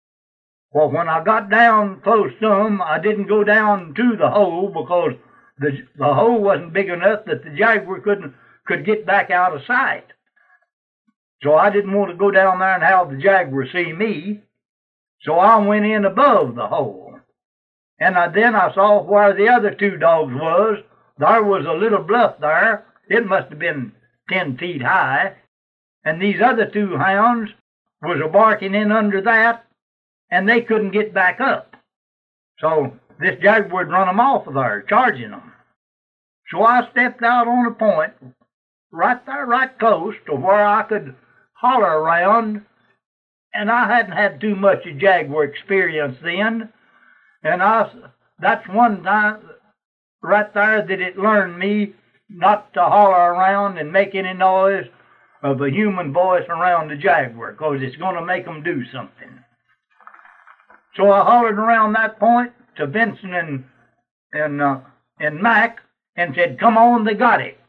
Well, 0.71 0.89
when 0.89 1.09
I 1.09 1.21
got 1.21 1.49
down 1.49 1.99
close 1.99 2.31
to 2.39 2.47
them, 2.47 2.81
I 2.81 2.97
didn't 2.99 3.27
go 3.27 3.43
down 3.43 3.93
to 3.95 4.15
the 4.15 4.29
hole 4.29 4.69
because 4.69 5.15
the 5.57 5.85
the 5.97 6.13
hole 6.13 6.39
wasn't 6.41 6.71
big 6.71 6.89
enough 6.89 7.25
that 7.25 7.43
the 7.43 7.49
jaguar 7.49 7.99
couldn't 7.99 8.33
could 8.65 8.85
get 8.85 9.05
back 9.05 9.31
out 9.31 9.53
of 9.53 9.65
sight. 9.65 10.05
So 11.41 11.55
I 11.55 11.69
didn't 11.69 11.93
want 11.93 12.11
to 12.11 12.17
go 12.17 12.31
down 12.31 12.59
there 12.59 12.73
and 12.73 12.83
have 12.83 13.09
the 13.09 13.17
jaguar 13.17 13.65
see 13.71 13.93
me. 13.93 14.41
So 15.21 15.33
I 15.33 15.57
went 15.57 15.85
in 15.85 16.05
above 16.05 16.55
the 16.55 16.67
hole. 16.67 17.19
And 17.99 18.17
I, 18.17 18.29
then 18.29 18.55
I 18.55 18.73
saw 18.73 19.01
where 19.03 19.33
the 19.33 19.49
other 19.49 19.71
two 19.71 19.97
dogs 19.97 20.33
was. 20.33 20.77
There 21.17 21.43
was 21.43 21.65
a 21.65 21.73
little 21.73 22.03
bluff 22.03 22.35
there. 22.39 22.85
It 23.09 23.25
must 23.25 23.49
have 23.49 23.59
been 23.59 23.91
ten 24.29 24.57
feet 24.57 24.81
high. 24.81 25.35
And 26.05 26.21
these 26.21 26.41
other 26.41 26.65
two 26.65 26.97
hounds 26.97 27.51
was 28.01 28.21
a 28.23 28.29
barking 28.29 28.73
in 28.75 28.91
under 28.91 29.21
that, 29.21 29.65
and 30.31 30.47
they 30.47 30.61
couldn't 30.61 30.91
get 30.91 31.13
back 31.13 31.41
up. 31.41 31.75
So 32.59 32.93
this 33.19 33.37
jaguar 33.41 33.83
would 33.83 33.91
run 33.91 34.07
them 34.07 34.19
off 34.19 34.47
of 34.47 34.53
there, 34.53 34.85
charging 34.87 35.31
them. 35.31 35.51
So 36.51 36.63
I 36.63 36.89
stepped 36.91 37.21
out 37.21 37.47
on 37.47 37.65
a 37.65 37.71
point, 37.71 38.13
right 38.91 39.23
there, 39.25 39.45
right 39.45 39.77
close 39.77 40.15
to 40.25 40.35
where 40.35 40.65
I 40.65 40.83
could 40.83 41.15
holler 41.59 41.99
around, 41.99 42.65
and 43.53 43.69
I 43.69 43.87
hadn't 43.87 44.13
had 44.13 44.39
too 44.39 44.55
much 44.55 44.85
of 44.85 44.97
jaguar 44.97 45.43
experience 45.43 46.17
then, 46.23 46.69
and 47.43 47.61
I 47.61 47.89
that's 48.39 48.67
one 48.69 49.03
time 49.03 49.41
right 50.21 50.53
there 50.53 50.81
that 50.81 51.01
it 51.01 51.17
learned 51.17 51.57
me 51.59 51.93
not 52.29 52.73
to 52.73 52.81
holler 52.81 53.33
around 53.33 53.77
and 53.77 53.91
make 53.91 54.15
any 54.15 54.33
noise 54.33 54.85
of 55.41 55.61
a 55.61 55.69
human 55.69 56.13
voice 56.13 56.45
around 56.47 56.89
the 56.89 56.95
jaguar, 56.95 57.53
'cause 57.53 57.81
it's 57.81 57.95
going 57.97 58.15
to 58.15 58.25
make 58.25 58.47
'em 58.47 58.61
do 58.63 58.85
something. 58.85 59.43
So 60.95 61.11
I 61.11 61.23
hollered 61.23 61.59
around 61.59 61.93
that 61.93 62.19
point 62.19 62.51
to 62.75 62.85
Vincent 62.85 63.33
and 63.33 63.63
and 64.33 64.61
uh, 64.61 64.79
and 65.19 65.41
Mac 65.41 65.79
and 66.15 66.35
said, 66.35 66.59
"Come 66.59 66.77
on, 66.77 67.03
they 67.03 67.15
got 67.15 67.41
it." 67.41 67.59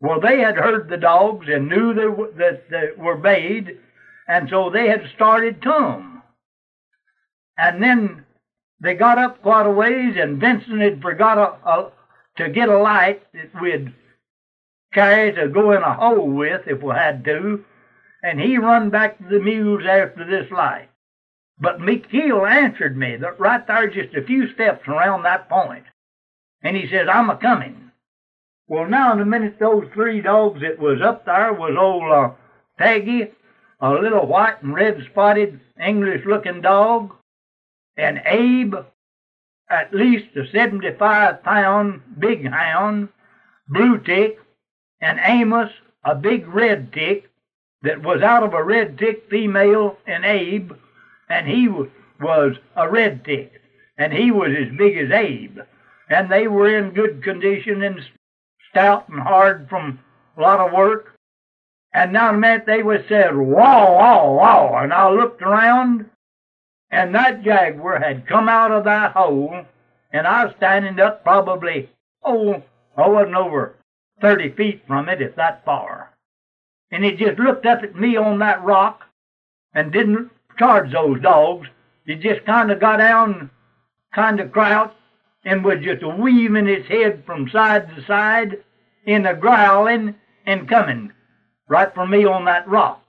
Well, 0.00 0.20
they 0.20 0.40
had 0.40 0.56
heard 0.56 0.88
the 0.88 0.96
dogs 0.98 1.46
and 1.48 1.68
knew 1.68 1.94
that 1.94 2.68
they 2.68 2.90
were 2.96 3.16
bayed, 3.16 3.78
and 4.28 4.48
so 4.50 4.70
they 4.70 4.88
had 4.88 5.08
started 5.14 5.64
'em. 5.66 6.22
And 7.56 7.82
then 7.82 8.26
they 8.80 8.94
got 8.94 9.18
up 9.18 9.40
quite 9.40 9.66
a 9.66 9.70
ways, 9.70 10.16
and 10.16 10.38
Vincent 10.38 10.80
had 10.80 11.00
forgot 11.00 11.38
a, 11.38 11.68
a, 11.68 11.92
to 12.36 12.48
get 12.50 12.68
a 12.68 12.78
light 12.78 13.22
that 13.32 13.60
we'd 13.60 13.94
carry 14.92 15.32
to 15.32 15.48
go 15.48 15.72
in 15.72 15.82
a 15.82 15.94
hole 15.94 16.28
with 16.28 16.66
if 16.66 16.82
we 16.82 16.92
had 16.94 17.24
to, 17.24 17.64
and 18.22 18.40
he 18.40 18.58
run 18.58 18.90
back 18.90 19.18
to 19.18 19.24
the 19.24 19.40
mules 19.40 19.84
after 19.86 20.24
this 20.24 20.50
light. 20.50 20.88
But 21.58 21.78
McKeel 21.78 22.48
answered 22.50 22.96
me 22.98 23.16
that 23.16 23.40
right 23.40 23.66
there, 23.66 23.88
just 23.88 24.14
a 24.14 24.22
few 24.22 24.52
steps 24.52 24.86
around 24.86 25.22
that 25.22 25.48
point, 25.48 25.84
and 26.62 26.76
he 26.76 26.86
says, 26.88 27.08
"I'm 27.08 27.30
a 27.30 27.36
coming." 27.36 27.85
Well, 28.68 28.88
now 28.88 29.12
in 29.12 29.20
a 29.20 29.24
minute, 29.24 29.58
those 29.60 29.88
three 29.94 30.20
dogs 30.20 30.60
that 30.60 30.78
was 30.80 31.00
up 31.00 31.24
there 31.24 31.52
was 31.52 31.76
old 31.78 32.10
uh, 32.10 32.30
Peggy, 32.76 33.30
a 33.80 33.90
little 33.92 34.26
white 34.26 34.60
and 34.62 34.74
red 34.74 35.00
spotted 35.08 35.60
English-looking 35.80 36.62
dog, 36.62 37.14
and 37.96 38.20
Abe, 38.26 38.74
at 39.70 39.94
least 39.94 40.36
a 40.36 40.46
75 40.50 41.44
pound 41.44 42.02
big 42.18 42.50
hound, 42.50 43.08
blue 43.68 43.98
tick, 43.98 44.38
and 45.00 45.20
Amos, 45.22 45.70
a 46.02 46.16
big 46.16 46.48
red 46.48 46.92
tick, 46.92 47.30
that 47.82 48.02
was 48.02 48.20
out 48.22 48.42
of 48.42 48.52
a 48.52 48.64
red 48.64 48.98
tick 48.98 49.30
female, 49.30 49.96
and 50.08 50.24
Abe, 50.24 50.72
and 51.28 51.46
he 51.46 51.68
was 51.68 52.56
a 52.74 52.88
red 52.90 53.24
tick, 53.24 53.60
and 53.96 54.12
he 54.12 54.32
was 54.32 54.50
as 54.58 54.76
big 54.76 54.96
as 54.96 55.12
Abe, 55.12 55.60
and 56.10 56.32
they 56.32 56.48
were 56.48 56.76
in 56.76 56.90
good 56.90 57.22
condition 57.22 57.84
and 57.84 58.00
stout 58.76 59.08
and 59.08 59.20
hard 59.20 59.66
from 59.70 59.98
a 60.36 60.40
lot 60.40 60.60
of 60.60 60.72
work. 60.72 61.14
And 61.94 62.12
now 62.12 62.30
minute 62.32 62.64
they 62.66 62.82
was 62.82 63.00
said, 63.08 63.34
wow, 63.34 63.96
wow, 63.96 64.34
wow, 64.34 64.78
and 64.82 64.92
I 64.92 65.10
looked 65.10 65.40
around, 65.40 66.04
and 66.90 67.14
that 67.14 67.42
jaguar 67.42 67.98
had 67.98 68.26
come 68.26 68.50
out 68.50 68.70
of 68.70 68.84
that 68.84 69.12
hole, 69.12 69.64
and 70.12 70.26
I 70.26 70.44
was 70.44 70.54
standing 70.58 71.00
up 71.00 71.24
probably, 71.24 71.88
oh, 72.22 72.62
I 72.98 73.08
wasn't 73.08 73.36
over 73.36 73.76
30 74.20 74.50
feet 74.50 74.82
from 74.86 75.08
it, 75.08 75.22
if 75.22 75.34
that 75.36 75.64
far. 75.64 76.10
And 76.90 77.02
he 77.02 77.12
just 77.12 77.38
looked 77.38 77.64
up 77.64 77.82
at 77.82 77.96
me 77.96 78.18
on 78.18 78.38
that 78.40 78.62
rock 78.62 79.04
and 79.72 79.90
didn't 79.90 80.30
charge 80.58 80.92
those 80.92 81.20
dogs. 81.22 81.66
He 82.04 82.14
just 82.14 82.44
kind 82.44 82.70
of 82.70 82.78
got 82.78 82.98
down, 82.98 83.50
kind 84.14 84.38
of 84.38 84.52
crouched, 84.52 84.94
and 85.46 85.64
was 85.64 85.78
just 85.80 86.04
weaving 86.04 86.66
his 86.66 86.86
head 86.86 87.22
from 87.24 87.48
side 87.48 87.88
to 87.94 88.04
side 88.04 88.58
in 89.06 89.24
a 89.24 89.32
growling 89.34 90.14
and 90.44 90.68
coming 90.68 91.12
right 91.68 91.94
for 91.94 92.06
me 92.06 92.26
on 92.26 92.44
that 92.44 92.68
rock. 92.68 93.02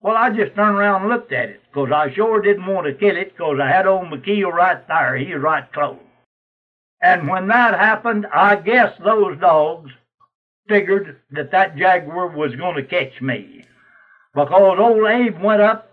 Well, 0.00 0.16
I 0.16 0.30
just 0.30 0.54
turned 0.54 0.76
around 0.76 1.02
and 1.02 1.10
looked 1.10 1.32
at 1.32 1.48
it, 1.48 1.62
'cause 1.72 1.90
I 1.90 2.12
sure 2.12 2.40
didn't 2.40 2.66
want 2.66 2.86
to 2.86 2.94
kill 2.94 3.16
it, 3.16 3.36
'cause 3.36 3.58
I 3.58 3.66
had 3.66 3.86
old 3.86 4.06
McKeel 4.06 4.52
right 4.52 4.86
there. 4.86 5.16
He 5.16 5.34
was 5.34 5.42
right 5.42 5.70
close. 5.72 5.98
And 7.02 7.28
when 7.28 7.48
that 7.48 7.78
happened, 7.78 8.26
I 8.32 8.56
guess 8.56 8.96
those 8.98 9.36
dogs 9.38 9.90
figured 10.68 11.20
that 11.32 11.50
that 11.50 11.76
jaguar 11.76 12.28
was 12.28 12.54
going 12.54 12.76
to 12.76 12.82
catch 12.82 13.20
me. 13.20 13.66
Because 14.34 14.78
old 14.78 15.06
Abe 15.06 15.38
went 15.38 15.60
up 15.60 15.90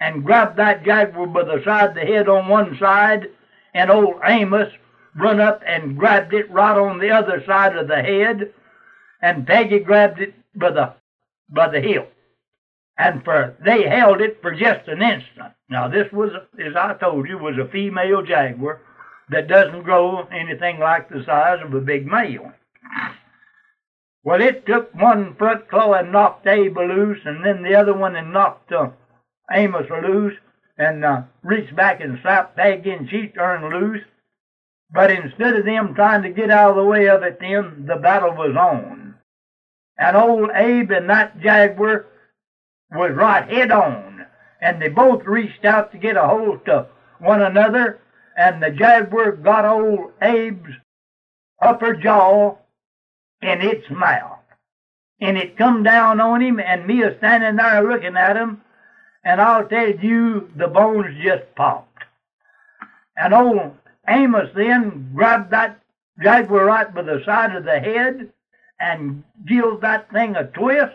and 0.00 0.24
grabbed 0.24 0.56
that 0.56 0.84
jaguar 0.84 1.26
by 1.26 1.42
the 1.42 1.62
side 1.64 1.90
of 1.90 1.94
the 1.94 2.06
head 2.06 2.28
on 2.28 2.48
one 2.48 2.78
side, 2.78 3.28
and 3.74 3.90
old 3.90 4.20
Amos 4.24 4.72
run 5.16 5.40
up 5.40 5.62
and 5.66 5.98
grabbed 5.98 6.34
it 6.34 6.50
right 6.50 6.76
on 6.76 6.98
the 6.98 7.10
other 7.10 7.42
side 7.46 7.76
of 7.76 7.88
the 7.88 8.02
head, 8.02 8.52
and 9.22 9.46
Peggy 9.46 9.80
grabbed 9.80 10.20
it 10.20 10.34
by 10.54 10.70
the 10.70 10.94
by 11.48 11.68
the 11.68 11.80
heel. 11.80 12.06
And 12.98 13.24
for 13.24 13.56
they 13.64 13.88
held 13.88 14.20
it 14.20 14.40
for 14.40 14.52
just 14.54 14.88
an 14.88 15.02
instant. 15.02 15.52
Now 15.68 15.88
this 15.88 16.10
was, 16.12 16.30
as 16.58 16.76
I 16.76 16.94
told 16.94 17.28
you, 17.28 17.38
was 17.38 17.58
a 17.58 17.70
female 17.70 18.22
jaguar 18.22 18.80
that 19.30 19.48
doesn't 19.48 19.82
grow 19.82 20.26
anything 20.26 20.78
like 20.78 21.08
the 21.08 21.24
size 21.24 21.58
of 21.64 21.74
a 21.74 21.80
big 21.80 22.06
male. 22.06 22.52
Well, 24.22 24.40
it 24.40 24.66
took 24.66 24.92
one 24.94 25.36
front 25.36 25.68
claw 25.68 25.92
and 25.92 26.10
knocked 26.10 26.46
Abe 26.46 26.76
loose, 26.76 27.20
and 27.24 27.44
then 27.44 27.62
the 27.62 27.76
other 27.76 27.94
one 27.94 28.16
and 28.16 28.32
knocked 28.32 28.72
uh, 28.72 28.90
Amos 29.52 29.86
loose, 29.88 30.34
and 30.78 31.04
uh, 31.04 31.22
reached 31.42 31.76
back 31.76 32.00
and 32.00 32.18
slapped 32.22 32.56
Peggy, 32.56 32.90
and 32.90 33.08
she 33.08 33.28
turned 33.28 33.72
loose. 33.72 34.02
But 34.90 35.10
instead 35.10 35.56
of 35.56 35.64
them 35.64 35.94
trying 35.94 36.22
to 36.22 36.30
get 36.30 36.50
out 36.50 36.70
of 36.70 36.76
the 36.76 36.84
way 36.84 37.08
of 37.08 37.22
it, 37.22 37.38
then 37.40 37.86
the 37.86 37.96
battle 37.96 38.32
was 38.32 38.56
on. 38.56 39.14
And 39.98 40.16
old 40.16 40.50
Abe 40.54 40.90
and 40.90 41.10
that 41.10 41.40
jaguar 41.40 42.06
was 42.90 43.12
right 43.12 43.50
head 43.50 43.70
on, 43.70 44.26
and 44.60 44.80
they 44.80 44.88
both 44.88 45.24
reached 45.24 45.64
out 45.64 45.92
to 45.92 45.98
get 45.98 46.16
a 46.16 46.26
hold 46.26 46.68
of 46.68 46.88
one 47.18 47.42
another, 47.42 48.00
and 48.36 48.62
the 48.62 48.70
jaguar 48.70 49.32
got 49.32 49.64
old 49.64 50.12
Abe's 50.20 50.74
upper 51.60 51.94
jaw 51.94 52.56
in 53.42 53.60
its 53.62 53.88
mouth. 53.90 54.38
And 55.20 55.38
it 55.38 55.56
come 55.56 55.82
down 55.82 56.20
on 56.20 56.42
him, 56.42 56.60
and 56.60 56.86
me 56.86 57.02
a 57.02 57.16
standing 57.18 57.56
there 57.56 57.82
looking 57.82 58.16
at 58.16 58.36
him, 58.36 58.60
and 59.24 59.40
I'll 59.40 59.66
tell 59.66 59.90
you, 59.90 60.50
the 60.54 60.68
bones 60.68 61.16
just 61.22 61.54
popped. 61.56 62.04
And 63.16 63.32
old 63.32 63.72
Amos 64.08 64.50
then 64.54 65.10
grabbed 65.14 65.50
that 65.50 65.80
jaguar 66.22 66.64
right 66.64 66.94
by 66.94 67.02
the 67.02 67.22
side 67.24 67.54
of 67.54 67.64
the 67.64 67.78
head 67.78 68.32
and 68.80 69.24
gave 69.46 69.80
that 69.80 70.10
thing 70.10 70.36
a 70.36 70.44
twist 70.44 70.94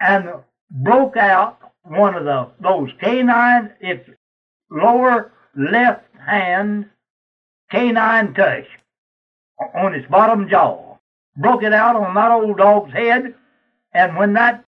and 0.00 0.28
broke 0.70 1.16
out 1.16 1.58
one 1.82 2.14
of 2.14 2.24
the 2.24 2.48
those 2.60 2.90
canine, 3.00 3.72
its 3.80 4.08
lower 4.70 5.32
left 5.56 6.04
hand 6.26 6.88
canine 7.70 8.34
tush 8.34 8.66
on 9.74 9.94
its 9.94 10.08
bottom 10.10 10.48
jaw. 10.48 10.96
Broke 11.36 11.62
it 11.62 11.72
out 11.72 11.96
on 11.96 12.14
that 12.14 12.32
old 12.32 12.58
dog's 12.58 12.92
head, 12.92 13.34
and 13.92 14.16
when 14.16 14.32
that 14.34 14.64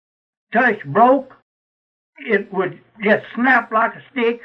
tush 0.53 0.77
broke, 0.85 1.33
it 2.17 2.51
would 2.53 2.79
just 3.03 3.25
snap 3.35 3.71
like 3.71 3.95
a 3.95 4.03
stick, 4.11 4.41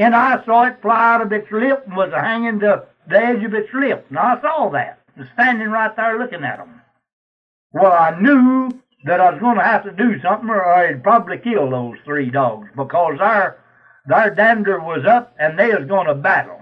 and 0.00 0.14
I 0.14 0.42
saw 0.44 0.64
it 0.64 0.80
fly 0.80 1.14
out 1.14 1.20
of 1.20 1.32
its 1.32 1.50
lip 1.52 1.84
and 1.86 1.94
was 1.94 2.10
hanging 2.12 2.60
to 2.60 2.86
the 3.08 3.16
edge 3.18 3.44
of 3.44 3.52
its 3.52 3.68
lip. 3.74 4.06
And 4.08 4.18
I 4.18 4.40
saw 4.40 4.70
that, 4.70 5.00
and 5.14 5.28
standing 5.34 5.68
right 5.68 5.94
there 5.94 6.18
looking 6.18 6.42
at 6.42 6.56
them. 6.56 6.80
Well, 7.72 7.92
I 7.92 8.18
knew 8.18 8.70
that 9.04 9.20
I 9.20 9.30
was 9.30 9.40
going 9.40 9.56
to 9.56 9.62
have 9.62 9.84
to 9.84 9.92
do 9.92 10.20
something 10.20 10.48
or 10.48 10.64
I'd 10.64 11.02
probably 11.02 11.38
kill 11.38 11.70
those 11.70 11.98
three 12.04 12.30
dogs 12.30 12.68
because 12.74 13.18
their, 13.18 13.62
their 14.06 14.34
dander 14.34 14.80
was 14.80 15.04
up 15.06 15.34
and 15.38 15.58
they 15.58 15.68
was 15.68 15.86
going 15.86 16.06
to 16.06 16.14
battle. 16.14 16.60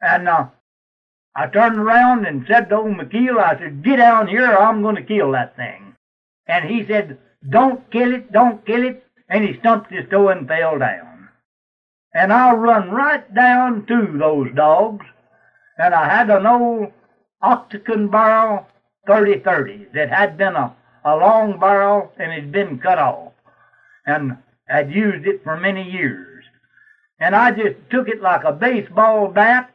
And 0.00 0.28
uh, 0.28 0.46
I 1.34 1.48
turned 1.48 1.78
around 1.78 2.26
and 2.26 2.46
said 2.46 2.68
to 2.70 2.76
old 2.76 2.96
McKeel, 2.96 3.38
I 3.38 3.58
said, 3.58 3.82
get 3.82 3.96
down 3.96 4.28
here 4.28 4.50
or 4.50 4.58
I'm 4.58 4.82
going 4.82 4.96
to 4.96 5.02
kill 5.02 5.32
that 5.32 5.56
thing. 5.56 5.94
And 6.46 6.68
he 6.68 6.86
said, 6.86 7.18
don't 7.48 7.90
kill 7.90 8.14
it, 8.14 8.32
don't 8.32 8.64
kill 8.64 8.82
it. 8.82 9.04
And 9.28 9.44
he 9.44 9.58
stumped 9.58 9.92
his 9.92 10.08
toe 10.10 10.28
and 10.28 10.48
fell 10.48 10.78
down. 10.78 11.15
And 12.16 12.32
I 12.32 12.52
run 12.54 12.90
right 12.90 13.32
down 13.34 13.86
to 13.86 14.16
those 14.18 14.48
dogs. 14.54 15.04
And 15.78 15.94
I 15.94 16.08
had 16.08 16.30
an 16.30 16.46
old 16.46 16.92
octagon 17.42 18.08
barrel 18.08 18.66
30-30 19.06 19.92
that 19.92 20.08
had 20.08 20.38
been 20.38 20.56
a, 20.56 20.74
a 21.04 21.16
long 21.16 21.60
barrel 21.60 22.12
and 22.18 22.32
had 22.32 22.50
been 22.50 22.78
cut 22.78 22.98
off. 22.98 23.32
And 24.06 24.38
had 24.66 24.90
used 24.90 25.26
it 25.26 25.44
for 25.44 25.60
many 25.60 25.90
years. 25.90 26.44
And 27.20 27.36
I 27.36 27.50
just 27.50 27.76
took 27.90 28.08
it 28.08 28.22
like 28.22 28.44
a 28.44 28.52
baseball 28.52 29.28
bat 29.28 29.72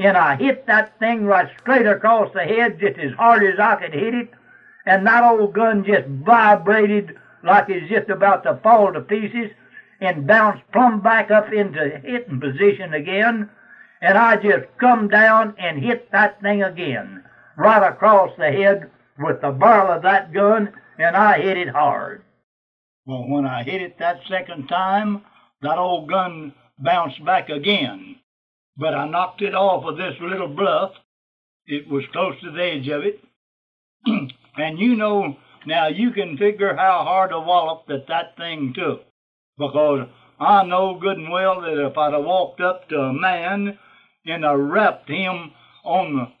and 0.00 0.16
I 0.16 0.36
hit 0.36 0.66
that 0.66 0.98
thing 0.98 1.26
right 1.26 1.48
straight 1.60 1.86
across 1.86 2.32
the 2.32 2.42
head 2.42 2.80
just 2.80 2.98
as 2.98 3.12
hard 3.12 3.44
as 3.44 3.58
I 3.58 3.76
could 3.76 3.92
hit 3.92 4.14
it, 4.14 4.30
and 4.86 5.06
that 5.06 5.22
old 5.22 5.52
gun 5.52 5.84
just 5.84 6.06
vibrated 6.08 7.18
like 7.44 7.68
it's 7.68 7.90
just 7.90 8.08
about 8.08 8.42
to 8.44 8.58
fall 8.62 8.92
to 8.92 9.00
pieces 9.00 9.50
and 10.00 10.26
bounced 10.26 10.62
plumb 10.72 11.00
back 11.00 11.30
up 11.30 11.52
into 11.52 12.00
hitting 12.04 12.40
position 12.40 12.94
again, 12.94 13.50
and 14.00 14.16
I 14.16 14.36
just 14.36 14.66
come 14.78 15.08
down 15.08 15.54
and 15.58 15.82
hit 15.82 16.10
that 16.12 16.40
thing 16.40 16.62
again, 16.62 17.24
right 17.56 17.86
across 17.86 18.30
the 18.38 18.50
head 18.50 18.90
with 19.18 19.40
the 19.40 19.50
barrel 19.50 19.92
of 19.92 20.02
that 20.02 20.32
gun, 20.32 20.72
and 20.98 21.16
I 21.16 21.40
hit 21.40 21.58
it 21.58 21.68
hard. 21.68 22.22
Well, 23.06 23.28
when 23.28 23.46
I 23.46 23.62
hit 23.62 23.82
it 23.82 23.98
that 23.98 24.20
second 24.28 24.68
time, 24.68 25.22
that 25.62 25.78
old 25.78 26.08
gun 26.08 26.54
bounced 26.78 27.24
back 27.24 27.50
again 27.50 28.16
but 28.80 28.94
I 28.94 29.06
knocked 29.06 29.42
it 29.42 29.54
off 29.54 29.84
of 29.84 29.98
this 29.98 30.14
little 30.20 30.48
bluff. 30.48 30.92
It 31.66 31.86
was 31.88 32.04
close 32.12 32.34
to 32.40 32.50
the 32.50 32.62
edge 32.64 32.88
of 32.88 33.04
it. 33.04 33.20
and 34.56 34.78
you 34.78 34.96
know, 34.96 35.36
now 35.66 35.88
you 35.88 36.10
can 36.12 36.38
figure 36.38 36.74
how 36.74 37.04
hard 37.04 37.30
a 37.30 37.38
wallop 37.38 37.86
that 37.88 38.08
that 38.08 38.36
thing 38.38 38.72
took. 38.74 39.04
Because 39.60 40.08
I 40.40 40.64
know 40.64 40.98
good 40.98 41.18
and 41.18 41.30
well 41.30 41.60
that 41.60 41.86
if 41.86 41.98
I'd 41.98 42.14
have 42.14 42.24
walked 42.24 42.62
up 42.62 42.88
to 42.88 42.96
a 42.96 43.12
man 43.12 43.78
and 44.24 44.46
I 44.46 44.54
rapped 44.54 45.10
him 45.10 45.52
on 45.84 46.32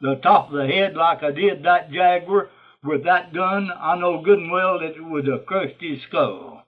the, 0.00 0.14
the 0.14 0.20
top 0.22 0.48
of 0.48 0.56
the 0.56 0.66
head 0.66 0.96
like 0.96 1.22
I 1.22 1.32
did 1.32 1.64
that 1.64 1.92
jaguar 1.92 2.48
with 2.82 3.04
that 3.04 3.34
gun, 3.34 3.70
I 3.78 3.98
know 3.98 4.22
good 4.22 4.38
and 4.38 4.50
well 4.50 4.78
that 4.78 4.96
it 4.96 5.04
would 5.04 5.26
have 5.26 5.44
crushed 5.44 5.80
his 5.80 6.00
skull. 6.08 6.64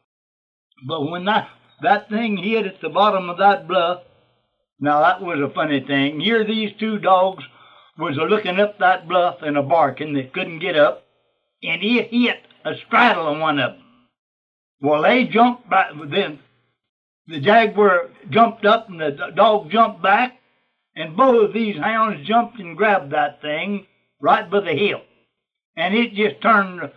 But 0.86 1.10
when 1.10 1.24
that, 1.24 1.48
that 1.80 2.10
thing 2.10 2.36
hit 2.36 2.66
at 2.66 2.82
the 2.82 2.90
bottom 2.90 3.30
of 3.30 3.38
that 3.38 3.66
bluff, 3.66 4.02
now 4.78 5.00
that 5.00 5.22
was 5.22 5.40
a 5.40 5.54
funny 5.54 5.80
thing. 5.80 6.20
Here 6.20 6.44
these 6.44 6.72
two 6.78 6.98
dogs 6.98 7.44
was 7.96 8.18
a 8.18 8.24
looking 8.24 8.60
up 8.60 8.78
that 8.80 9.08
bluff 9.08 9.36
and 9.40 9.56
a 9.56 9.62
barking 9.62 10.12
that 10.14 10.34
couldn't 10.34 10.58
get 10.58 10.76
up, 10.76 11.06
and 11.62 11.82
it 11.82 12.10
hit 12.10 12.42
a 12.64 12.72
straddle 12.86 13.28
on 13.28 13.40
one 13.40 13.58
of 13.58 13.72
them. 13.72 13.83
Well, 14.80 15.02
they 15.02 15.24
jumped 15.24 15.68
back. 15.68 15.92
Then 16.06 16.40
the 17.26 17.40
jaguar 17.40 18.10
jumped 18.30 18.64
up 18.66 18.88
and 18.88 19.00
the 19.00 19.32
dog 19.34 19.70
jumped 19.70 20.02
back, 20.02 20.38
and 20.94 21.16
both 21.16 21.46
of 21.46 21.54
these 21.54 21.76
hounds 21.76 22.26
jumped 22.26 22.58
and 22.58 22.76
grabbed 22.76 23.12
that 23.12 23.40
thing 23.40 23.86
right 24.20 24.48
by 24.50 24.60
the 24.60 24.72
hip, 24.72 25.06
and 25.76 25.94
it 25.94 26.14
just 26.14 26.40
turned, 26.40 26.90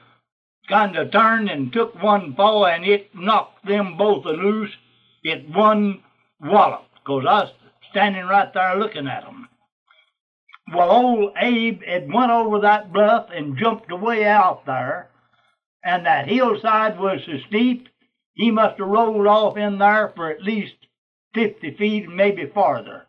kind 0.70 0.96
of 0.96 1.12
turned 1.12 1.50
and 1.50 1.72
took 1.74 2.02
one 2.02 2.34
paw, 2.34 2.66
and 2.66 2.86
it 2.86 3.14
knocked 3.16 3.66
them 3.66 3.98
both 3.98 4.26
loose. 4.26 4.72
It 5.24 5.50
one 5.50 6.04
wallop, 6.40 6.86
cause 7.06 7.26
I 7.28 7.44
was 7.44 7.54
standing 7.90 8.26
right 8.26 8.54
there 8.54 8.78
looking 8.78 9.08
at 9.08 9.24
them. 9.24 9.50
Well, 10.74 10.92
old 10.92 11.34
Abe 11.38 11.82
had 11.84 12.12
went 12.12 12.32
over 12.32 12.60
that 12.60 12.92
bluff 12.92 13.30
and 13.34 13.58
jumped 13.58 13.92
away 13.92 14.26
out 14.26 14.66
there, 14.66 15.10
and 15.84 16.06
that 16.06 16.28
hillside 16.28 17.00
was 17.00 17.22
so 17.26 17.38
steep, 17.48 17.88
he 18.34 18.52
must 18.52 18.78
have 18.80 18.88
rolled 18.88 19.28
off 19.28 19.58
in 19.58 19.78
there 19.78 20.14
for 20.16 20.30
at 20.30 20.44
least 20.44 20.76
50 21.34 21.76
feet, 21.78 22.10
maybe 22.10 22.46
farther. 22.46 23.06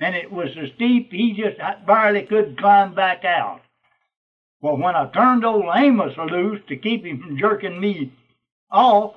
And 0.00 0.14
it 0.14 0.30
was 0.30 0.48
so 0.54 0.66
steep, 0.74 1.12
he 1.12 1.32
just 1.32 1.58
barely 1.86 2.22
could 2.24 2.58
climb 2.58 2.94
back 2.94 3.24
out. 3.24 3.62
Well, 4.60 4.76
when 4.76 4.94
I 4.94 5.06
turned 5.10 5.44
old 5.44 5.66
Amos 5.74 6.16
loose 6.16 6.60
to 6.68 6.76
keep 6.76 7.04
him 7.04 7.22
from 7.22 7.38
jerking 7.38 7.80
me 7.80 8.12
off, 8.70 9.14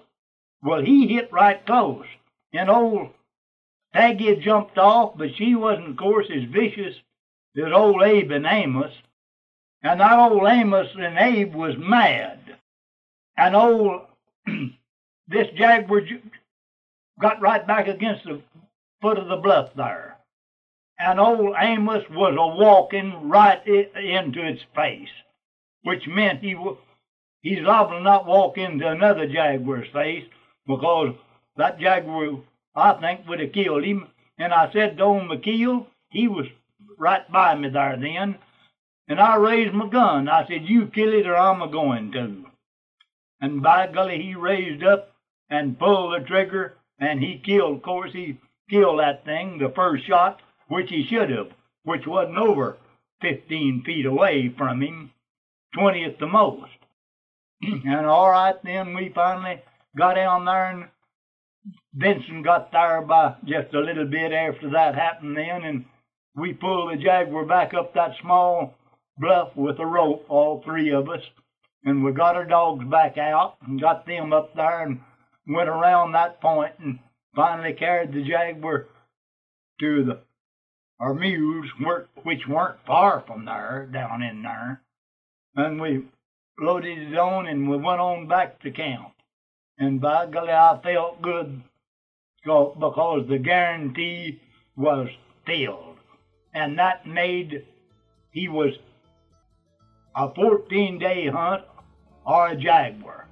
well, 0.62 0.82
he 0.82 1.08
hit 1.08 1.32
right 1.32 1.66
close. 1.66 2.06
And 2.54 2.70
old 2.70 3.10
Peggy 3.94 4.36
jumped 4.36 4.78
off, 4.78 5.18
but 5.18 5.36
she 5.36 5.56
wasn't, 5.56 5.90
of 5.90 5.98
course, 5.98 6.28
as 6.30 6.44
vicious 6.44 6.96
as 7.58 7.74
old 7.74 8.04
Abe 8.04 8.32
and 8.32 8.46
Amos. 8.46 8.94
And 9.82 10.00
that 10.00 10.20
old 10.20 10.48
Amos 10.48 10.90
and 10.96 11.18
Abe 11.18 11.56
was 11.56 11.76
mad. 11.78 12.39
And 13.40 13.56
old, 13.56 14.02
this 15.28 15.48
jaguar 15.56 16.02
got 17.22 17.42
right 17.42 17.66
back 17.66 17.88
against 17.88 18.26
the 18.26 18.42
foot 19.02 19.18
of 19.18 19.30
the 19.30 19.38
bluff 19.38 19.70
there. 19.76 20.18
And 21.00 21.20
old 21.20 21.56
Amos 21.58 22.04
was 22.10 22.36
a 22.38 22.58
walking 22.58 23.30
right 23.30 23.66
into 23.66 24.46
its 24.46 24.62
face, 24.76 25.10
which 25.84 26.06
meant 26.08 26.42
he 26.42 26.58
he's 27.42 27.62
liable 27.62 27.94
to 27.94 28.02
not 28.02 28.26
walk 28.26 28.58
into 28.58 28.86
another 28.86 29.26
jaguar's 29.26 29.88
face 29.94 30.26
because 30.68 31.16
that 31.56 31.80
jaguar 31.80 32.42
I 32.76 32.94
think, 32.94 33.28
would 33.28 33.40
have 33.40 33.54
killed 33.54 33.86
him. 33.86 34.08
And 34.38 34.54
I 34.54 34.72
said 34.72 34.98
to 34.98 35.04
old 35.04 35.24
McKeel, 35.24 35.86
he 36.10 36.28
was 36.28 36.46
right 36.98 37.30
by 37.32 37.56
me 37.56 37.70
there 37.70 37.98
then, 37.98 38.38
and 39.08 39.20
I 39.20 39.36
raised 39.38 39.74
my 39.74 39.88
gun. 39.88 40.28
I 40.28 40.46
said, 40.48 40.68
You 40.68 40.88
kill 40.88 41.14
it 41.14 41.26
or 41.26 41.36
I'm 41.38 41.62
a 41.62 41.68
going 41.68 42.12
to. 42.14 42.49
And 43.42 43.62
by 43.62 43.88
golly, 43.88 44.22
he 44.22 44.36
raised 44.36 44.84
up 44.84 45.14
and 45.50 45.80
pulled 45.80 46.14
the 46.14 46.26
trigger, 46.26 46.78
and 47.00 47.22
he 47.22 47.40
killed, 47.40 47.78
of 47.78 47.82
course, 47.82 48.12
he 48.14 48.38
killed 48.70 49.00
that 49.00 49.26
thing, 49.26 49.58
the 49.58 49.70
first 49.70 50.06
shot, 50.06 50.42
which 50.68 50.90
he 50.90 51.06
should 51.06 51.30
have, 51.30 51.52
which 51.84 52.06
wasn't 52.06 52.38
over 52.38 52.78
15 53.22 53.84
feet 53.84 54.06
away 54.06 54.54
from 54.58 54.82
him, 54.82 55.12
20 55.74 56.04
at 56.04 56.20
the 56.20 56.28
most. 56.28 56.72
and 57.62 58.06
all 58.06 58.30
right, 58.30 58.56
then 58.64 58.94
we 58.94 59.10
finally 59.10 59.62
got 59.98 60.16
down 60.16 60.46
there 60.46 60.72
and 60.72 60.86
Benson 61.94 62.42
got 62.42 62.72
there 62.72 63.02
by 63.02 63.36
just 63.46 63.74
a 63.74 63.80
little 63.80 64.06
bit 64.06 64.32
after 64.32 64.70
that 64.70 64.96
happened 64.96 65.36
then, 65.36 65.64
and 65.64 65.86
we 66.36 66.54
pulled 66.54 66.92
the 66.92 66.98
Jaguar 66.98 67.46
back 67.46 67.74
up 67.74 67.94
that 67.94 68.16
small 68.22 68.76
bluff 69.18 69.56
with 69.56 69.80
a 69.80 69.86
rope, 69.86 70.26
all 70.30 70.62
three 70.62 70.92
of 70.92 71.10
us, 71.10 71.22
and 71.84 72.04
we 72.04 72.12
got 72.12 72.36
our 72.36 72.46
dogs 72.46 72.86
back 72.86 73.18
out 73.18 73.58
and 73.66 73.82
got 73.82 74.06
them 74.06 74.34
up 74.34 74.56
there 74.56 74.82
and 74.82 75.00
went 75.48 75.70
around 75.70 76.12
that 76.12 76.42
point 76.42 76.74
and 76.80 77.00
finally 77.36 77.74
carried 77.74 78.14
the 78.14 78.24
Jaguar 78.24 78.88
to 79.80 80.04
the 80.04 80.20
our 81.00 81.14
mules, 81.14 81.66
which 82.24 82.46
weren't 82.48 82.86
far 82.86 83.24
from 83.26 83.46
there, 83.46 83.88
down 83.92 84.22
in 84.22 84.44
there, 84.44 84.82
and 85.56 85.80
we 85.80 86.04
loaded 86.60 86.98
it 86.98 87.18
on 87.18 87.48
and 87.48 87.70
we 87.70 87.78
went 87.78 88.02
on 88.02 88.28
back 88.28 88.62
to 88.62 88.72
camp. 88.72 89.14
And 89.78 90.02
by 90.02 90.26
golly, 90.26 90.52
I 90.52 90.78
felt 90.84 91.22
good 91.22 91.64
because 92.44 93.26
the 93.30 93.38
guarantee 93.38 94.42
was 94.76 95.08
filled. 95.46 95.98
And 96.54 96.78
that 96.80 97.08
made, 97.08 97.66
he 98.32 98.50
was 98.50 98.74
a 100.20 100.34
14 100.34 101.00
day 101.00 101.28
hunt 101.28 101.64
or 102.26 102.50
a 102.50 102.56
jaguar. 102.56 103.28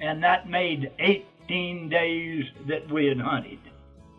And 0.00 0.22
that 0.24 0.48
made 0.48 0.90
18 0.98 1.90
days 1.90 2.46
that 2.66 2.90
we 2.90 3.06
had 3.06 3.20
hunted. 3.20 3.58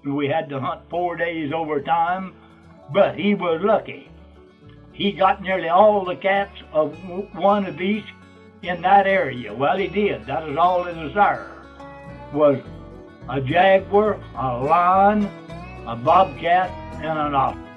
We 0.05 0.27
had 0.27 0.49
to 0.49 0.59
hunt 0.59 0.81
four 0.89 1.15
days 1.15 1.51
over 1.51 1.81
time, 1.81 2.35
but 2.93 3.17
he 3.17 3.33
was 3.33 3.61
lucky. 3.63 4.11
He 4.93 5.11
got 5.11 5.41
nearly 5.41 5.69
all 5.69 6.05
the 6.05 6.15
cats 6.15 6.61
of 6.73 6.95
one 7.33 7.65
of 7.65 7.81
each 7.81 8.05
in 8.61 8.81
that 8.83 9.07
area. 9.07 9.51
Well, 9.51 9.77
he 9.77 9.87
did. 9.87 10.27
That 10.27 10.47
is 10.47 10.57
all 10.57 10.83
was 10.83 11.13
there. 11.15 11.49
Was 12.33 12.59
a 13.29 13.41
jaguar, 13.41 14.19
a 14.35 14.57
lion, 14.63 15.25
a 15.87 15.95
bobcat, 15.95 16.69
and 17.01 17.17
an 17.17 17.33
otter. 17.33 17.68